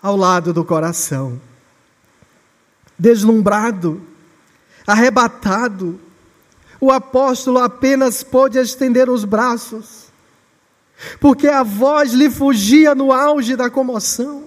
ao 0.04 0.18
lado 0.18 0.52
do 0.52 0.66
coração 0.66 1.40
deslumbrado, 2.98 4.02
arrebatado, 4.86 6.00
o 6.80 6.91
apóstolo 6.91 7.60
apenas 7.60 8.24
pôde 8.24 8.60
estender 8.60 9.10
os 9.10 9.26
braços, 9.26 10.08
porque 11.20 11.48
a 11.48 11.64
voz 11.64 12.14
lhe 12.14 12.30
fugia 12.30 12.93
no 12.95 13.12
auge 13.12 13.56
da 13.56 13.70
comoção. 13.70 14.45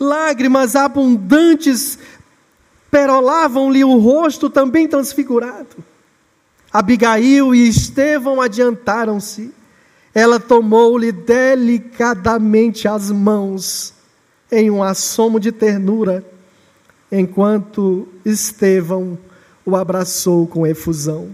Lágrimas 0.00 0.74
abundantes 0.74 1.98
perolavam-lhe 2.90 3.84
o 3.84 3.98
rosto 3.98 4.48
também 4.48 4.88
transfigurado. 4.88 5.84
Abigail 6.72 7.54
e 7.54 7.68
Estevão 7.68 8.40
adiantaram-se. 8.40 9.52
ela 10.14 10.40
tomou-lhe 10.40 11.12
delicadamente 11.12 12.88
as 12.88 13.10
mãos 13.10 13.92
em 14.50 14.70
um 14.70 14.82
assomo 14.82 15.38
de 15.38 15.52
ternura, 15.52 16.24
enquanto 17.10 18.08
Estevão 18.24 19.18
o 19.64 19.76
abraçou 19.76 20.46
com 20.46 20.66
efusão. 20.66 21.30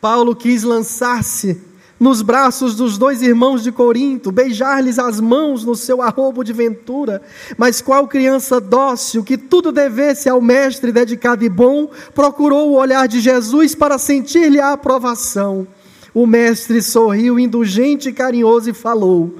Paulo 0.00 0.36
quis 0.36 0.62
lançar-se 0.62 1.60
nos 1.98 2.22
braços 2.22 2.76
dos 2.76 2.96
dois 2.96 3.22
irmãos 3.22 3.62
de 3.62 3.72
Corinto, 3.72 4.30
beijar-lhes 4.30 4.98
as 4.98 5.20
mãos 5.20 5.64
no 5.64 5.74
seu 5.74 6.00
arrobo 6.00 6.44
de 6.44 6.52
ventura. 6.52 7.20
Mas 7.56 7.80
qual 7.80 8.06
criança 8.06 8.60
dócil, 8.60 9.24
que 9.24 9.36
tudo 9.36 9.72
devesse 9.72 10.28
ao 10.28 10.40
mestre 10.40 10.92
dedicado 10.92 11.44
e 11.44 11.48
bom, 11.48 11.90
procurou 12.14 12.70
o 12.70 12.76
olhar 12.76 13.08
de 13.08 13.20
Jesus 13.20 13.74
para 13.74 13.98
sentir-lhe 13.98 14.60
a 14.60 14.72
aprovação. 14.72 15.66
O 16.14 16.26
mestre 16.26 16.80
sorriu 16.80 17.38
indulgente 17.38 18.08
e 18.08 18.12
carinhoso 18.12 18.70
e 18.70 18.74
falou: 18.74 19.36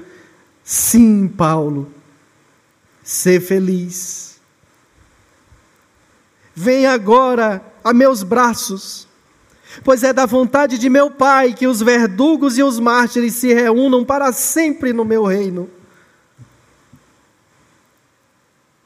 Sim, 0.63 1.27
Paulo, 1.27 1.87
ser 3.11 3.41
feliz. 3.41 4.39
Vem 6.53 6.85
agora 6.85 7.61
a 7.83 7.93
meus 7.93 8.21
braços 8.23 9.09
Pois 9.83 10.03
é 10.03 10.11
da 10.11 10.25
vontade 10.25 10.77
de 10.77 10.89
meu 10.89 11.11
Pai 11.11 11.53
que 11.53 11.67
os 11.67 11.81
verdugos 11.81 12.57
e 12.57 12.63
os 12.63 12.79
mártires 12.79 13.35
se 13.35 13.53
reúnam 13.53 14.03
para 14.03 14.31
sempre 14.31 14.91
no 14.91 15.05
meu 15.05 15.23
reino. 15.25 15.69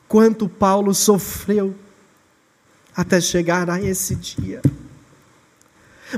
Quanto 0.07 0.47
Paulo 0.47 0.93
sofreu 0.93 1.73
até 2.95 3.19
chegar 3.19 3.69
a 3.69 3.81
esse 3.81 4.15
dia. 4.15 4.61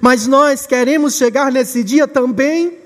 Mas 0.02 0.28
nós 0.28 0.66
queremos 0.66 1.16
chegar 1.16 1.52
nesse 1.52 1.84
dia 1.84 2.08
também. 2.08 2.78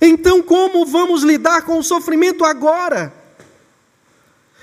Então, 0.00 0.42
como 0.42 0.86
vamos 0.86 1.22
lidar 1.22 1.62
com 1.62 1.78
o 1.78 1.82
sofrimento 1.82 2.44
agora? 2.44 3.12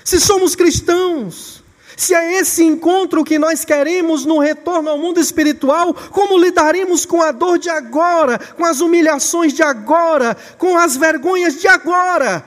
Se 0.04 0.20
somos 0.20 0.54
cristãos, 0.54 1.62
se 1.96 2.14
é 2.14 2.38
esse 2.38 2.62
encontro 2.62 3.24
que 3.24 3.38
nós 3.38 3.64
queremos 3.64 4.24
no 4.24 4.38
retorno 4.38 4.90
ao 4.90 4.98
mundo 4.98 5.18
espiritual, 5.18 5.94
como 5.94 6.38
lidaremos 6.38 7.06
com 7.06 7.22
a 7.22 7.32
dor 7.32 7.58
de 7.58 7.70
agora, 7.70 8.38
com 8.38 8.64
as 8.64 8.80
humilhações 8.80 9.52
de 9.52 9.62
agora, 9.62 10.36
com 10.58 10.76
as 10.76 10.96
vergonhas 10.96 11.60
de 11.60 11.66
agora? 11.66 12.46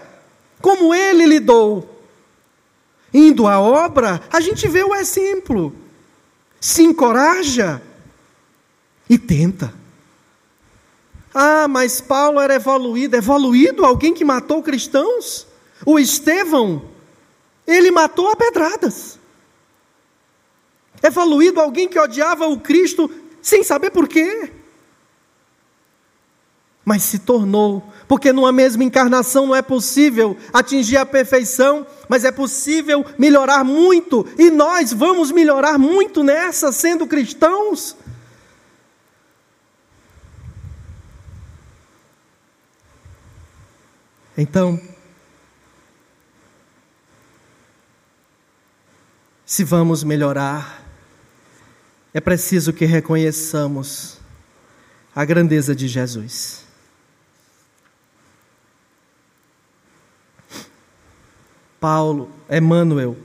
Como 0.62 0.94
ele 0.94 1.26
lidou? 1.26 2.00
Indo 3.14 3.48
à 3.48 3.60
obra, 3.60 4.22
a 4.32 4.40
gente 4.40 4.68
vê 4.68 4.84
o 4.84 4.94
exemplo. 4.94 5.74
Se 6.62 6.84
encoraja 6.84 7.82
e 9.10 9.18
tenta. 9.18 9.79
Ah, 11.42 11.70
mas 11.70 12.02
Paulo 12.02 12.38
era 12.38 12.56
evoluído. 12.56 13.16
Evoluído? 13.16 13.86
Alguém 13.86 14.14
que 14.14 14.26
matou 14.26 14.62
cristãos? 14.62 15.48
O 15.86 15.98
Estevão? 15.98 16.82
Ele 17.66 17.92
matou 17.92 18.28
a 18.28 18.36
pedradas. 18.36 19.18
Evoluído 21.02 21.62
alguém 21.62 21.88
que 21.88 21.98
odiava 21.98 22.46
o 22.46 22.60
Cristo 22.60 23.10
sem 23.42 23.64
saber 23.64 23.90
por 23.90 24.06
quê. 24.06 24.52
Mas 26.84 27.04
se 27.04 27.20
tornou, 27.20 27.86
porque 28.06 28.34
numa 28.34 28.52
mesma 28.52 28.84
encarnação 28.84 29.48
não 29.48 29.56
é 29.56 29.62
possível 29.62 30.36
atingir 30.52 30.98
a 30.98 31.06
perfeição, 31.06 31.88
mas 32.10 32.26
é 32.26 32.34
possível 32.34 33.06
melhorar 33.18 33.64
muito, 33.64 34.28
e 34.38 34.50
nós 34.52 34.92
vamos 34.92 35.32
melhorar 35.32 35.78
muito 35.78 36.22
nessa, 36.22 36.70
sendo 36.74 37.08
cristãos. 37.08 37.96
Então, 44.42 44.80
se 49.46 49.66
vamos 49.66 50.02
melhorar, 50.02 50.82
é 52.14 52.22
preciso 52.22 52.72
que 52.72 52.86
reconheçamos 52.86 54.18
a 55.14 55.26
grandeza 55.26 55.76
de 55.76 55.90
Jesus. 55.90 56.64
Paulo, 61.78 62.32
Emmanuel, 62.50 63.18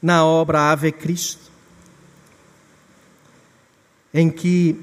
na 0.00 0.24
obra 0.24 0.70
Ave 0.72 0.92
Cristo, 0.92 1.50
em 4.14 4.30
que 4.30 4.82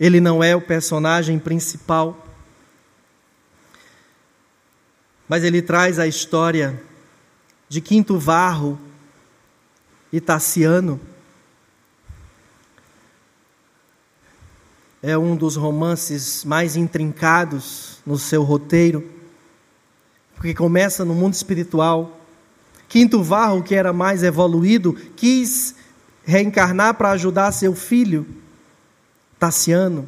ele 0.00 0.20
não 0.20 0.42
é 0.42 0.56
o 0.56 0.60
personagem 0.60 1.38
principal, 1.38 2.31
mas 5.32 5.44
ele 5.44 5.62
traz 5.62 5.98
a 5.98 6.06
história 6.06 6.78
de 7.66 7.80
Quinto 7.80 8.18
Varro 8.18 8.78
e 10.12 10.20
Tassiano 10.20 11.00
é 15.02 15.16
um 15.16 15.34
dos 15.34 15.56
romances 15.56 16.44
mais 16.44 16.76
intrincados 16.76 18.02
no 18.04 18.18
seu 18.18 18.42
roteiro, 18.42 19.10
porque 20.34 20.52
começa 20.52 21.02
no 21.02 21.14
mundo 21.14 21.32
espiritual. 21.32 22.20
Quinto 22.86 23.22
Varro, 23.22 23.62
que 23.62 23.74
era 23.74 23.90
mais 23.90 24.22
evoluído, 24.22 24.92
quis 25.16 25.76
reencarnar 26.26 26.92
para 26.96 27.12
ajudar 27.12 27.52
seu 27.52 27.74
filho, 27.74 28.26
Tassiano. 29.38 30.06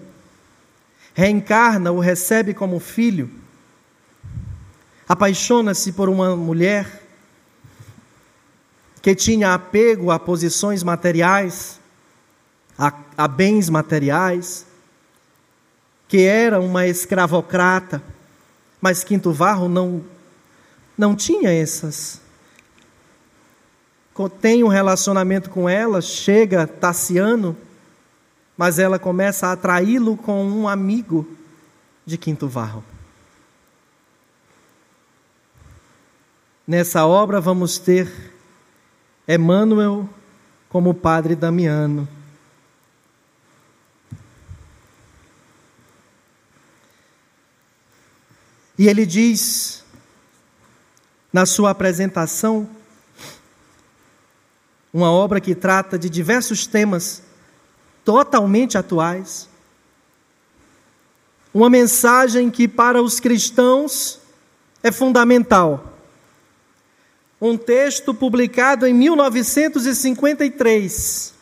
Reencarna, 1.14 1.90
o 1.92 1.98
recebe 1.98 2.52
como 2.52 2.78
filho. 2.78 3.42
Apaixona-se 5.08 5.92
por 5.92 6.08
uma 6.08 6.34
mulher 6.34 7.02
que 9.02 9.14
tinha 9.14 9.52
apego 9.52 10.10
a 10.10 10.18
posições 10.18 10.82
materiais, 10.82 11.78
a, 12.78 12.92
a 13.16 13.28
bens 13.28 13.68
materiais 13.68 14.66
que 16.08 16.22
era 16.22 16.60
uma 16.60 16.86
escravocrata, 16.86 18.02
mas 18.80 19.02
Quinto 19.02 19.32
Varro 19.32 19.68
não, 19.68 20.04
não 20.96 21.14
tinha 21.14 21.52
essas. 21.52 22.20
Tem 24.40 24.62
um 24.62 24.68
relacionamento 24.68 25.50
com 25.50 25.68
ela, 25.68 26.00
chega 26.00 26.66
Tassiano, 26.66 27.56
mas 28.56 28.78
ela 28.78 28.98
começa 28.98 29.48
a 29.48 29.52
atraí-lo 29.52 30.16
com 30.16 30.44
um 30.44 30.68
amigo 30.68 31.26
de 32.06 32.16
Quinto 32.16 32.46
Varro. 32.46 32.84
Nessa 36.66 37.04
obra 37.04 37.42
vamos 37.42 37.78
ter 37.78 38.32
Emmanuel 39.28 40.08
como 40.70 40.94
padre 40.94 41.36
Damiano. 41.36 42.08
E 48.78 48.88
ele 48.88 49.04
diz, 49.04 49.84
na 51.30 51.44
sua 51.44 51.70
apresentação, 51.70 52.68
uma 54.92 55.10
obra 55.10 55.40
que 55.40 55.54
trata 55.54 55.98
de 55.98 56.08
diversos 56.08 56.66
temas 56.66 57.22
totalmente 58.04 58.78
atuais, 58.78 59.48
uma 61.52 61.68
mensagem 61.68 62.50
que 62.50 62.66
para 62.66 63.02
os 63.02 63.20
cristãos 63.20 64.18
é 64.82 64.90
fundamental. 64.90 65.93
Um 67.46 67.58
texto 67.58 68.14
publicado 68.14 68.86
em 68.86 68.94
1953 68.94 71.34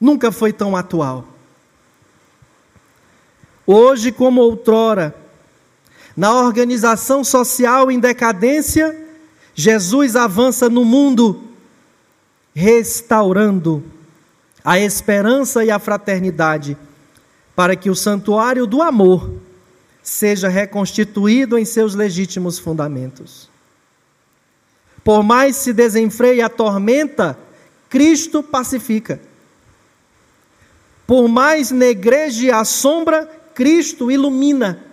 nunca 0.00 0.30
foi 0.30 0.52
tão 0.52 0.76
atual. 0.76 1.24
Hoje, 3.66 4.12
como 4.12 4.40
outrora, 4.40 5.12
na 6.16 6.32
organização 6.32 7.24
social 7.24 7.90
em 7.90 7.98
decadência, 7.98 8.96
Jesus 9.52 10.14
avança 10.14 10.68
no 10.68 10.84
mundo, 10.84 11.42
restaurando 12.54 13.82
a 14.64 14.78
esperança 14.78 15.64
e 15.64 15.72
a 15.72 15.78
fraternidade, 15.80 16.78
para 17.56 17.74
que 17.74 17.90
o 17.90 17.96
santuário 17.96 18.64
do 18.64 18.80
amor 18.80 19.28
seja 20.04 20.48
reconstituído 20.48 21.58
em 21.58 21.64
seus 21.64 21.96
legítimos 21.96 22.60
fundamentos. 22.60 23.57
Por 25.08 25.22
mais 25.22 25.56
se 25.56 25.72
desenfreie 25.72 26.42
a 26.42 26.50
tormenta, 26.50 27.38
Cristo 27.88 28.42
pacifica. 28.42 29.18
Por 31.06 31.26
mais 31.28 31.70
negreje 31.70 32.50
a 32.50 32.62
sombra, 32.62 33.24
Cristo 33.54 34.10
ilumina. 34.10 34.84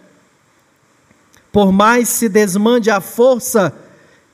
Por 1.51 1.69
mais 1.73 2.07
se 2.07 2.29
desmande 2.29 2.89
a 2.89 3.01
força, 3.01 3.77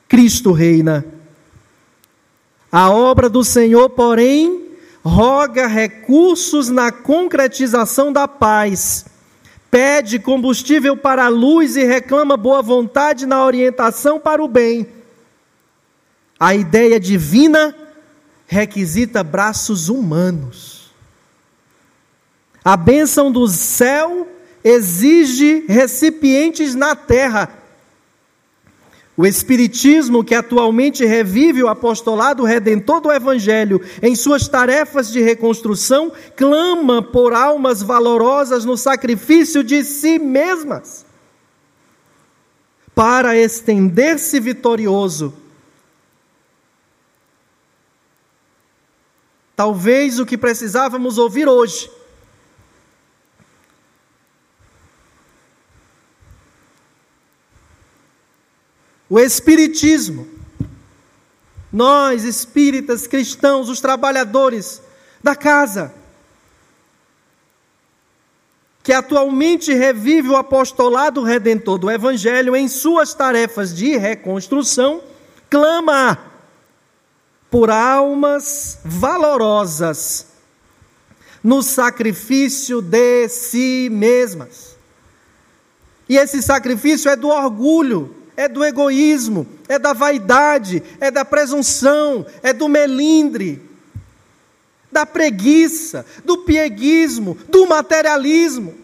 Cristo 0.08 0.52
reina. 0.52 1.04
A 2.70 2.88
obra 2.88 3.28
do 3.28 3.42
Senhor, 3.42 3.90
porém, 3.90 4.76
roga 5.04 5.66
recursos 5.66 6.68
na 6.68 6.92
concretização 6.92 8.12
da 8.12 8.28
paz, 8.28 9.04
pede 9.68 10.20
combustível 10.20 10.96
para 10.96 11.24
a 11.24 11.28
luz 11.28 11.74
e 11.74 11.82
reclama 11.82 12.36
boa 12.36 12.62
vontade 12.62 13.26
na 13.26 13.44
orientação 13.44 14.20
para 14.20 14.40
o 14.40 14.46
bem. 14.46 15.01
A 16.42 16.56
ideia 16.56 16.98
divina 16.98 17.72
requisita 18.48 19.22
braços 19.22 19.88
humanos. 19.88 20.90
A 22.64 22.76
bênção 22.76 23.30
do 23.30 23.46
céu 23.46 24.26
exige 24.64 25.64
recipientes 25.68 26.74
na 26.74 26.96
terra 26.96 27.48
o 29.16 29.24
Espiritismo, 29.24 30.24
que 30.24 30.34
atualmente 30.34 31.04
revive 31.04 31.62
o 31.62 31.68
apostolado 31.68 32.42
redentor 32.42 33.00
do 33.00 33.12
Evangelho 33.12 33.80
em 34.02 34.16
suas 34.16 34.48
tarefas 34.48 35.12
de 35.12 35.20
reconstrução, 35.20 36.10
clama 36.34 37.00
por 37.00 37.32
almas 37.32 37.82
valorosas 37.82 38.64
no 38.64 38.76
sacrifício 38.76 39.62
de 39.62 39.84
si 39.84 40.18
mesmas, 40.18 41.06
para 42.96 43.36
estender-se 43.36 44.40
vitorioso. 44.40 45.41
Talvez 49.62 50.18
o 50.18 50.26
que 50.26 50.36
precisávamos 50.36 51.18
ouvir 51.18 51.48
hoje 51.48 51.88
o 59.08 59.20
Espiritismo. 59.20 60.26
Nós, 61.72 62.24
espíritas, 62.24 63.06
cristãos, 63.06 63.68
os 63.68 63.80
trabalhadores 63.80 64.82
da 65.22 65.36
casa, 65.36 65.94
que 68.82 68.92
atualmente 68.92 69.72
revive 69.72 70.28
o 70.28 70.36
apostolado 70.36 71.22
redentor 71.22 71.78
do 71.78 71.88
Evangelho 71.88 72.56
em 72.56 72.66
suas 72.66 73.14
tarefas 73.14 73.72
de 73.72 73.96
reconstrução, 73.96 75.04
clama 75.48 76.31
por 77.52 77.70
almas 77.70 78.78
valorosas 78.82 80.26
no 81.44 81.62
sacrifício 81.62 82.80
de 82.80 83.28
si 83.28 83.90
mesmas. 83.92 84.74
E 86.08 86.16
esse 86.16 86.40
sacrifício 86.40 87.10
é 87.10 87.14
do 87.14 87.28
orgulho, 87.28 88.16
é 88.34 88.48
do 88.48 88.64
egoísmo, 88.64 89.46
é 89.68 89.78
da 89.78 89.92
vaidade, 89.92 90.82
é 90.98 91.10
da 91.10 91.26
presunção, 91.26 92.24
é 92.42 92.54
do 92.54 92.70
melindre, 92.70 93.60
da 94.90 95.04
preguiça, 95.04 96.06
do 96.24 96.38
pieguismo, 96.38 97.36
do 97.50 97.66
materialismo. 97.66 98.74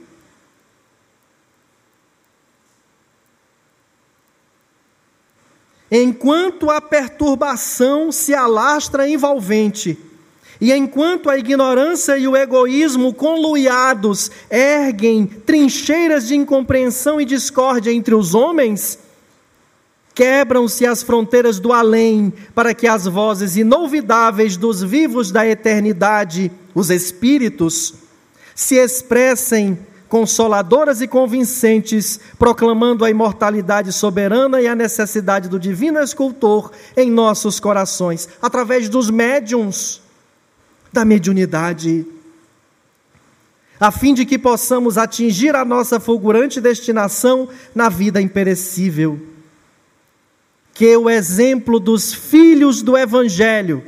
Enquanto 5.91 6.71
a 6.71 6.81
perturbação 6.81 8.13
se 8.13 8.35
alastra 8.35 9.09
envolvente, 9.09 9.99
e 10.61 10.73
enquanto 10.73 11.31
a 11.31 11.39
ignorância 11.39 12.19
e 12.19 12.27
o 12.27 12.37
egoísmo 12.37 13.15
conluiados 13.15 14.31
erguem 14.51 15.25
trincheiras 15.25 16.27
de 16.27 16.35
incompreensão 16.35 17.21
e 17.21 17.25
discórdia 17.25 17.93
entre 17.93 18.15
os 18.15 18.35
homens, 18.35 18.99
Quebram-se 20.19 20.85
as 20.85 21.01
fronteiras 21.01 21.61
do 21.61 21.73
além, 21.73 22.33
para 22.53 22.75
que 22.75 22.89
as 22.89 23.05
vozes 23.05 23.57
inolvidáveis 23.57 24.57
dos 24.57 24.83
vivos 24.83 25.31
da 25.31 25.47
eternidade, 25.47 26.51
os 26.75 26.91
espíritos, 26.91 27.95
se 28.53 28.75
expressem 28.75 29.79
consoladoras 30.09 31.01
e 31.01 31.09
convincentes, 31.09 32.19
proclamando 32.39 33.05
a 33.05 33.11
imortalidade 33.11 33.93
soberana 33.93 34.61
e 34.61 34.67
a 34.67 34.75
necessidade 34.75 35.49
do 35.49 35.59
divino 35.59 36.01
escultor 36.01 36.73
em 36.97 37.11
nossos 37.11 37.61
corações, 37.61 38.29
através 38.41 38.89
dos 38.89 39.11
médiums 39.11 40.01
da 40.93 41.05
mediunidade, 41.05 42.07
a 43.79 43.93
fim 43.93 44.15
de 44.15 44.25
que 44.25 44.39
possamos 44.39 44.99
atingir 44.99 45.55
a 45.55 45.65
nossa 45.65 46.01
fulgurante 46.01 46.61
destinação 46.61 47.49
na 47.75 47.89
vida 47.89 48.21
imperecível 48.21 49.21
que 50.79 50.97
o 50.97 51.11
exemplo 51.11 51.81
dos 51.81 52.15
filhos 52.15 52.83
do 52.83 52.97
Evangelho, 52.97 53.83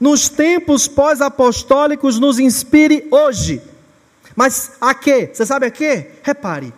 nos 0.00 0.28
tempos 0.28 0.88
pós-apostólicos, 0.88 2.18
nos 2.18 2.40
inspire 2.40 3.06
hoje. 3.12 3.62
Mas 4.40 4.72
a 4.80 4.94
quê? 4.94 5.28
Você 5.30 5.44
sabe 5.44 5.66
a 5.66 5.70
quê? 5.70 6.12
Repare: 6.22 6.72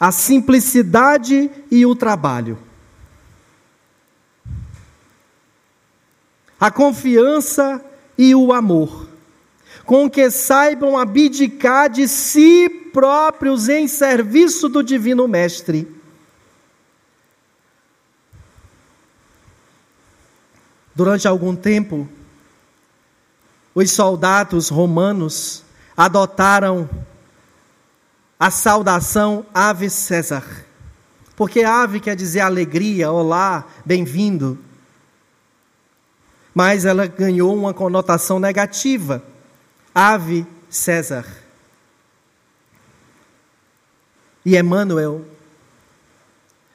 a 0.00 0.10
simplicidade 0.10 1.50
e 1.70 1.84
o 1.84 1.94
trabalho. 1.94 2.58
A 6.58 6.70
confiança 6.70 7.84
e 8.16 8.34
o 8.34 8.50
amor, 8.50 9.06
com 9.84 10.08
que 10.08 10.30
saibam 10.30 10.96
abdicar 10.96 11.90
de 11.90 12.08
si 12.08 12.70
próprios 12.94 13.68
em 13.68 13.86
serviço 13.86 14.66
do 14.66 14.82
Divino 14.82 15.28
Mestre 15.28 15.86
Durante 20.94 21.28
algum 21.28 21.54
tempo, 21.54 22.08
os 23.74 23.90
soldados 23.90 24.70
romanos 24.70 25.62
adotaram 26.00 26.88
a 28.38 28.50
saudação 28.50 29.44
Ave 29.52 29.90
César, 29.90 30.64
porque 31.36 31.62
ave 31.62 32.00
quer 32.00 32.16
dizer 32.16 32.40
alegria, 32.40 33.10
olá, 33.12 33.66
bem-vindo. 33.84 34.58
Mas 36.54 36.86
ela 36.86 37.06
ganhou 37.06 37.54
uma 37.54 37.74
conotação 37.74 38.40
negativa. 38.40 39.22
Ave 39.94 40.46
César. 40.70 41.26
E 44.42 44.56
Emmanuel 44.56 45.22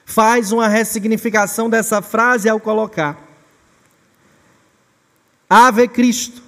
faz 0.06 0.52
uma 0.52 0.68
ressignificação 0.68 1.68
dessa 1.68 2.00
frase 2.00 2.48
ao 2.48 2.60
colocar 2.60 3.18
Ave 5.50 5.88
Cristo. 5.88 6.45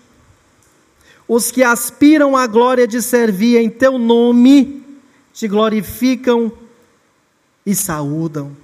Os 1.27 1.51
que 1.51 1.63
aspiram 1.63 2.37
à 2.37 2.47
glória 2.47 2.87
de 2.87 3.01
servir 3.01 3.57
em 3.57 3.69
teu 3.69 3.97
nome 3.97 4.85
te 5.33 5.47
glorificam 5.47 6.51
e 7.65 7.75
saúdam. 7.75 8.55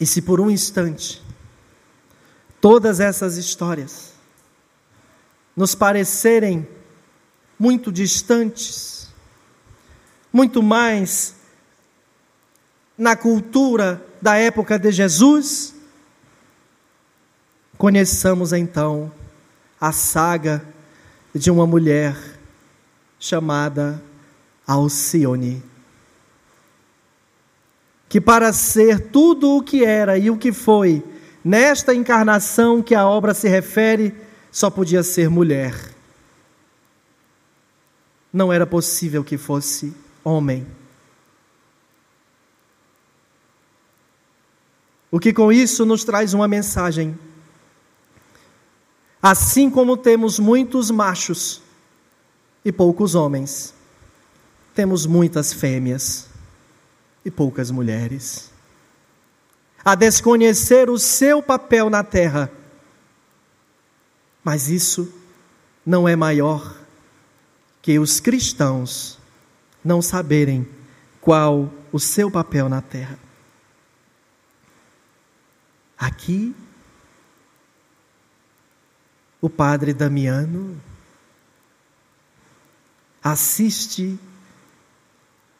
E 0.00 0.06
se 0.06 0.20
por 0.20 0.40
um 0.40 0.50
instante 0.50 1.22
todas 2.60 2.98
essas 2.98 3.36
histórias 3.36 4.12
nos 5.56 5.74
parecerem 5.74 6.66
muito 7.58 7.92
distantes, 7.92 9.08
muito 10.32 10.62
mais 10.62 11.36
na 12.98 13.14
cultura 13.14 14.04
da 14.20 14.36
época 14.36 14.78
de 14.78 14.90
Jesus, 14.90 15.73
conheçamos 17.84 18.54
então 18.54 19.12
a 19.78 19.92
saga 19.92 20.64
de 21.34 21.50
uma 21.50 21.66
mulher 21.66 22.16
chamada 23.20 24.02
Alcione, 24.66 25.62
que 28.08 28.22
para 28.22 28.54
ser 28.54 29.10
tudo 29.10 29.50
o 29.50 29.62
que 29.62 29.84
era 29.84 30.16
e 30.16 30.30
o 30.30 30.38
que 30.38 30.50
foi, 30.50 31.04
nesta 31.44 31.94
encarnação 31.94 32.82
que 32.82 32.94
a 32.94 33.06
obra 33.06 33.34
se 33.34 33.50
refere, 33.50 34.14
só 34.50 34.70
podia 34.70 35.02
ser 35.02 35.28
mulher. 35.28 35.74
Não 38.32 38.50
era 38.50 38.66
possível 38.66 39.22
que 39.22 39.36
fosse 39.36 39.94
homem. 40.24 40.66
O 45.10 45.20
que 45.20 45.34
com 45.34 45.52
isso 45.52 45.84
nos 45.84 46.02
traz 46.02 46.32
uma 46.32 46.48
mensagem. 46.48 47.14
Assim 49.26 49.70
como 49.70 49.96
temos 49.96 50.38
muitos 50.38 50.90
machos 50.90 51.62
e 52.62 52.70
poucos 52.70 53.14
homens, 53.14 53.72
temos 54.74 55.06
muitas 55.06 55.50
fêmeas 55.50 56.28
e 57.24 57.30
poucas 57.30 57.70
mulheres. 57.70 58.50
A 59.82 59.94
desconhecer 59.94 60.90
o 60.90 60.98
seu 60.98 61.42
papel 61.42 61.88
na 61.88 62.04
terra. 62.04 62.52
Mas 64.44 64.68
isso 64.68 65.10
não 65.86 66.06
é 66.06 66.14
maior 66.14 66.76
que 67.80 67.98
os 67.98 68.20
cristãos 68.20 69.18
não 69.82 70.02
saberem 70.02 70.68
qual 71.22 71.72
o 71.90 71.98
seu 71.98 72.30
papel 72.30 72.68
na 72.68 72.82
terra 72.82 73.18
aqui 75.96 76.54
o 79.44 79.50
padre 79.50 79.92
Damiano 79.92 80.74
assiste 83.22 84.18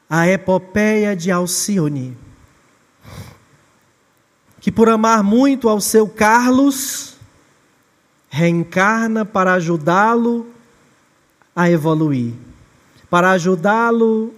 a 0.08 0.26
epopeia 0.26 1.14
de 1.14 1.30
Alcione, 1.30 2.16
que 4.58 4.72
por 4.72 4.88
amar 4.88 5.22
muito 5.22 5.68
ao 5.68 5.82
seu 5.82 6.08
Carlos, 6.08 7.18
reencarna 8.30 9.22
para 9.22 9.52
ajudá-lo 9.52 10.46
a 11.54 11.68
evoluir, 11.68 12.32
para 13.10 13.32
ajudá-lo 13.32 14.32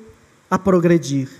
a 0.51 0.59
progredir, 0.59 1.31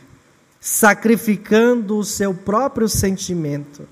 sacrificando 0.61 1.99
o 1.99 2.05
seu 2.05 2.33
próprio 2.33 2.89
sentimento, 2.89 3.83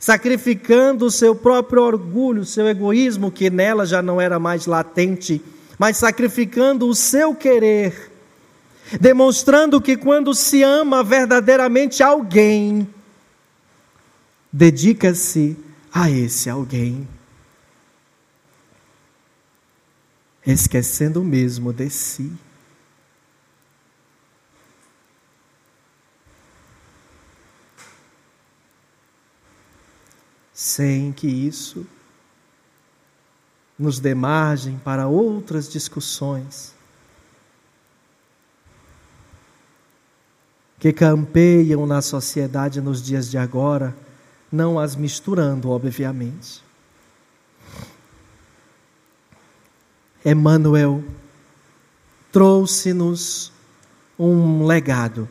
sacrificando 0.00 1.04
o 1.04 1.10
seu 1.10 1.34
próprio 1.34 1.82
orgulho, 1.82 2.42
o 2.42 2.46
seu 2.46 2.66
egoísmo, 2.66 3.30
que 3.30 3.50
nela 3.50 3.84
já 3.84 4.00
não 4.00 4.20
era 4.20 4.38
mais 4.38 4.64
latente, 4.64 5.40
mas 5.78 5.98
sacrificando 5.98 6.88
o 6.88 6.94
seu 6.94 7.34
querer, 7.34 8.10
demonstrando 8.98 9.80
que 9.80 9.96
quando 9.96 10.34
se 10.34 10.62
ama 10.62 11.04
verdadeiramente 11.04 12.02
alguém, 12.02 12.88
dedica-se 14.50 15.56
a 15.92 16.10
esse 16.10 16.48
alguém. 16.48 17.06
esquecendo 20.46 21.22
mesmo 21.22 21.72
de 21.72 21.90
si. 21.90 22.32
Sem 30.62 31.10
que 31.10 31.26
isso 31.26 31.86
nos 33.78 33.98
dê 33.98 34.14
margem 34.14 34.78
para 34.84 35.06
outras 35.06 35.66
discussões 35.66 36.74
que 40.78 40.92
campeiam 40.92 41.86
na 41.86 42.02
sociedade 42.02 42.78
nos 42.78 43.00
dias 43.02 43.30
de 43.30 43.38
agora, 43.38 43.96
não 44.52 44.78
as 44.78 44.94
misturando, 44.94 45.70
obviamente. 45.70 46.62
Emmanuel 50.22 51.02
trouxe-nos 52.30 53.50
um 54.18 54.66
legado. 54.66 55.26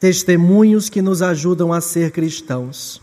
Testemunhos 0.00 0.88
que 0.88 1.02
nos 1.02 1.20
ajudam 1.20 1.72
a 1.72 1.80
ser 1.80 2.10
cristãos. 2.10 3.02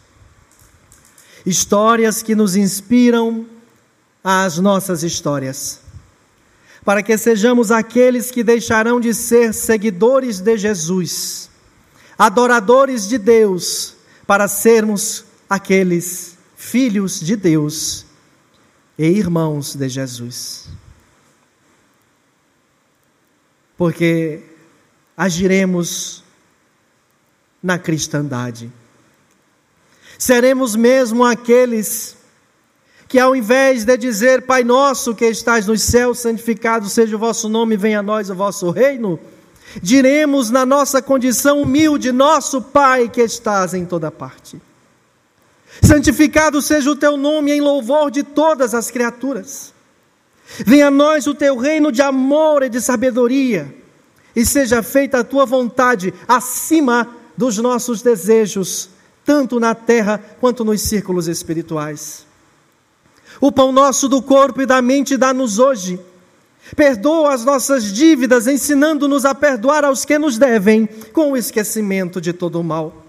Histórias 1.46 2.24
que 2.24 2.36
nos 2.36 2.56
inspiram 2.56 3.46
às 4.24 4.58
nossas 4.58 5.04
histórias. 5.04 5.80
Para 6.84 7.04
que 7.04 7.18
sejamos 7.18 7.72
aqueles 7.72 8.32
que 8.32 8.44
deixarão 8.44 9.00
de 9.00 9.14
ser 9.14 9.54
seguidores 9.54 10.40
de 10.40 10.58
Jesus, 10.58 11.50
adoradores 12.18 13.08
de 13.08 13.18
Deus, 13.18 13.96
para 14.26 14.48
sermos 14.48 15.24
aqueles 15.50 16.38
filhos 16.56 17.20
de 17.20 17.36
Deus 17.36 18.06
e 18.98 19.06
irmãos 19.06 19.76
de 19.76 19.88
Jesus. 19.88 20.68
Porque 23.78 24.44
agiremos 25.16 26.24
na 27.62 27.78
cristandade. 27.78 28.72
Seremos 30.18 30.76
mesmo 30.76 31.24
aqueles 31.24 32.18
que, 33.08 33.20
ao 33.20 33.36
invés 33.36 33.86
de 33.86 33.96
dizer, 33.98 34.44
Pai 34.44 34.64
nosso 34.64 35.16
que 35.16 35.26
estás 35.26 35.68
nos 35.68 35.82
céus, 35.82 36.20
santificado 36.20 36.90
seja 36.90 37.16
o 37.16 37.20
vosso 37.20 37.48
nome, 37.48 37.78
venha 37.78 38.00
a 38.00 38.04
nós 38.04 38.30
o 38.30 38.36
vosso 38.36 38.70
reino, 38.70 39.20
diremos 39.82 40.50
na 40.50 40.66
nossa 40.66 41.02
condição 41.02 41.62
humilde, 41.62 42.12
nosso 42.12 42.62
Pai 42.62 43.10
que 43.10 43.22
estás 43.22 43.74
em 43.74 43.86
toda 43.86 44.12
parte. 44.12 44.62
Santificado 45.82 46.62
seja 46.62 46.90
o 46.90 46.96
teu 46.96 47.16
nome 47.16 47.52
em 47.52 47.62
louvor 47.62 48.10
de 48.10 48.24
todas 48.24 48.74
as 48.74 48.90
criaturas. 48.90 49.74
Venha 50.66 50.88
a 50.88 50.92
nós 50.92 51.28
o 51.28 51.36
teu 51.36 51.58
reino 51.58 51.92
de 51.92 52.02
amor 52.02 52.64
e 52.64 52.70
de 52.70 52.82
sabedoria, 52.82 53.74
e 54.36 54.46
seja 54.46 54.82
feita 54.82 55.20
a 55.20 55.24
tua 55.24 55.46
vontade 55.46 56.14
acima 56.28 57.17
dos 57.38 57.58
nossos 57.60 58.02
desejos, 58.02 58.90
tanto 59.24 59.60
na 59.60 59.76
terra 59.76 60.20
quanto 60.40 60.66
nos 60.66 60.82
círculos 60.82 61.28
espirituais. 61.28 62.26
O 63.40 63.52
pão 63.52 63.72
nosso 63.72 64.10
do 64.10 64.22
corpo 64.22 64.62
e 64.62 64.66
da 64.66 64.82
mente 64.82 65.16
dá-nos 65.16 65.60
hoje. 65.60 66.00
Perdoa 66.76 67.34
as 67.34 67.46
nossas 67.46 67.94
dívidas, 67.94 68.48
ensinando-nos 68.48 69.24
a 69.24 69.36
perdoar 69.36 69.86
aos 69.86 70.04
que 70.04 70.18
nos 70.18 70.38
devem, 70.38 70.88
com 71.14 71.32
o 71.32 71.38
esquecimento 71.38 72.20
de 72.20 72.34
todo 72.34 72.60
o 72.60 72.64
mal. 72.64 73.06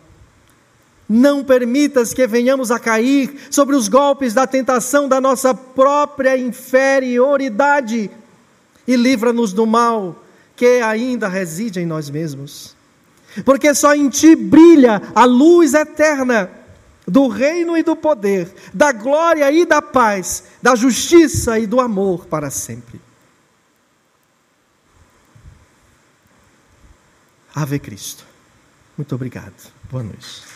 Não 1.08 1.42
permitas 1.42 2.12
que 2.12 2.26
venhamos 2.26 2.70
a 2.70 2.78
cair 2.78 3.48
sobre 3.50 3.74
os 3.74 3.88
golpes 3.88 4.34
da 4.34 4.46
tentação 4.46 5.08
da 5.08 5.20
nossa 5.20 5.54
própria 5.54 6.36
inferioridade 6.36 8.10
e 8.86 8.94
livra-nos 8.94 9.54
do 9.54 9.66
mal 9.66 10.22
que 10.54 10.80
ainda 10.82 11.26
reside 11.26 11.80
em 11.80 11.86
nós 11.86 12.10
mesmos. 12.10 12.77
Porque 13.45 13.74
só 13.74 13.95
em 13.95 14.09
ti 14.09 14.34
brilha 14.34 15.03
a 15.14 15.24
luz 15.24 15.74
eterna 15.74 16.51
do 17.07 17.26
reino 17.26 17.76
e 17.76 17.82
do 17.82 17.97
poder, 17.97 18.53
da 18.72 18.93
glória 18.93 19.51
e 19.51 19.64
da 19.64 19.80
paz, 19.80 20.45
da 20.61 20.74
justiça 20.74 21.59
e 21.59 21.66
do 21.66 21.80
amor 21.80 22.26
para 22.26 22.51
sempre. 22.51 23.01
Ave 27.55 27.78
Cristo. 27.78 28.24
Muito 28.97 29.14
obrigado. 29.14 29.72
Boa 29.91 30.03
noite. 30.03 30.47